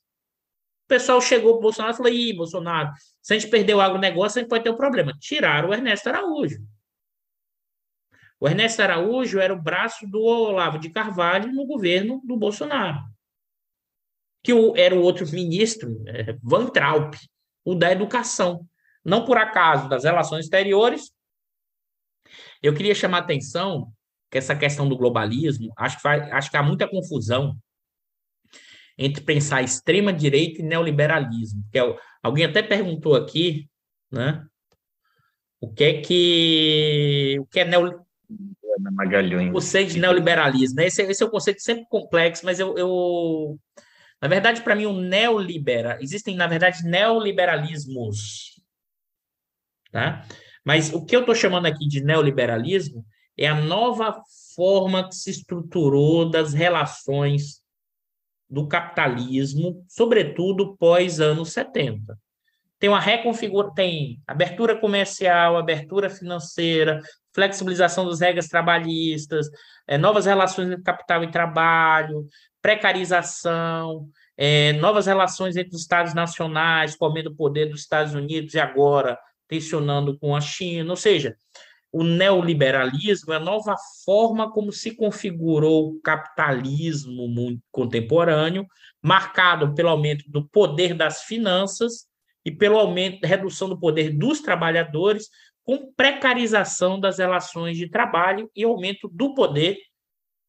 [0.85, 2.93] O pessoal chegou para o Bolsonaro e falou: ih, Bolsonaro,
[3.23, 5.15] se a gente perder o agronegócio, a gente pode ter um problema.
[5.19, 6.59] Tiraram o Ernesto Araújo.
[8.39, 13.01] O Ernesto Araújo era o braço do Olavo de Carvalho no governo do Bolsonaro.
[14.43, 17.15] Que era o outro ministro, é, Van Traub,
[17.65, 18.67] o da educação.
[19.05, 21.13] Não por acaso, das relações exteriores.
[22.63, 23.93] Eu queria chamar a atenção
[24.31, 27.57] que essa questão do globalismo, acho que, acho que há muita confusão
[28.99, 31.65] entre pensar extrema-direita e neoliberalismo.
[31.73, 33.69] Que é, alguém até perguntou aqui,
[34.11, 34.47] né?
[35.61, 38.06] O que é que o que é neo,
[38.79, 39.51] Ana Magalhães.
[39.51, 40.87] O conceito de neoliberalismo, né?
[40.87, 43.59] Esse, esse, é um conceito sempre complexo, mas eu, eu...
[44.21, 48.61] na verdade, para mim, o neoliberal, existem, na verdade, neoliberalismos,
[49.91, 50.27] tá?
[50.65, 53.05] Mas o que eu estou chamando aqui de neoliberalismo
[53.39, 54.21] é a nova
[54.55, 57.63] forma que se estruturou das relações
[58.49, 62.19] do capitalismo, sobretudo pós anos 70.
[62.87, 67.03] Tem uma reconfiguração, tem abertura comercial, abertura financeira,
[67.35, 69.49] flexibilização das regras trabalhistas,
[69.89, 72.29] é, novas relações entre capital e trabalho,
[72.63, 78.61] precarização, é, novas relações entre os Estados nacionais, comendo o poder dos Estados Unidos e
[78.61, 79.19] agora
[79.49, 81.35] tensionando com a China, ou seja,
[81.91, 87.27] o neoliberalismo é a nova forma como se configurou o capitalismo
[87.73, 88.65] contemporâneo,
[89.03, 92.07] marcado pelo aumento do poder das finanças
[92.47, 95.29] e pelo aumento, redução do poder dos trabalhadores,
[95.65, 99.77] com precarização das relações de trabalho e aumento do poder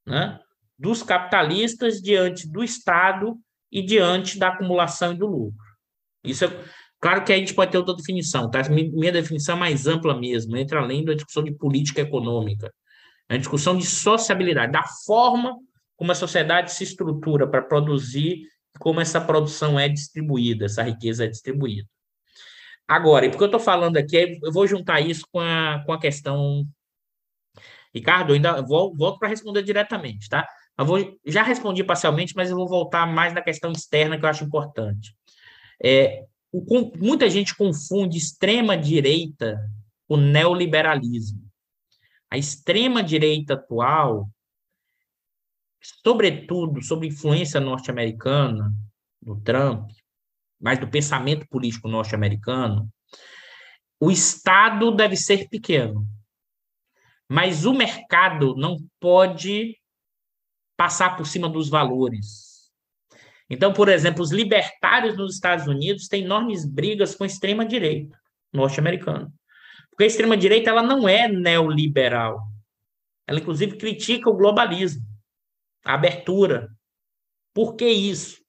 [0.06, 0.40] né,
[0.78, 3.36] dos capitalistas diante do Estado
[3.72, 5.65] e diante da acumulação e do lucro.
[6.24, 6.64] Isso é
[7.02, 8.61] claro que a gente pode ter outra definição, tá?
[8.69, 12.72] Minha definição é mais ampla mesmo, entra além da discussão de política econômica,
[13.28, 15.57] é a discussão de sociabilidade, da forma
[15.95, 18.44] como a sociedade se estrutura para produzir,
[18.80, 21.88] como essa produção é distribuída, essa riqueza é distribuída.
[22.88, 25.99] Agora, e porque eu estou falando aqui, eu vou juntar isso com a, com a
[25.99, 26.66] questão.
[27.94, 30.48] Ricardo, eu ainda vou, volto para responder diretamente, tá?
[30.78, 34.30] Eu vou, já respondi parcialmente, mas eu vou voltar mais na questão externa que eu
[34.30, 35.14] acho importante.
[35.84, 39.60] É, o, muita gente confunde extrema-direita
[40.08, 41.45] com neoliberalismo.
[42.32, 44.30] A extrema-direita atual,
[45.82, 48.72] sobretudo sob influência norte-americana,
[49.22, 49.90] do Trump,
[50.60, 52.90] mas do pensamento político norte-americano,
[53.99, 56.06] o Estado deve ser pequeno,
[57.30, 59.78] mas o mercado não pode
[60.78, 62.72] passar por cima dos valores.
[63.49, 68.18] Então, por exemplo, os libertários nos Estados Unidos têm enormes brigas com a extrema-direita
[68.54, 69.32] norte-americana.
[69.90, 72.40] Porque a extrema-direita ela não é neoliberal.
[73.26, 75.02] Ela, inclusive, critica o globalismo,
[75.88, 76.70] a abertura.
[77.54, 78.42] Por que isso?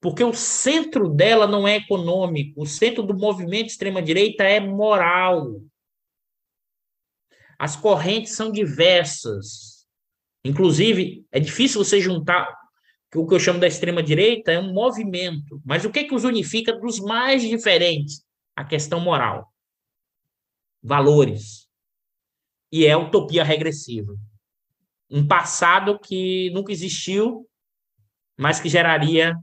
[0.00, 5.60] Porque o centro dela não é econômico, o centro do movimento extrema-direita é moral.
[7.58, 9.86] As correntes são diversas.
[10.44, 12.46] Inclusive, é difícil você juntar
[13.16, 15.60] o que eu chamo da extrema-direita é um movimento.
[15.64, 18.22] Mas o que, que os unifica dos mais diferentes?
[18.54, 19.52] A questão moral.
[20.82, 21.66] Valores.
[22.70, 24.14] E é utopia regressiva.
[25.10, 27.48] Um passado que nunca existiu,
[28.36, 29.34] mas que geraria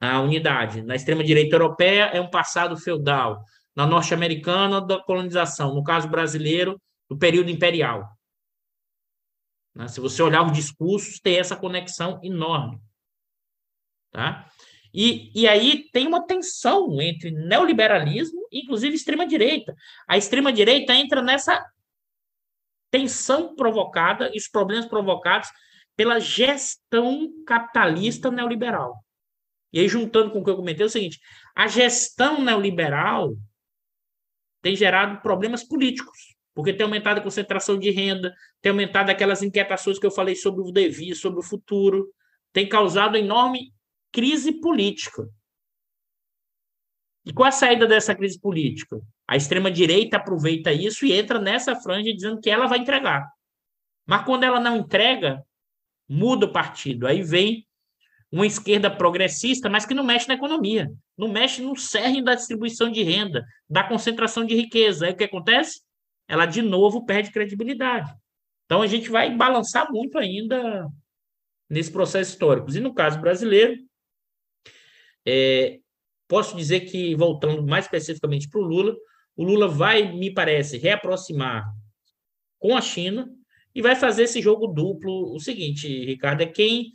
[0.00, 0.82] a unidade.
[0.82, 3.42] Na extrema-direita europeia é um passado feudal.
[3.74, 5.74] Na norte-americana, da colonização.
[5.74, 8.08] No caso brasileiro, do período imperial.
[9.74, 9.88] Né?
[9.88, 12.80] Se você olhar os discursos, tem essa conexão enorme.
[14.10, 14.48] Tá?
[14.92, 19.74] E, e aí tem uma tensão entre neoliberalismo e, inclusive, extrema-direita.
[20.08, 21.64] A extrema-direita entra nessa
[22.90, 25.48] tensão provocada e os problemas provocados
[25.96, 29.04] pela gestão capitalista neoliberal.
[29.72, 31.20] E aí, juntando com o que eu comentei, é o seguinte:
[31.54, 33.34] a gestão neoliberal
[34.62, 39.98] tem gerado problemas políticos porque tem aumentado a concentração de renda, tem aumentado aquelas inquietações
[39.98, 42.12] que eu falei sobre o devir, sobre o futuro,
[42.52, 43.72] tem causado enorme
[44.12, 45.28] crise política.
[47.24, 49.00] E qual a saída dessa crise política?
[49.30, 53.30] A extrema-direita aproveita isso e entra nessa franja dizendo que ela vai entregar.
[54.04, 55.42] Mas quando ela não entrega,
[56.08, 57.06] muda o partido.
[57.06, 57.64] Aí vem
[58.32, 62.90] uma esquerda progressista, mas que não mexe na economia, não mexe no cerne da distribuição
[62.90, 65.06] de renda, da concentração de riqueza.
[65.06, 65.80] Aí o que acontece?
[66.30, 68.14] ela de novo perde credibilidade.
[68.64, 70.88] Então a gente vai balançar muito ainda
[71.68, 72.70] nesse processo histórico.
[72.70, 73.76] E no caso brasileiro,
[75.26, 75.80] é,
[76.28, 78.96] posso dizer que, voltando mais especificamente para o Lula,
[79.40, 81.64] o Lula vai, me parece, reaproximar
[82.58, 83.26] com a China
[83.74, 85.34] e vai fazer esse jogo duplo.
[85.34, 86.92] O seguinte, Ricardo, é quem,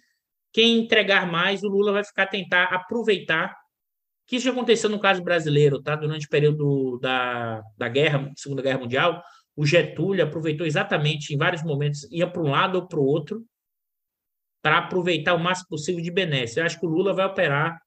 [0.53, 3.57] quem entregar mais, o Lula vai ficar tentar aproveitar
[4.27, 5.95] que isso já aconteceu no caso brasileiro, tá?
[5.95, 9.23] Durante o período da, da guerra, Segunda Guerra Mundial,
[9.55, 13.43] o Getúlio aproveitou exatamente, em vários momentos, ia para um lado ou para o outro,
[14.61, 16.59] para aproveitar o máximo possível de benesse.
[16.59, 17.79] Eu acho que o Lula vai operar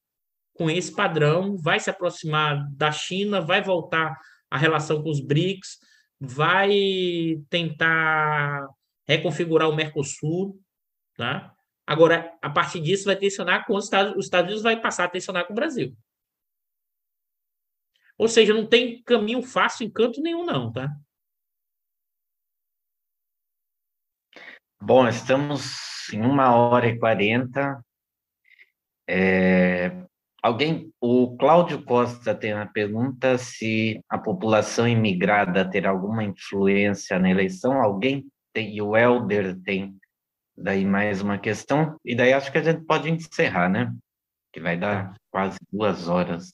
[0.53, 4.17] com esse padrão, vai se aproximar da China, vai voltar
[4.49, 5.79] a relação com os BRICS,
[6.19, 8.67] vai tentar
[9.07, 10.61] reconfigurar o Mercosul,
[11.15, 11.55] tá?
[11.85, 15.09] Agora, a partir disso, vai tensionar com os Estados, os Estados Unidos, vai passar a
[15.09, 15.95] tensionar com o Brasil.
[18.17, 20.93] Ou seja, não tem caminho fácil em canto nenhum, não, tá?
[24.81, 27.83] Bom, estamos em uma hora e quarenta.
[29.07, 30.07] É,
[30.41, 37.29] Alguém, o Cláudio Costa tem uma pergunta se a população imigrada terá alguma influência na
[37.29, 37.81] eleição.
[37.81, 39.97] Alguém tem, e o Helder tem
[40.57, 43.93] daí mais uma questão, e daí acho que a gente pode encerrar, né?
[44.53, 46.51] Que vai dar quase duas horas.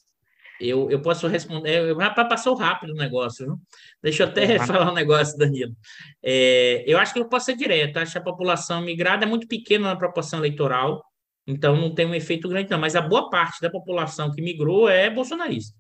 [0.60, 3.60] Eu, eu posso responder, para passou rápido o negócio, viu?
[4.02, 4.66] Deixa eu até uhum.
[4.66, 5.76] falar um negócio, Danilo.
[6.24, 9.48] É, eu acho que eu posso ser direto, acho que a população migrada é muito
[9.48, 11.04] pequena na proporção eleitoral,
[11.48, 12.80] então não tem um efeito grande, não.
[12.80, 15.78] Mas a boa parte da população que migrou é bolsonarista.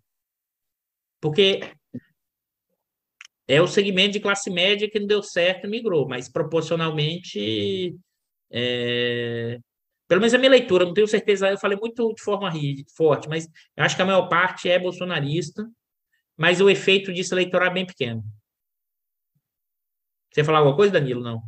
[1.19, 1.59] Porque
[3.47, 7.95] é o segmento de classe média que não deu certo e migrou, mas proporcionalmente.
[8.51, 9.59] É...
[10.07, 12.51] Pelo menos a minha leitura, não tenho certeza, eu falei muito de forma
[12.95, 15.67] forte, mas acho que a maior parte é bolsonarista,
[16.37, 18.23] mas o efeito disso eleitoral é bem pequeno.
[20.31, 21.23] Você falar alguma coisa, Danilo?
[21.23, 21.41] Não.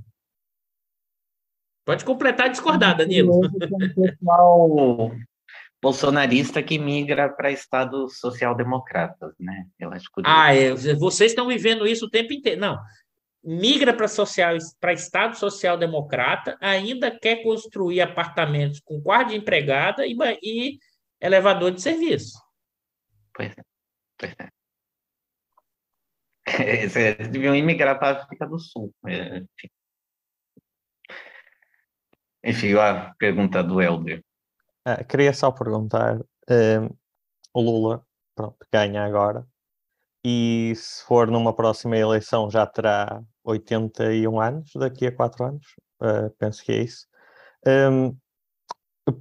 [1.87, 3.49] Pode completar e discordar, Danilo.
[3.95, 5.09] pessoal
[5.81, 9.65] bolsonarista que migra para estados social-democratas, né?
[9.79, 10.21] Eu acho que...
[10.25, 12.59] Ah, é, vocês estão vivendo isso o tempo inteiro.
[12.59, 12.77] Não,
[13.41, 20.13] migra para social, para estado social-democrata, ainda quer construir apartamentos com quarto de empregada e,
[20.43, 20.79] e
[21.21, 22.37] elevador de serviço.
[23.33, 23.61] Pois é,
[24.17, 24.49] pois é.
[26.83, 28.93] Eles deviam imigrar para a África do Sul.
[29.05, 29.69] É, enfim.
[32.47, 34.23] Enfim, a pergunta do Helder.
[34.85, 36.17] Ah, queria só perguntar:
[36.49, 36.89] um,
[37.53, 39.45] o Lula, pronto, ganha agora,
[40.23, 45.65] e se for numa próxima eleição já terá 81 anos, daqui a 4 anos,
[46.01, 47.05] uh, penso que é isso.
[47.65, 48.17] Um,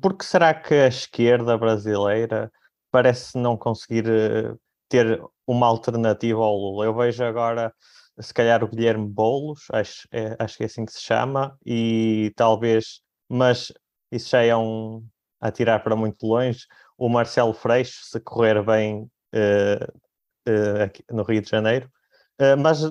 [0.00, 2.52] por que será que a esquerda brasileira
[2.92, 4.56] parece não conseguir uh,
[4.88, 6.84] ter uma alternativa ao Lula?
[6.84, 7.74] Eu vejo agora,
[8.20, 12.32] se calhar, o Guilherme Boulos, acho, é, acho que é assim que se chama, e
[12.36, 13.72] talvez mas
[14.10, 15.06] isso já é um
[15.40, 16.66] a tirar para muito longe.
[16.96, 19.02] O Marcelo Freixo, se correr bem
[19.34, 19.92] uh,
[20.48, 21.90] uh, aqui no Rio de Janeiro,
[22.40, 22.82] uh, mas,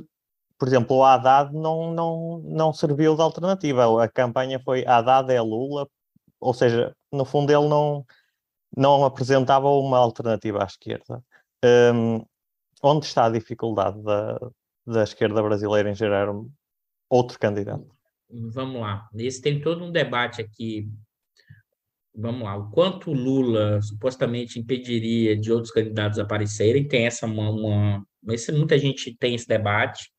[0.58, 4.04] por exemplo, o Haddad não, não, não serviu de alternativa.
[4.04, 5.88] A campanha foi Haddad é Lula,
[6.40, 8.06] ou seja, no fundo ele não,
[8.76, 11.24] não apresentava uma alternativa à esquerda.
[11.64, 12.26] Um, ehm,
[12.84, 14.40] onde está a dificuldade da,
[14.86, 16.28] da esquerda brasileira em gerar
[17.10, 17.95] outro candidato?
[18.30, 19.08] Vamos lá.
[19.16, 20.90] Esse tem todo um debate aqui.
[22.14, 22.56] Vamos lá.
[22.56, 28.06] O quanto Lula supostamente impediria de outros candidatos aparecerem, tem essa uma, uma
[28.54, 30.10] muita gente tem esse debate.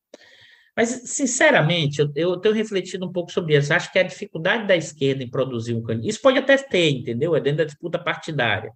[0.75, 3.73] Mas, sinceramente, eu, eu tenho refletido um pouco sobre isso.
[3.73, 6.09] Acho que a dificuldade da esquerda em produzir um candidato.
[6.09, 7.35] Isso pode até ter, entendeu?
[7.35, 8.71] É dentro da disputa partidária.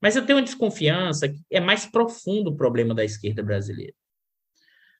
[0.00, 3.94] Mas eu tenho uma desconfiança que é mais profundo o problema da esquerda brasileira.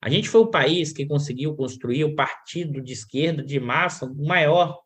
[0.00, 4.26] A gente foi o país que conseguiu construir o partido de esquerda de massa, o
[4.26, 4.80] maior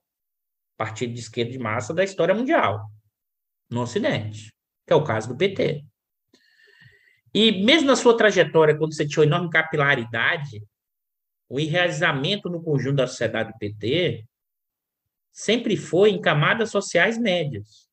[0.76, 2.90] partido de esquerda de massa da história mundial,
[3.70, 4.52] no Ocidente,
[4.86, 5.84] que é o caso do PT.
[7.34, 10.62] E mesmo na sua trajetória, quando você tinha enorme capilaridade,
[11.48, 14.26] o enraizamento no conjunto da sociedade do PT
[15.30, 17.88] sempre foi em camadas sociais médias.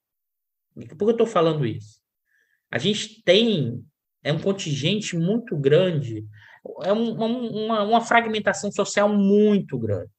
[0.74, 2.00] Por que eu estou falando isso?
[2.72, 3.84] A gente tem
[4.24, 6.26] é um contingente muito grande
[6.84, 7.14] é um,
[7.66, 10.12] uma, uma fragmentação social muito grande.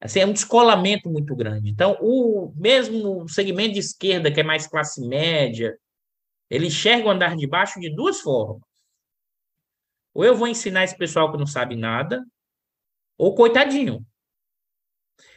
[0.00, 1.70] Assim, é um descolamento muito grande.
[1.70, 5.76] Então, o mesmo segmento de esquerda, que é mais classe média,
[6.50, 8.62] ele enxerga o andar de baixo de duas formas.
[10.14, 12.24] Ou eu vou ensinar esse pessoal que não sabe nada,
[13.18, 14.04] ou coitadinho.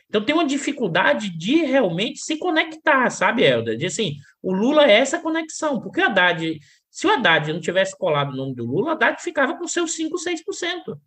[0.07, 3.77] Então tem uma dificuldade de realmente se conectar, sabe, Helder?
[3.77, 6.59] De assim, o Lula é essa conexão, porque o Haddad
[6.90, 9.95] se o Haddad não tivesse colado o nome do Lula, o Haddad ficava com seus
[9.95, 10.99] 5, 6%.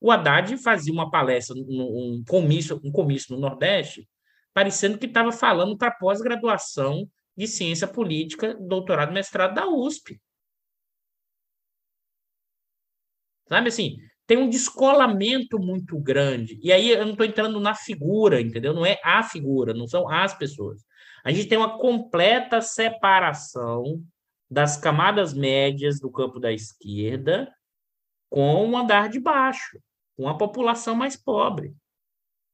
[0.00, 4.08] O Haddad fazia uma palestra, um comício, um comício no Nordeste,
[4.54, 10.20] parecendo que estava falando para pós-graduação de ciência política, doutorado, mestrado da USP.
[13.46, 16.58] Sabe assim, tem um descolamento muito grande.
[16.62, 18.72] E aí eu não estou entrando na figura, entendeu?
[18.72, 20.82] Não é a figura, não são as pessoas.
[21.24, 24.02] A gente tem uma completa separação
[24.50, 27.54] das camadas médias do campo da esquerda
[28.28, 29.80] com o andar de baixo,
[30.16, 31.74] com a população mais pobre.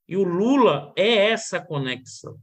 [0.09, 2.39] E o Lula é essa conexão,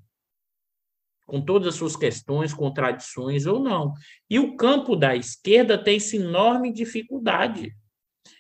[1.25, 3.93] com todas as suas questões, contradições ou não.
[4.29, 7.75] E o campo da esquerda tem essa enorme dificuldade.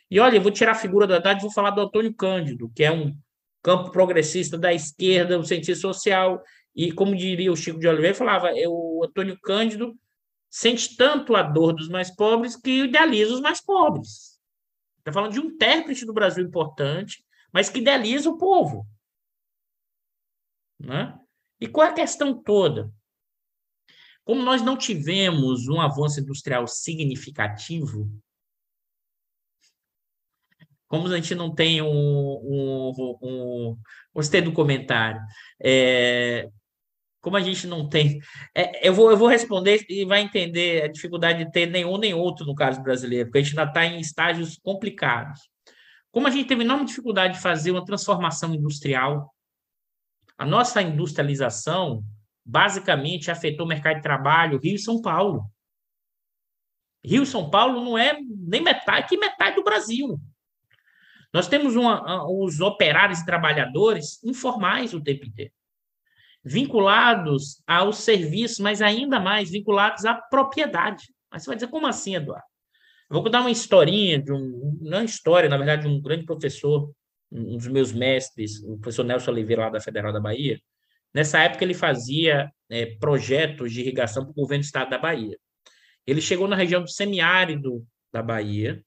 [0.09, 2.71] E olha, eu vou tirar a figura da Haddad e vou falar do Antônio Cândido,
[2.75, 3.15] que é um
[3.63, 6.43] campo progressista da esquerda, no sentido social,
[6.75, 9.97] e como diria o Chico de Oliveira, falava, é o Antônio Cândido
[10.53, 14.39] sente tanto a dor dos mais pobres que idealiza os mais pobres.
[14.99, 18.85] Está falando de um intérprete do Brasil importante, mas que idealiza o povo.
[20.79, 21.17] Né?
[21.59, 22.93] E qual é a questão toda?
[24.23, 28.09] como nós não tivemos um avanço industrial significativo,
[30.87, 31.87] como a gente não tem um.
[31.87, 33.77] um, um
[34.13, 35.19] gostei do comentário.
[35.59, 36.49] É,
[37.23, 38.19] como a gente não tem.
[38.53, 42.13] É, eu, vou, eu vou responder e vai entender a dificuldade de ter nenhum nem
[42.13, 45.39] outro no caso brasileiro, porque a gente ainda está em estágios complicados.
[46.11, 49.33] Como a gente teve enorme dificuldade de fazer uma transformação industrial,
[50.37, 52.03] a nossa industrialização
[52.45, 55.49] basicamente afetou o mercado de trabalho Rio e São Paulo.
[57.05, 60.19] Rio e São Paulo não é nem metade que metade do Brasil.
[61.31, 65.53] Nós temos uma, os operários e trabalhadores informais o tempo inteiro,
[66.43, 71.05] vinculados aos serviços, mas ainda mais vinculados à propriedade.
[71.31, 72.45] Mas você vai dizer, como assim, Eduardo?
[73.09, 76.25] Eu vou contar uma historinha de um, não é história, na verdade, de um grande
[76.25, 76.91] professor,
[77.31, 80.59] um dos meus mestres, o professor Nelson Oliveira, lá da Federal da Bahia,
[81.13, 85.37] Nessa época, ele fazia é, projetos de irrigação para o governo do estado da Bahia.
[86.07, 88.83] Ele chegou na região do semiárido da Bahia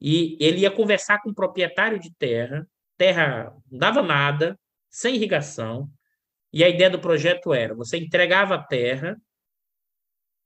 [0.00, 2.66] e ele ia conversar com o proprietário de terra,
[2.96, 4.58] terra não dava nada,
[4.88, 5.90] sem irrigação,
[6.52, 9.16] e a ideia do projeto era: você entregava a terra,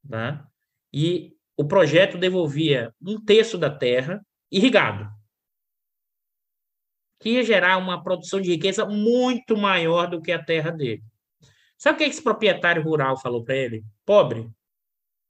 [0.08, 0.46] tá?
[0.92, 5.16] e o projeto devolvia um terço da terra irrigado
[7.18, 11.02] que ia gerar uma produção de riqueza muito maior do que a terra dele.
[11.76, 13.84] Sabe o que esse proprietário rural falou para ele?
[14.04, 14.50] Pobre.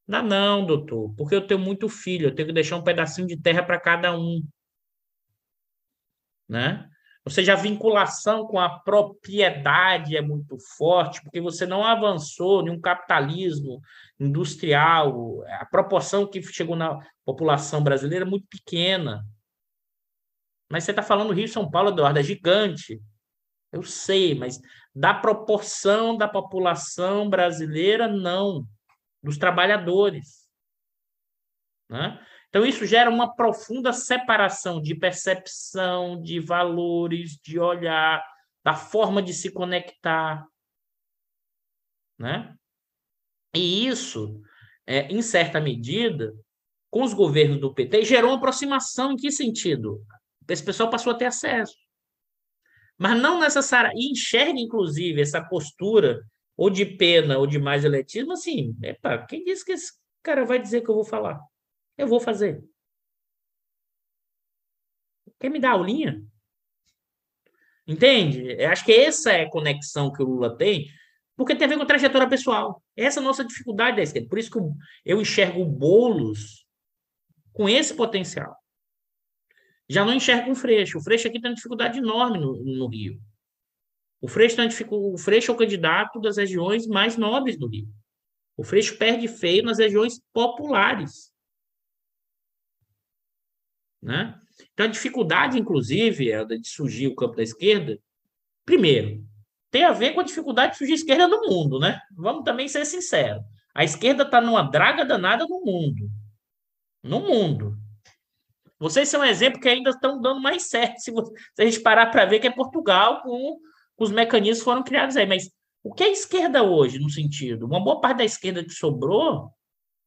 [0.06, 3.36] Não, não, doutor, porque eu tenho muito filho, eu tenho que deixar um pedacinho de
[3.36, 4.42] terra para cada um.
[6.48, 6.88] Né?
[7.26, 12.70] Ou seja, a vinculação com a propriedade é muito forte, porque você não avançou em
[12.70, 13.82] um capitalismo
[14.20, 15.42] industrial.
[15.58, 19.26] A proporção que chegou na população brasileira é muito pequena.
[20.70, 23.02] Mas você está falando Rio São Paulo, Eduardo, é gigante.
[23.72, 24.60] Eu sei, mas
[24.94, 28.64] da proporção da população brasileira, não.
[29.20, 30.48] Dos trabalhadores.
[31.90, 32.24] Né?
[32.48, 38.24] Então, isso gera uma profunda separação de percepção, de valores, de olhar,
[38.64, 40.46] da forma de se conectar.
[42.18, 42.54] Né?
[43.54, 44.40] E isso,
[44.86, 46.34] é, em certa medida,
[46.90, 50.02] com os governos do PT, gerou uma aproximação em que sentido?
[50.48, 51.76] Esse pessoal passou a ter acesso.
[52.98, 54.06] Mas não necessariamente.
[54.06, 56.24] Enxerga, inclusive, essa postura
[56.56, 59.92] ou de pena ou de mais eletismo, assim, epa, quem disse que esse
[60.22, 61.38] cara vai dizer que eu vou falar?
[61.96, 62.62] Eu vou fazer.
[65.38, 66.24] Quer me dar aulinha?
[67.86, 68.52] Entende?
[68.58, 70.88] Eu acho que essa é a conexão que o Lula tem,
[71.36, 72.82] porque tem a ver com a trajetória pessoal.
[72.96, 74.28] Essa é a nossa dificuldade da esquerda.
[74.28, 74.58] Por isso que
[75.04, 76.66] eu enxergo o Boulos
[77.52, 78.56] com esse potencial
[79.88, 80.98] já não enxerga um Freixo.
[80.98, 83.20] O Freixo aqui tem uma dificuldade enorme no, no Rio.
[84.20, 87.88] O Freixo, tem o Freixo é o candidato das regiões mais nobres do Rio.
[88.56, 91.32] O Freixo perde feio nas regiões populares.
[94.02, 94.38] Né?
[94.72, 97.98] Então, a dificuldade, inclusive, de surgir o campo da esquerda,
[98.64, 99.24] primeiro,
[99.70, 102.00] tem a ver com a dificuldade de surgir a esquerda no mundo, né?
[102.16, 103.42] Vamos também ser sinceros.
[103.74, 106.10] A esquerda está numa draga danada no mundo.
[107.02, 107.76] No mundo.
[108.78, 111.80] Vocês são um exemplo que ainda estão dando mais certo, se, você, se a gente
[111.80, 113.58] parar para ver que é Portugal com,
[113.98, 115.26] os mecanismos foram criados aí.
[115.26, 115.50] Mas
[115.82, 117.66] o que é esquerda hoje, no sentido?
[117.66, 119.50] Uma boa parte da esquerda que sobrou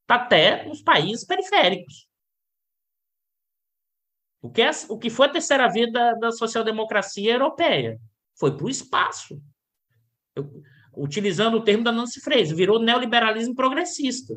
[0.01, 2.08] está até nos países periféricos.
[4.41, 7.99] O que, é, o que foi a terceira via da, da social-democracia europeia?
[8.37, 9.41] Foi para o espaço.
[10.35, 10.49] Eu,
[10.95, 14.33] utilizando o termo da Nancy Fraser, virou neoliberalismo progressista.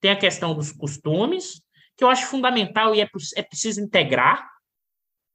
[0.00, 1.62] Tem a questão dos costumes,
[1.96, 4.46] que eu acho fundamental e é, é preciso integrar.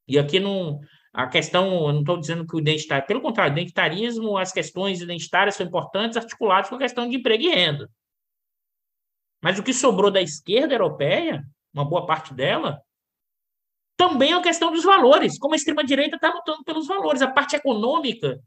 [0.08, 0.80] E aqui não.
[1.14, 5.00] A questão, eu não estou dizendo que o identitário, pelo contrário, o identitarismo, as questões
[5.00, 7.90] identitárias são importantes, articuladas com a questão de emprego e renda.
[9.42, 11.42] Mas o que sobrou da esquerda europeia,
[11.74, 12.82] uma boa parte dela,
[13.98, 17.22] também é a questão dos valores, como a extrema-direita está lutando pelos valores.
[17.22, 18.40] A parte econômica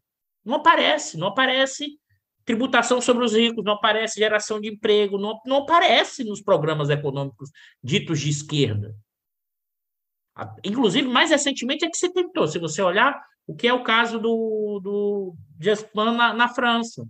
[0.44, 1.98] não aparece, não aparece
[2.44, 7.50] tributação sobre os ricos, não aparece geração de emprego, não, não aparece nos programas econômicos
[7.82, 8.94] ditos de esquerda.
[10.64, 14.18] Inclusive, mais recentemente é que se tentou, se você olhar o que é o caso
[14.18, 17.04] do, do Jospin na, na França.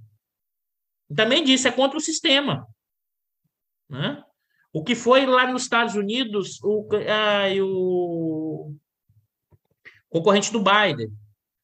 [1.15, 2.67] Também disse, é contra o sistema.
[3.89, 4.23] Né?
[4.73, 8.75] O que foi lá nos Estados Unidos o, ah, o
[10.09, 11.11] concorrente do Biden.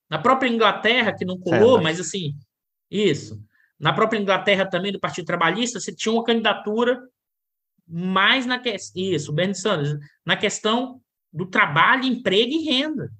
[0.08, 2.34] Na própria Inglaterra, que não colou, mas assim,
[2.90, 3.42] isso.
[3.78, 7.02] Na própria Inglaterra também, do Partido Trabalhista, você tinha uma candidatura
[7.86, 11.00] mais na questão, isso, Bernie Sanders, na questão
[11.32, 13.10] do trabalho, emprego e renda.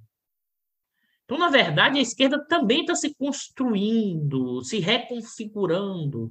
[1.25, 6.31] Então, na verdade, a esquerda também está se construindo, se reconfigurando.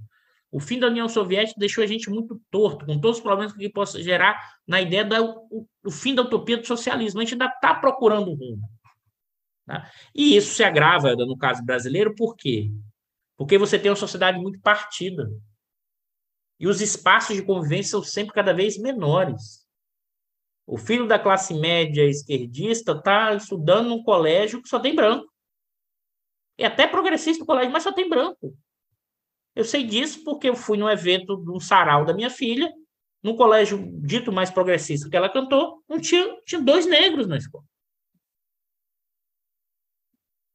[0.54, 3.68] O fim da União Soviética deixou a gente muito torto, com todos os problemas que
[3.70, 7.20] possa gerar na ideia do fim da utopia do socialismo.
[7.20, 8.70] A gente ainda está procurando um rumo.
[9.66, 9.92] Tá?
[10.14, 12.72] E isso se agrava, no caso brasileiro, por quê?
[13.36, 15.28] Porque você tem uma sociedade muito partida.
[16.60, 19.68] E os espaços de convivência são sempre cada vez menores.
[20.68, 25.28] O filho da classe média esquerdista está estudando num colégio que só tem branco.
[26.60, 28.56] E até progressista o colégio, mas só tem branco.
[29.56, 32.72] Eu sei disso porque eu fui num evento um sarau da minha filha,
[33.22, 37.64] num colégio dito mais progressista que ela cantou, não tinha, tinha dois negros na escola.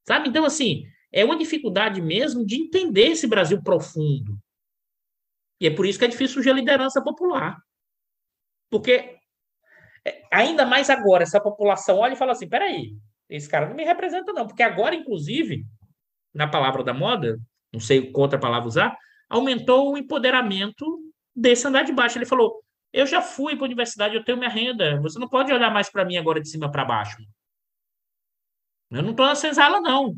[0.06, 0.28] Sabe?
[0.28, 4.38] Então, assim, é uma dificuldade mesmo de entender esse Brasil profundo.
[5.60, 7.58] E é por isso que é difícil surgir a liderança popular.
[8.70, 9.18] Porque,
[10.04, 12.96] é, ainda mais agora, essa população olha e fala assim: peraí,
[13.28, 14.46] esse cara não me representa, não.
[14.46, 15.64] Porque agora, inclusive,
[16.34, 17.38] na palavra da moda,
[17.73, 18.97] não sei qual outra palavra usar,
[19.28, 20.85] aumentou o empoderamento
[21.35, 22.19] desse andar de baixo.
[22.19, 22.62] Ele falou:
[22.93, 25.90] eu já fui para a universidade, eu tenho minha renda, você não pode olhar mais
[25.90, 27.19] para mim agora de cima para baixo.
[28.90, 30.16] Eu não estou na senzala, não.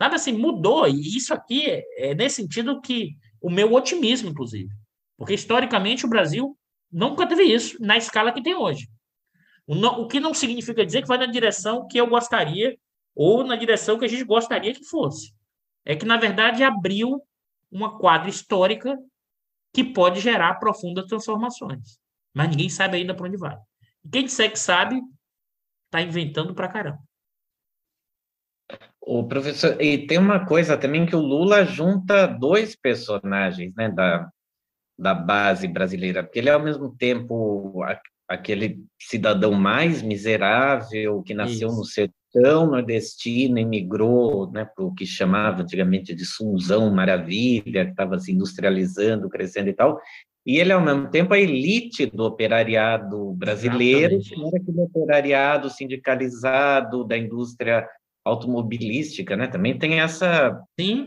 [0.00, 0.86] Sabe assim, mudou.
[0.86, 1.64] E isso aqui
[1.96, 4.70] é, nesse sentido que o meu otimismo, inclusive.
[5.16, 6.56] Porque historicamente o Brasil
[6.90, 8.88] nunca teve isso na escala que tem hoje.
[9.66, 12.76] O que não significa dizer que vai na direção que eu gostaria
[13.14, 15.32] ou na direção que a gente gostaria que fosse.
[15.84, 17.22] É que, na verdade, abriu
[17.70, 18.98] uma quadra histórica
[19.72, 21.98] que pode gerar profundas transformações.
[22.34, 23.56] Mas ninguém sabe ainda para onde vai.
[24.04, 25.00] E quem disser que sabe,
[25.86, 26.98] está inventando para caramba.
[29.00, 34.30] O professor, e tem uma coisa também que o Lula junta dois personagens, né, da,
[34.98, 37.82] da base brasileira, porque ele é ao mesmo tempo
[38.28, 41.76] aquele cidadão mais miserável que nasceu Isso.
[41.78, 47.90] no sertão nordestino e migrou né, para o que chamava antigamente de Sunzão Maravilha, que
[47.90, 49.98] estava se industrializando, crescendo e tal,
[50.44, 57.04] e ele, ao mesmo tempo, a elite do operariado brasileiro, que era aquele operariado sindicalizado
[57.04, 57.88] da indústria
[58.24, 59.46] automobilística, né?
[59.46, 60.60] Também tem essa.
[60.78, 61.06] Sim.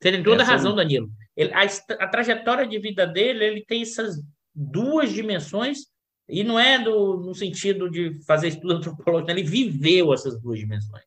[0.00, 0.52] Você tem toda essa...
[0.52, 1.10] razão, Danilo.
[1.36, 1.62] Ele, a,
[2.04, 4.22] a, trajetória de vida dele, ele tem essas
[4.54, 5.86] duas dimensões,
[6.28, 11.04] e não é do, no sentido de fazer estudo antropológico, ele viveu essas duas dimensões.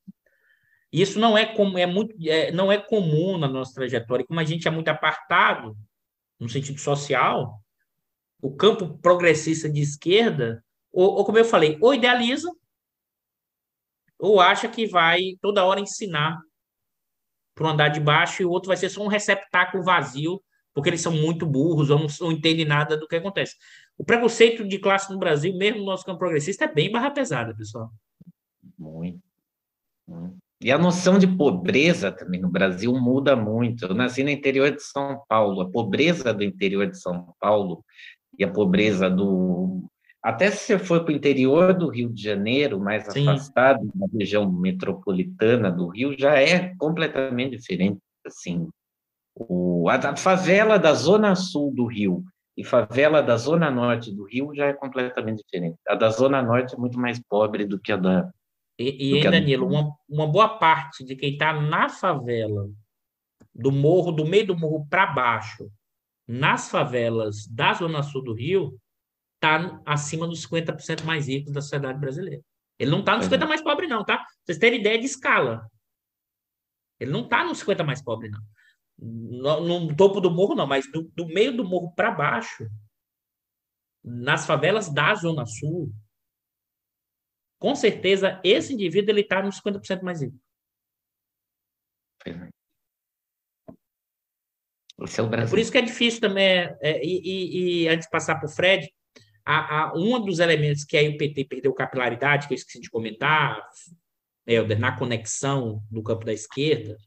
[0.91, 4.43] Isso não é como é muito é, não é comum na nossa trajetória, como a
[4.43, 5.77] gente é muito apartado
[6.39, 7.61] no sentido social,
[8.41, 12.49] o campo progressista de esquerda, ou, ou como eu falei, ou idealiza
[14.19, 16.39] ou acha que vai toda hora ensinar
[17.53, 20.41] para andar de baixo e o outro vai ser só um receptáculo vazio,
[20.73, 23.55] porque eles são muito burros ou não, não entendem nada do que acontece.
[23.97, 27.55] O preconceito de classe no Brasil, mesmo no nosso campo progressista, é bem barra pesada,
[27.55, 27.89] pessoal.
[28.77, 29.19] Muito.
[30.61, 33.85] E a noção de pobreza também no Brasil muda muito.
[33.85, 35.61] Eu nasci no interior de São Paulo.
[35.61, 37.83] A pobreza do interior de São Paulo
[38.37, 39.89] e a pobreza do
[40.27, 43.29] até se você for para o interior do Rio de Janeiro, mais Sim.
[43.29, 47.99] afastado da região metropolitana do Rio, já é completamente diferente.
[48.25, 48.67] Assim,
[49.33, 52.25] o, a, favela da zona sul do Rio
[52.57, 55.77] e favela da zona norte do Rio já é completamente diferente.
[55.87, 58.33] A da zona norte é muito mais pobre do que a da.
[58.79, 62.67] E, e Danilo, uma, uma boa parte de quem está na favela,
[63.53, 65.69] do morro, do meio do morro para baixo,
[66.27, 68.79] nas favelas da zona sul do Rio,
[69.35, 72.41] está acima dos 50% mais ricos da sociedade brasileira.
[72.79, 74.23] Ele não está nos 50 mais pobres, não, tá?
[74.43, 75.67] Vocês terem ideia de escala.
[76.99, 78.41] Ele não está nos 50 mais pobres, não.
[78.99, 82.67] No, no, topo do morro, não, mas do, do meio do morro para baixo,
[84.03, 85.93] nas favelas da Zona Sul,
[87.59, 90.37] com certeza esse indivíduo ele está nos 50% mais rico.
[95.03, 95.49] Esse é o Brasil.
[95.49, 98.47] Por isso que é difícil também, é, é e, e, e, antes de passar para
[98.47, 98.91] o Fred,
[99.45, 102.89] a, a, um dos elementos que aí o PT perdeu capilaridade, que eu esqueci de
[102.89, 103.61] comentar,
[104.45, 106.97] Helder, na conexão no campo da esquerda,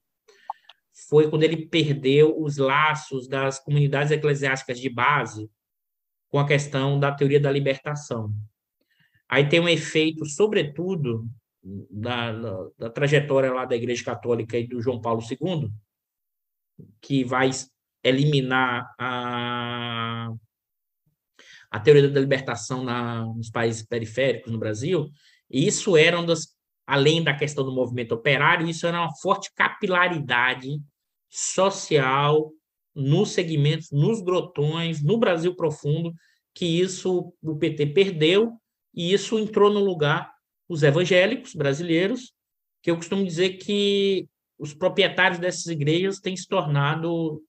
[1.10, 5.50] foi quando ele perdeu os laços das comunidades eclesiásticas de base
[6.28, 8.32] com a questão da teoria da libertação.
[9.28, 11.28] Aí tem um efeito, sobretudo,
[11.90, 15.68] da, da, da trajetória lá da Igreja Católica e do João Paulo II,
[17.00, 17.50] que vai
[18.04, 20.32] eliminar a
[21.70, 25.08] a teoria da libertação na, nos países periféricos no Brasil,
[25.48, 26.48] e isso era um das,
[26.84, 30.80] além da questão do movimento operário, isso era uma forte capilaridade
[31.30, 32.52] social
[32.94, 36.12] nos segmentos, nos grotões, no Brasil profundo,
[36.52, 38.52] que isso o PT perdeu
[38.92, 40.32] e isso entrou no lugar
[40.68, 42.32] os evangélicos brasileiros,
[42.82, 44.28] que eu costumo dizer que
[44.58, 47.42] os proprietários dessas igrejas têm se tornado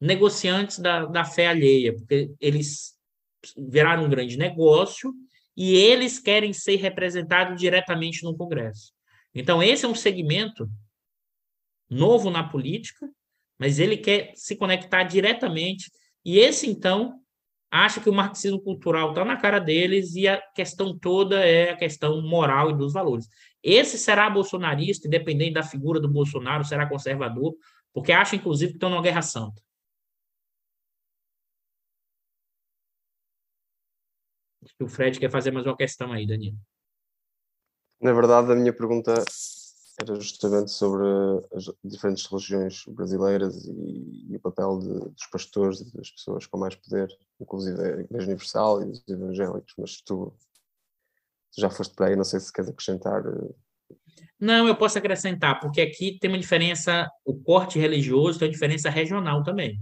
[0.00, 2.94] negociantes da, da fé alheia, porque eles
[3.56, 5.12] viraram um grande negócio
[5.56, 8.92] e eles querem ser representados diretamente no Congresso.
[9.34, 10.68] Então, esse é um segmento
[11.92, 13.08] novo na política,
[13.58, 15.90] mas ele quer se conectar diretamente,
[16.24, 17.20] e esse, então,
[17.70, 21.76] acha que o marxismo cultural está na cara deles e a questão toda é a
[21.76, 23.28] questão moral e dos valores.
[23.62, 27.54] Esse será bolsonarista, independente da figura do Bolsonaro, será conservador,
[27.92, 29.62] porque acha, inclusive, que estão numa guerra santa.
[34.80, 36.56] O Fred quer fazer mais uma questão aí, Danilo.
[38.00, 39.14] Na verdade, a minha pergunta
[40.02, 41.04] era justamente sobre
[41.54, 46.58] as diferentes religiões brasileiras e, e o papel de, dos pastores e das pessoas com
[46.58, 47.08] mais poder,
[47.40, 50.34] inclusive a Igreja Universal e os evangélicos, mas tu,
[51.54, 53.24] tu já foste para aí, não sei se queres acrescentar.
[53.24, 53.94] Eh,
[54.40, 58.90] não, eu posso acrescentar, porque aqui tem uma diferença, o corte religioso tem uma diferença
[58.90, 59.80] regional também.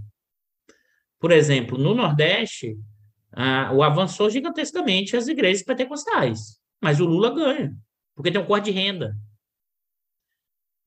[1.19, 2.77] Por exemplo, no Nordeste,
[3.33, 7.75] ah, o avançou gigantescamente as igrejas pentecostais, mas o Lula ganha,
[8.15, 9.15] porque tem um corte de renda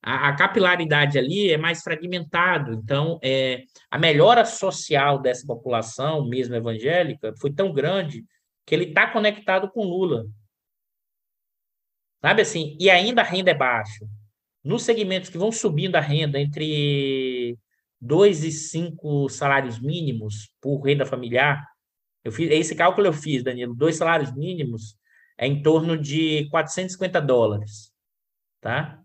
[0.05, 2.73] a, a capilaridade ali é mais fragmentado.
[2.73, 8.23] Então, é, a melhora social dessa população, mesmo evangélica, foi tão grande
[8.65, 10.27] que ele está conectado com Lula.
[12.21, 12.77] Sabe assim?
[12.79, 14.05] E ainda a renda é baixa.
[14.63, 17.57] Nos segmentos que vão subindo a renda entre
[17.99, 21.67] dois e cinco salários mínimos por renda familiar,
[22.23, 24.97] eu fiz esse cálculo eu fiz, Danilo, dois salários mínimos
[25.37, 27.91] é em torno de 450 dólares,
[28.61, 29.04] tá?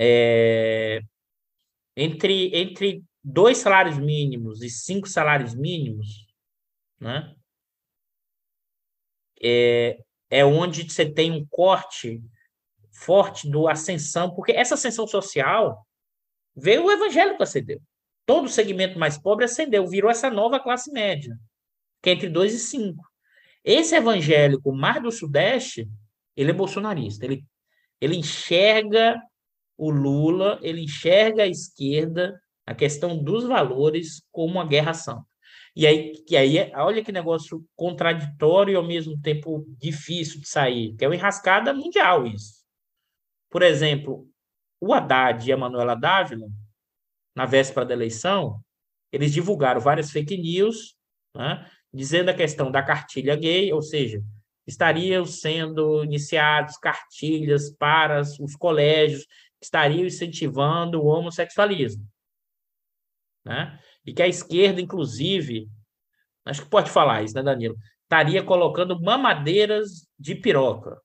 [0.00, 1.00] É,
[1.96, 6.24] entre, entre dois salários mínimos e cinco salários mínimos,
[7.00, 7.34] né?
[9.42, 9.98] É,
[10.30, 12.22] é onde você tem um corte
[12.92, 15.84] forte do ascensão, porque essa ascensão social
[16.54, 17.80] veio o evangélico acendeu.
[18.24, 21.36] Todo o segmento mais pobre ascendeu, virou essa nova classe média,
[22.00, 23.02] que é entre 2 e 5.
[23.64, 25.88] Esse evangélico mais do Sudeste,
[26.36, 27.44] ele é bolsonarista, ele,
[28.00, 29.20] ele enxerga
[29.78, 35.24] o Lula ele enxerga a esquerda, a questão dos valores, como uma guerra santa.
[35.74, 40.96] E aí, e aí, olha que negócio contraditório e ao mesmo tempo difícil de sair,
[40.96, 42.64] que é uma enrascada mundial isso.
[43.48, 44.28] Por exemplo,
[44.80, 46.48] o Haddad e a Manuela Dávila,
[47.34, 48.60] na véspera da eleição,
[49.12, 50.96] eles divulgaram várias fake news,
[51.34, 54.20] né, dizendo a questão da cartilha gay, ou seja,
[54.66, 59.26] estariam sendo iniciados cartilhas para os colégios
[59.60, 62.06] estariam incentivando o homossexualismo.
[63.44, 63.78] Né?
[64.04, 65.68] E que a esquerda, inclusive,
[66.44, 67.76] acho que pode falar isso, né, Danilo?
[68.02, 71.00] Estaria colocando mamadeiras de piroca.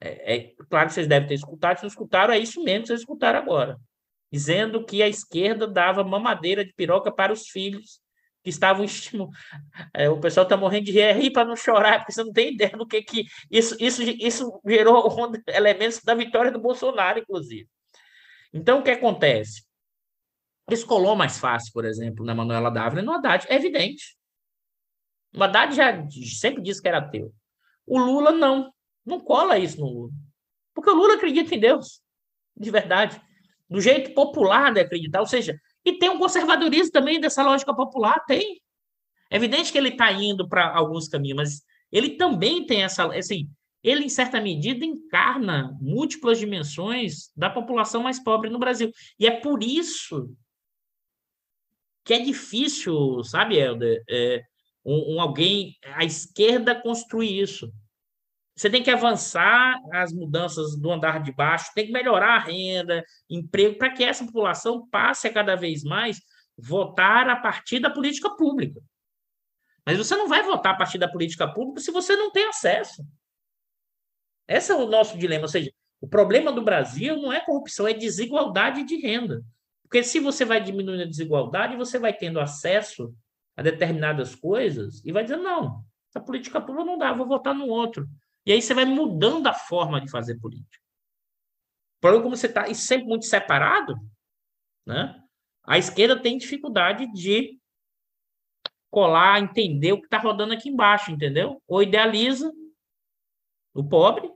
[0.00, 2.88] É, é, claro que vocês devem ter escutado, se não escutaram, é isso mesmo que
[2.88, 3.80] vocês escutaram agora.
[4.30, 8.00] Dizendo que a esquerda dava mamadeira de piroca para os filhos
[8.46, 9.34] que estavam estimulando.
[9.92, 12.70] É, o pessoal está morrendo de rir para não chorar, porque você não tem ideia
[12.70, 15.04] do que que isso isso isso gerou
[15.48, 17.68] elementos da vitória do Bolsonaro, inclusive.
[18.54, 19.66] Então, o que acontece?
[20.68, 24.16] Descolou mais fácil, por exemplo, na Manuela Dávila no Haddad, é evidente.
[25.34, 26.08] O Haddad já
[26.38, 27.34] sempre disse que era ateu.
[27.84, 28.72] O Lula não,
[29.04, 30.12] não cola isso no Lula.
[30.72, 32.00] Porque o Lula acredita em Deus,
[32.56, 33.20] de verdade.
[33.68, 38.18] Do jeito popular de acreditar, ou seja, e tem um conservadorismo também dessa lógica popular,
[38.26, 38.60] tem.
[39.30, 43.06] É evidente que ele está indo para alguns caminhos, mas ele também tem essa.
[43.16, 43.48] Assim,
[43.84, 48.90] ele, em certa medida, encarna múltiplas dimensões da população mais pobre no Brasil.
[49.16, 50.36] E é por isso
[52.04, 54.42] que é difícil, sabe, Helder, é,
[54.84, 57.72] um, um, alguém, a esquerda construir isso.
[58.56, 63.04] Você tem que avançar as mudanças do andar de baixo, tem que melhorar a renda,
[63.28, 66.20] emprego, para que essa população passe a cada vez mais
[66.56, 68.80] votar a partir da política pública.
[69.84, 73.04] Mas você não vai votar a partir da política pública se você não tem acesso.
[74.48, 75.42] Esse é o nosso dilema.
[75.42, 75.70] Ou seja,
[76.00, 79.44] o problema do Brasil não é corrupção, é desigualdade de renda.
[79.82, 83.14] Porque se você vai diminuindo a desigualdade, você vai tendo acesso
[83.54, 85.84] a determinadas coisas e vai dizer: não,
[86.14, 88.08] a política pública não dá, vou votar no outro.
[88.46, 90.78] E aí você vai mudando a forma de fazer política.
[92.04, 93.96] É como você está sempre muito separado,
[94.86, 95.20] né?
[95.64, 97.58] A esquerda tem dificuldade de
[98.88, 101.60] colar, entender o que está rodando aqui embaixo, entendeu?
[101.66, 102.52] Ou idealiza
[103.74, 104.30] o pobre,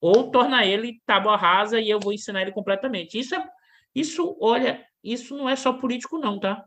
[0.00, 3.18] ou torna ele tábua rasa e eu vou ensinar ele completamente.
[3.18, 3.50] Isso é,
[3.92, 6.64] isso, olha, isso não é só político não, tá?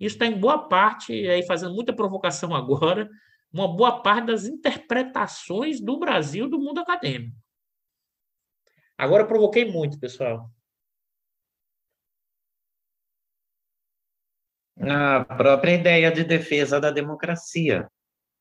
[0.00, 3.08] Isso está em boa parte, aí fazendo muita provocação agora,
[3.52, 7.36] uma boa parte das interpretações do Brasil do mundo acadêmico.
[8.96, 10.50] Agora provoquei muito, pessoal.
[14.78, 17.88] A própria ideia de defesa da democracia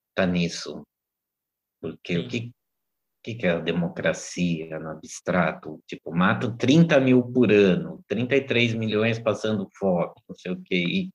[0.09, 0.83] está nisso.
[1.79, 2.19] Porque Sim.
[2.19, 2.51] o que,
[3.23, 5.81] que, que é a democracia no abstrato?
[5.85, 10.75] Tipo, mato 30 mil por ano, 33 milhões passando fome, não sei o quê.
[10.75, 11.11] E,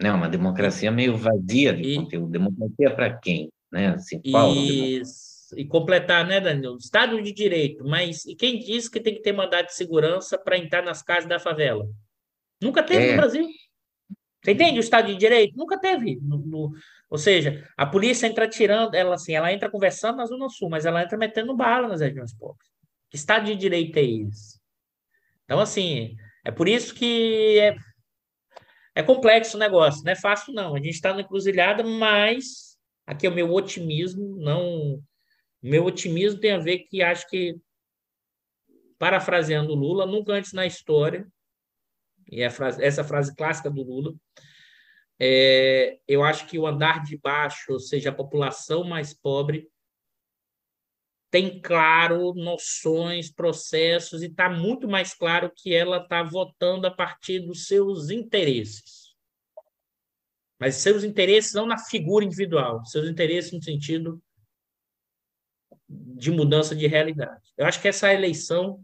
[0.00, 2.30] não, uma democracia meio vazia de e, conteúdo.
[2.30, 3.50] Democracia para quem?
[3.72, 3.88] Né?
[3.88, 5.02] Assim, e,
[5.56, 6.76] e completar, né, Danilo?
[6.76, 10.58] Estado de Direito, mas e quem diz que tem que ter mandado de segurança para
[10.58, 11.88] entrar nas casas da favela?
[12.60, 13.10] Nunca teve é.
[13.10, 13.46] no Brasil.
[14.42, 14.78] Você entende?
[14.78, 16.18] O Estado de Direito nunca teve.
[16.20, 16.72] No, no,
[17.08, 20.84] ou seja, a polícia entra tirando, ela assim, ela entra conversando na Zona Sul, mas
[20.84, 22.68] ela entra metendo bala nas regiões pobres.
[23.08, 24.60] Que Estado de Direito é esse?
[25.44, 27.76] Então, assim, é por isso que é,
[28.94, 30.74] é complexo o negócio, não é fácil, não.
[30.74, 35.02] A gente está na encruzilhada, mas aqui é o meu otimismo, não.
[35.62, 37.56] Meu otimismo tem a ver que acho que,
[38.98, 41.26] parafraseando Lula, nunca antes na história
[42.30, 44.14] e frase, essa frase clássica do Lula.
[45.18, 49.68] É, eu acho que o andar de baixo, ou seja, a população mais pobre,
[51.34, 57.40] tem claro noções, processos, e está muito mais claro que ela está votando a partir
[57.40, 59.16] dos seus interesses.
[60.60, 64.22] Mas seus interesses não na figura individual, seus interesses no sentido
[65.88, 67.52] de mudança de realidade.
[67.56, 68.80] Eu acho que essa eleição,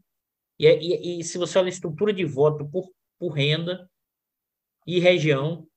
[0.58, 2.90] e, e, e se você olha a estrutura de voto por
[3.20, 3.88] por renda
[4.86, 5.68] e região.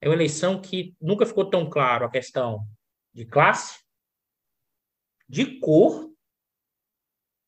[0.00, 2.64] É uma eleição que nunca ficou tão claro a questão
[3.12, 3.80] de classe,
[5.28, 6.10] de cor,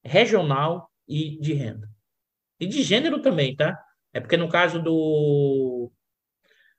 [0.04, 1.88] regional e de renda.
[2.60, 3.78] E de gênero também, tá?
[4.12, 5.90] É porque no caso do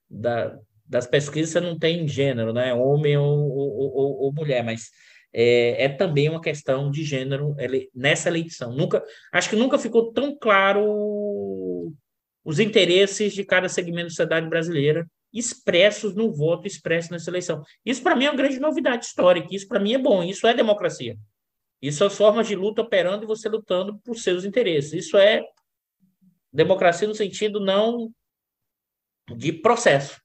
[0.10, 2.74] da, das pesquisas você não tem gênero, né?
[2.74, 4.90] Homem ou, ou, ou, ou mulher, mas
[5.32, 7.56] é, é, também uma questão de gênero
[7.94, 8.74] nessa eleição.
[8.74, 11.94] Nunca, acho que nunca ficou tão claro
[12.44, 17.64] os interesses de cada segmento da sociedade brasileira expressos no voto expresso nessa eleição.
[17.86, 19.48] Isso, para mim, é uma grande novidade histórica.
[19.52, 20.24] Isso, para mim, é bom.
[20.24, 21.18] Isso é democracia.
[21.82, 24.94] Isso são formas de luta operando e você lutando por seus interesses.
[24.94, 25.44] Isso é
[26.52, 28.12] democracia no sentido não
[29.36, 30.20] de processo,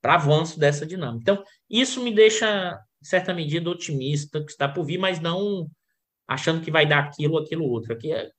[0.00, 1.32] para avanço dessa dinâmica.
[1.32, 5.68] Então, isso me deixa, em certa medida, otimista que está por vir, mas não
[6.28, 7.92] achando que vai dar aquilo, aquilo outro.
[7.92, 8.30] Aqui é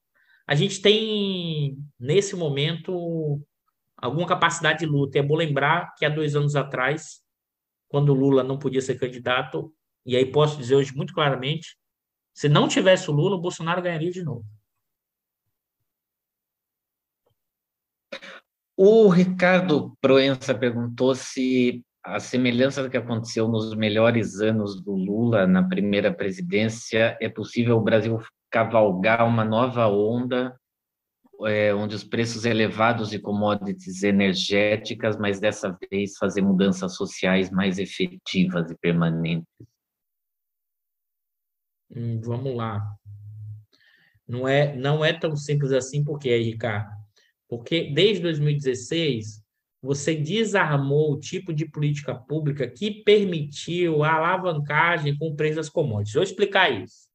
[0.47, 3.41] a gente tem, nesse momento,
[4.01, 5.19] alguma capacidade de luta.
[5.19, 7.21] É bom lembrar que há dois anos atrás,
[7.87, 9.73] quando Lula não podia ser candidato,
[10.05, 11.77] e aí posso dizer hoje muito claramente,
[12.33, 14.45] se não tivesse o Lula, o Bolsonaro ganharia de novo.
[18.75, 25.45] O Ricardo Proença perguntou se a semelhança do que aconteceu nos melhores anos do Lula
[25.45, 28.19] na primeira presidência, é possível o Brasil
[28.49, 30.59] cavalgar uma nova onda,
[31.47, 37.79] é, onde os preços elevados de commodities energéticas, mas dessa vez fazer mudanças sociais mais
[37.79, 39.47] efetivas e permanentes?
[41.93, 42.81] Hum, vamos lá.
[44.27, 46.89] Não é, não é tão simples assim, porque aí, Ricardo?
[47.49, 49.41] Porque desde 2016
[49.81, 55.69] você desarmou o tipo de política pública que permitiu a alavancagem com o preço das
[55.69, 56.13] commodities.
[56.13, 57.10] Vou explicar isso.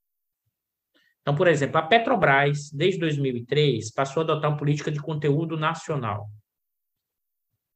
[1.26, 6.30] Então, por exemplo, a Petrobras, desde 2003, passou a adotar uma política de conteúdo nacional.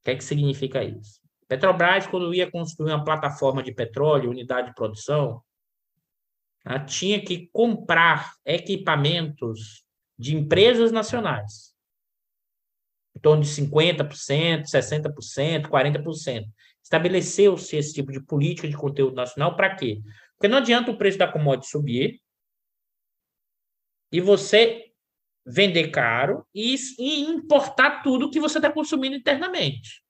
[0.00, 1.20] O que é que significa isso?
[1.48, 5.42] Petrobras, quando ia construir uma plataforma de petróleo, unidade de produção,
[6.86, 9.84] tinha que comprar equipamentos
[10.16, 11.74] de empresas nacionais.
[13.16, 16.44] Em torno de 50%, 60%, 40%.
[16.84, 20.00] Estabeleceu-se esse tipo de política de conteúdo nacional para quê?
[20.34, 22.20] Porque não adianta o preço da commodity subir,
[24.12, 24.90] e você
[25.44, 30.02] vender caro e, e importar tudo que você está consumindo internamente.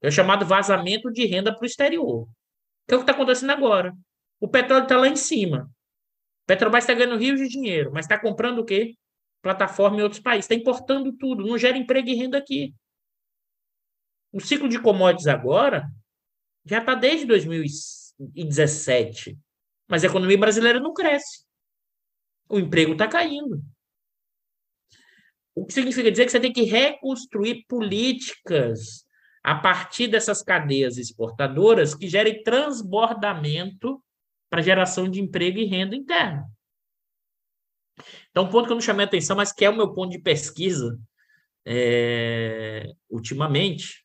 [0.00, 2.28] É o chamado vazamento de renda para o exterior.
[2.86, 3.92] Que é o que está acontecendo agora.
[4.40, 5.68] O petróleo está lá em cima.
[6.46, 8.94] Petrobras está ganhando rios de dinheiro, mas está comprando o quê?
[9.42, 10.44] Plataforma em outros países.
[10.44, 11.44] Está importando tudo.
[11.46, 12.74] Não gera emprego e renda aqui.
[14.32, 15.90] O ciclo de commodities agora
[16.64, 19.36] já está desde 2017.
[19.88, 21.47] Mas a economia brasileira não cresce
[22.48, 23.62] o emprego está caindo.
[25.54, 29.04] O que significa dizer que você tem que reconstruir políticas
[29.42, 34.02] a partir dessas cadeias exportadoras que gerem transbordamento
[34.50, 36.46] para geração de emprego e renda interna.
[38.30, 40.18] Então, um ponto que eu não chamei atenção, mas que é o meu ponto de
[40.20, 40.98] pesquisa
[41.66, 44.04] é, ultimamente,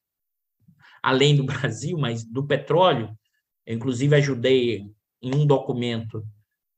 [1.01, 3.15] além do Brasil, mas do petróleo,
[3.65, 4.91] eu, inclusive ajudei
[5.21, 6.25] em um documento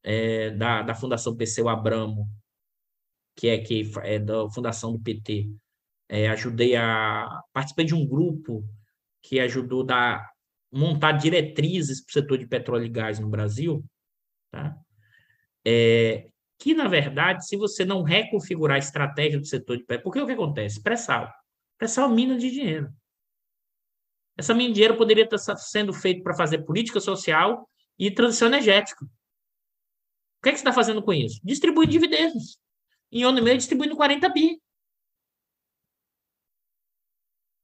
[0.06, 2.30] é, da, da Fundação Perseu Abramo,
[3.36, 5.49] que é, que é da fundação do PT,
[6.07, 8.64] é, ajudei a participei de um grupo
[9.23, 10.23] que ajudou a
[10.72, 13.84] montar diretrizes para o setor de petróleo e gás no Brasil,
[14.52, 14.77] tá?
[15.65, 16.27] É,
[16.60, 20.27] que, na verdade, se você não reconfigurar a estratégia do setor de petróleo, porque o
[20.27, 20.82] que acontece?
[20.82, 21.27] Pré-sal.
[21.80, 22.94] Pré-sal é mina de dinheiro.
[24.38, 27.68] Essa mina de dinheiro poderia estar sendo feito para fazer política social
[27.98, 29.06] e transição energética.
[30.46, 31.40] Que, que você está fazendo com isso?
[31.44, 32.60] Distribuindo dividendos.
[33.12, 34.62] Em ano e meio, distribuindo 40 bi.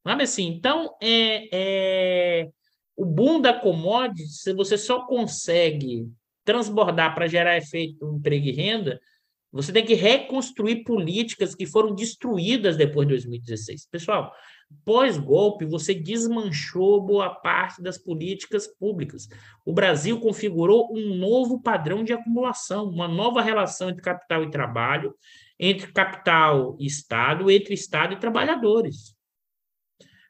[0.04, 0.48] Sabe assim?
[0.48, 2.50] Então, é, é,
[2.96, 6.12] o boom da commodity, se você só consegue
[6.44, 9.00] transbordar para gerar efeito emprego e renda,
[9.52, 13.86] você tem que reconstruir políticas que foram destruídas depois de 2016.
[13.92, 14.34] Pessoal,
[14.86, 19.28] pós-golpe, você desmanchou boa parte das políticas públicas.
[19.66, 25.14] O Brasil configurou um novo padrão de acumulação, uma nova relação entre capital e trabalho,
[25.60, 29.16] entre capital e Estado, entre Estado e trabalhadores.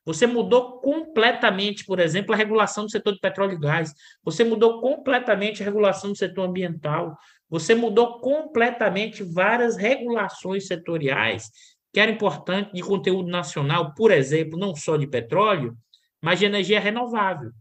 [0.04, 3.94] Você mudou completamente, por exemplo, a regulação do setor de petróleo e gás.
[4.24, 7.16] Você mudou completamente a regulação do setor ambiental.
[7.50, 11.52] Você mudou completamente várias regulações setoriais
[11.94, 15.78] que eram importantes de conteúdo nacional, por exemplo, não só de petróleo,
[16.22, 17.52] mas de energia renovável.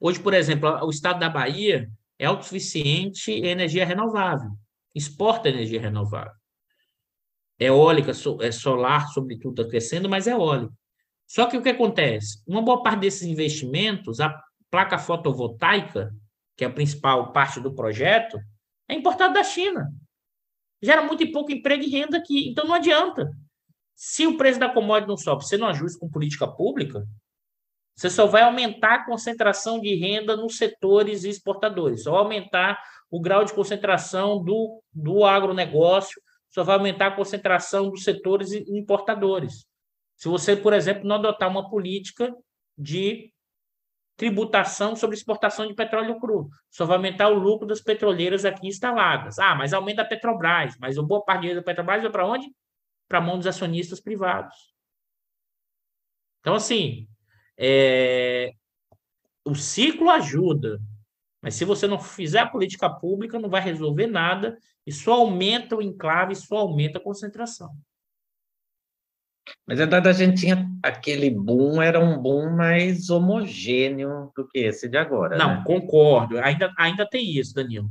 [0.00, 4.50] Hoje, por exemplo, o estado da Bahia é autossuficiente em energia renovável,
[4.94, 6.32] exporta energia renovável.
[7.58, 10.72] Eólica, é solar, sobretudo, está crescendo, mas é eólica.
[11.26, 12.42] Só que o que acontece?
[12.46, 14.34] Uma boa parte desses investimentos, a
[14.70, 16.10] placa fotovoltaica,
[16.56, 18.38] que é a principal parte do projeto,
[18.88, 19.90] é importada da China.
[20.84, 22.48] Gera muito e pouco emprego e renda aqui.
[22.48, 23.32] Então não adianta.
[23.94, 27.06] Se o preço da commodity não sobe, você não ajusta com política pública,
[27.96, 32.76] você só vai aumentar a concentração de renda nos setores exportadores, só aumentar
[33.08, 36.20] o grau de concentração do, do agronegócio,
[36.50, 39.64] só vai aumentar a concentração dos setores importadores.
[40.16, 42.34] Se você, por exemplo, não adotar uma política
[42.76, 43.32] de
[44.16, 49.38] tributação sobre exportação de petróleo cru, só vai aumentar o lucro das petroleiras aqui instaladas.
[49.38, 52.46] Ah, mas aumenta a Petrobras, mas a boa parte da Petrobras vai para onde?
[53.08, 54.54] Para a mão dos acionistas privados.
[56.40, 57.08] Então, assim,
[57.58, 58.52] é...
[59.44, 60.80] o ciclo ajuda,
[61.40, 65.76] mas se você não fizer a política pública, não vai resolver nada e só aumenta
[65.76, 67.74] o enclave, só aumenta a concentração.
[69.66, 74.58] Mas a verdade a gente tinha aquele boom, era um boom mais homogêneo do que
[74.58, 75.36] esse de agora.
[75.36, 75.64] Não, né?
[75.66, 76.38] concordo.
[76.38, 77.88] Ainda, ainda tem isso, Danilo.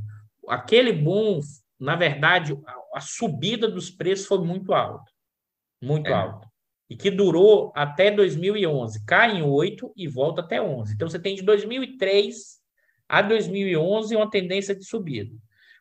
[0.48, 1.40] Aquele boom,
[1.78, 5.10] na verdade, a, a subida dos preços foi muito alta.
[5.82, 6.12] Muito é.
[6.12, 6.48] alta.
[6.88, 9.04] E que durou até 2011.
[9.04, 10.94] Cai em 8 e volta até 11.
[10.94, 12.60] Então, você tem de 2003
[13.08, 15.34] a 2011 uma tendência de subida.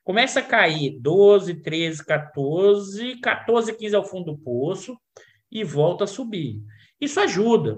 [0.03, 4.97] Começa a cair 12, 13, 14, 14, 15 ao fundo do poço
[5.53, 6.59] e volta a subir.
[6.99, 7.77] Isso ajuda.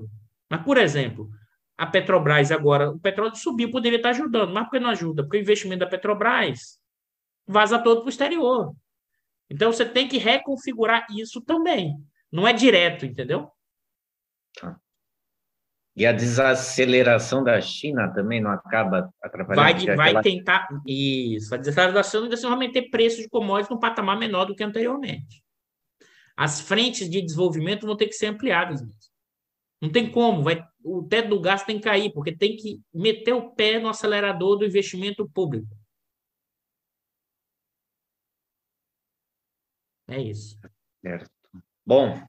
[0.50, 1.30] Mas, por exemplo,
[1.78, 5.24] a Petrobras agora, o petróleo subiu, poderia estar ajudando, mas por que não ajuda?
[5.24, 6.80] Porque o investimento da Petrobras
[7.46, 8.74] vaza todo para o exterior.
[9.50, 11.94] Então você tem que reconfigurar isso também.
[12.32, 13.50] Não é direto, entendeu?
[14.60, 14.78] Tá.
[15.96, 19.86] E a desaceleração da China também não acaba atrapalhando?
[19.86, 20.24] Vai, vai aquela...
[20.24, 20.68] tentar.
[20.86, 21.54] Isso.
[21.54, 25.45] A desaceleração ainda vai manter preços de commodities num patamar menor do que anteriormente
[26.36, 28.82] as frentes de desenvolvimento vão ter que ser ampliadas.
[29.82, 33.34] Não tem como, vai, o teto do gasto tem que cair, porque tem que meter
[33.34, 35.68] o pé no acelerador do investimento público.
[40.08, 40.60] É isso.
[41.02, 41.30] Certo.
[41.86, 42.20] Bom,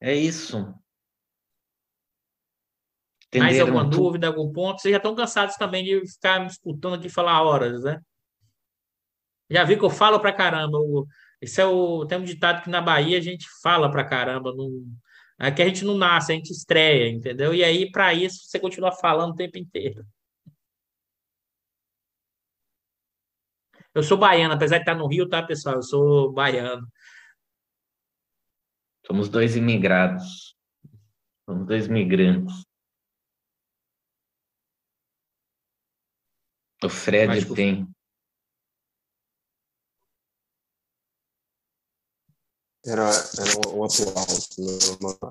[0.00, 0.74] é isso.
[3.34, 4.80] Mais alguma dúvida, algum ponto?
[4.80, 8.00] Vocês já estão cansados também de ficar me escutando aqui falar horas, né?
[9.50, 10.78] Já vi que eu falo pra caramba.
[11.42, 12.06] Esse é o.
[12.06, 14.54] Tem um ditado que na Bahia a gente fala pra caramba.
[14.54, 14.70] Não,
[15.40, 17.52] é que a gente não nasce, a gente estreia, entendeu?
[17.52, 20.06] E aí, para isso, você continua falando o tempo inteiro.
[23.92, 25.76] Eu sou baiano, apesar de estar no Rio, tá, pessoal?
[25.76, 26.86] Eu sou baiano.
[29.04, 30.56] Somos dois imigrados.
[31.44, 32.64] Somos dois migrantes.
[36.84, 37.86] O Fred tem
[42.84, 44.48] Era, era um, um aplauso
[45.00, 45.30] normal.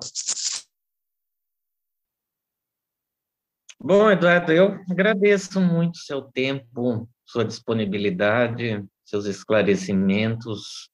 [3.78, 10.88] Bom, Eduardo, eu agradeço muito seu tempo, sua disponibilidade, seus esclarecimentos.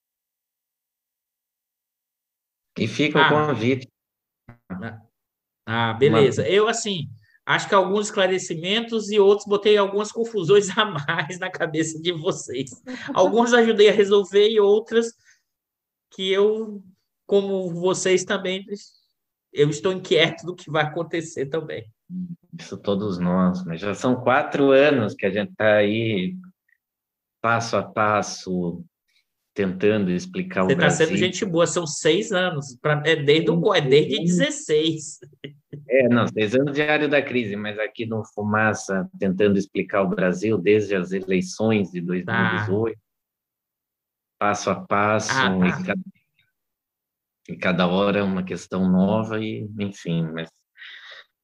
[2.76, 3.89] E fica ah, o convite.
[5.66, 6.48] Ah, beleza.
[6.48, 7.09] Eu, assim,
[7.47, 12.70] acho que alguns esclarecimentos e outros botei algumas confusões a mais na cabeça de vocês.
[13.14, 15.12] Alguns ajudei a resolver e outras
[16.10, 16.82] que eu
[17.28, 18.64] como vocês também,
[19.52, 21.85] eu estou inquieto do que vai acontecer também.
[22.59, 26.35] Isso todos nós, mas já são quatro anos que a gente está aí
[27.43, 28.82] passo a passo
[29.52, 30.97] tentando explicar Você o Brasil.
[30.97, 35.18] Você está sendo gente boa, são seis anos, pra, é desde o é desde 16.
[35.86, 40.56] É, não, seis anos diário da crise, mas aqui no Fumaça, tentando explicar o Brasil
[40.56, 43.01] desde as eleições de 2018, tá.
[44.39, 45.66] Passo a passo, ah, tá.
[45.66, 46.01] e, cada,
[47.48, 50.51] e cada hora uma questão nova, e enfim, mas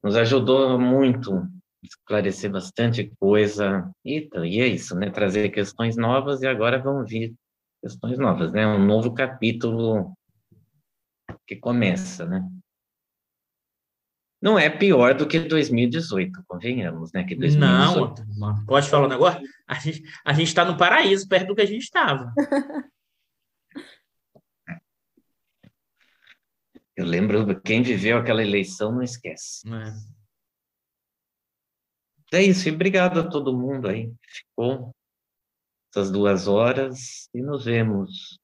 [0.03, 1.47] nos ajudou muito
[1.83, 7.35] esclarecer bastante coisa, e, e é isso, né, trazer questões novas, e agora vão vir
[7.83, 10.15] questões novas, né, um novo capítulo
[11.47, 12.49] que começa, né.
[14.45, 17.25] Não é pior do que 2018, convenhamos, né?
[17.25, 18.27] Que 2018...
[18.37, 19.41] Não, pode falar um negócio?
[19.67, 22.31] A gente a está no paraíso, perto do que a gente estava.
[26.95, 29.67] Eu lembro, quem viveu aquela eleição não esquece.
[32.31, 32.37] É.
[32.37, 34.13] é isso, e obrigado a todo mundo aí.
[34.29, 34.95] Ficou
[35.91, 38.39] essas duas horas e nos vemos.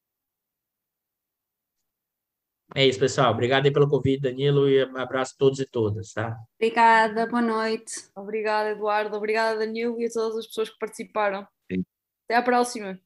[2.75, 3.33] É isso, pessoal.
[3.33, 6.37] Obrigado aí pelo convite, Danilo, e um abraço a todos e todas, tá?
[6.57, 7.93] Obrigada, boa noite.
[8.15, 9.17] Obrigada, Eduardo.
[9.17, 11.47] Obrigada, Danilo, e a todas as pessoas que participaram.
[11.71, 11.85] Sim.
[12.27, 13.01] Até à próxima.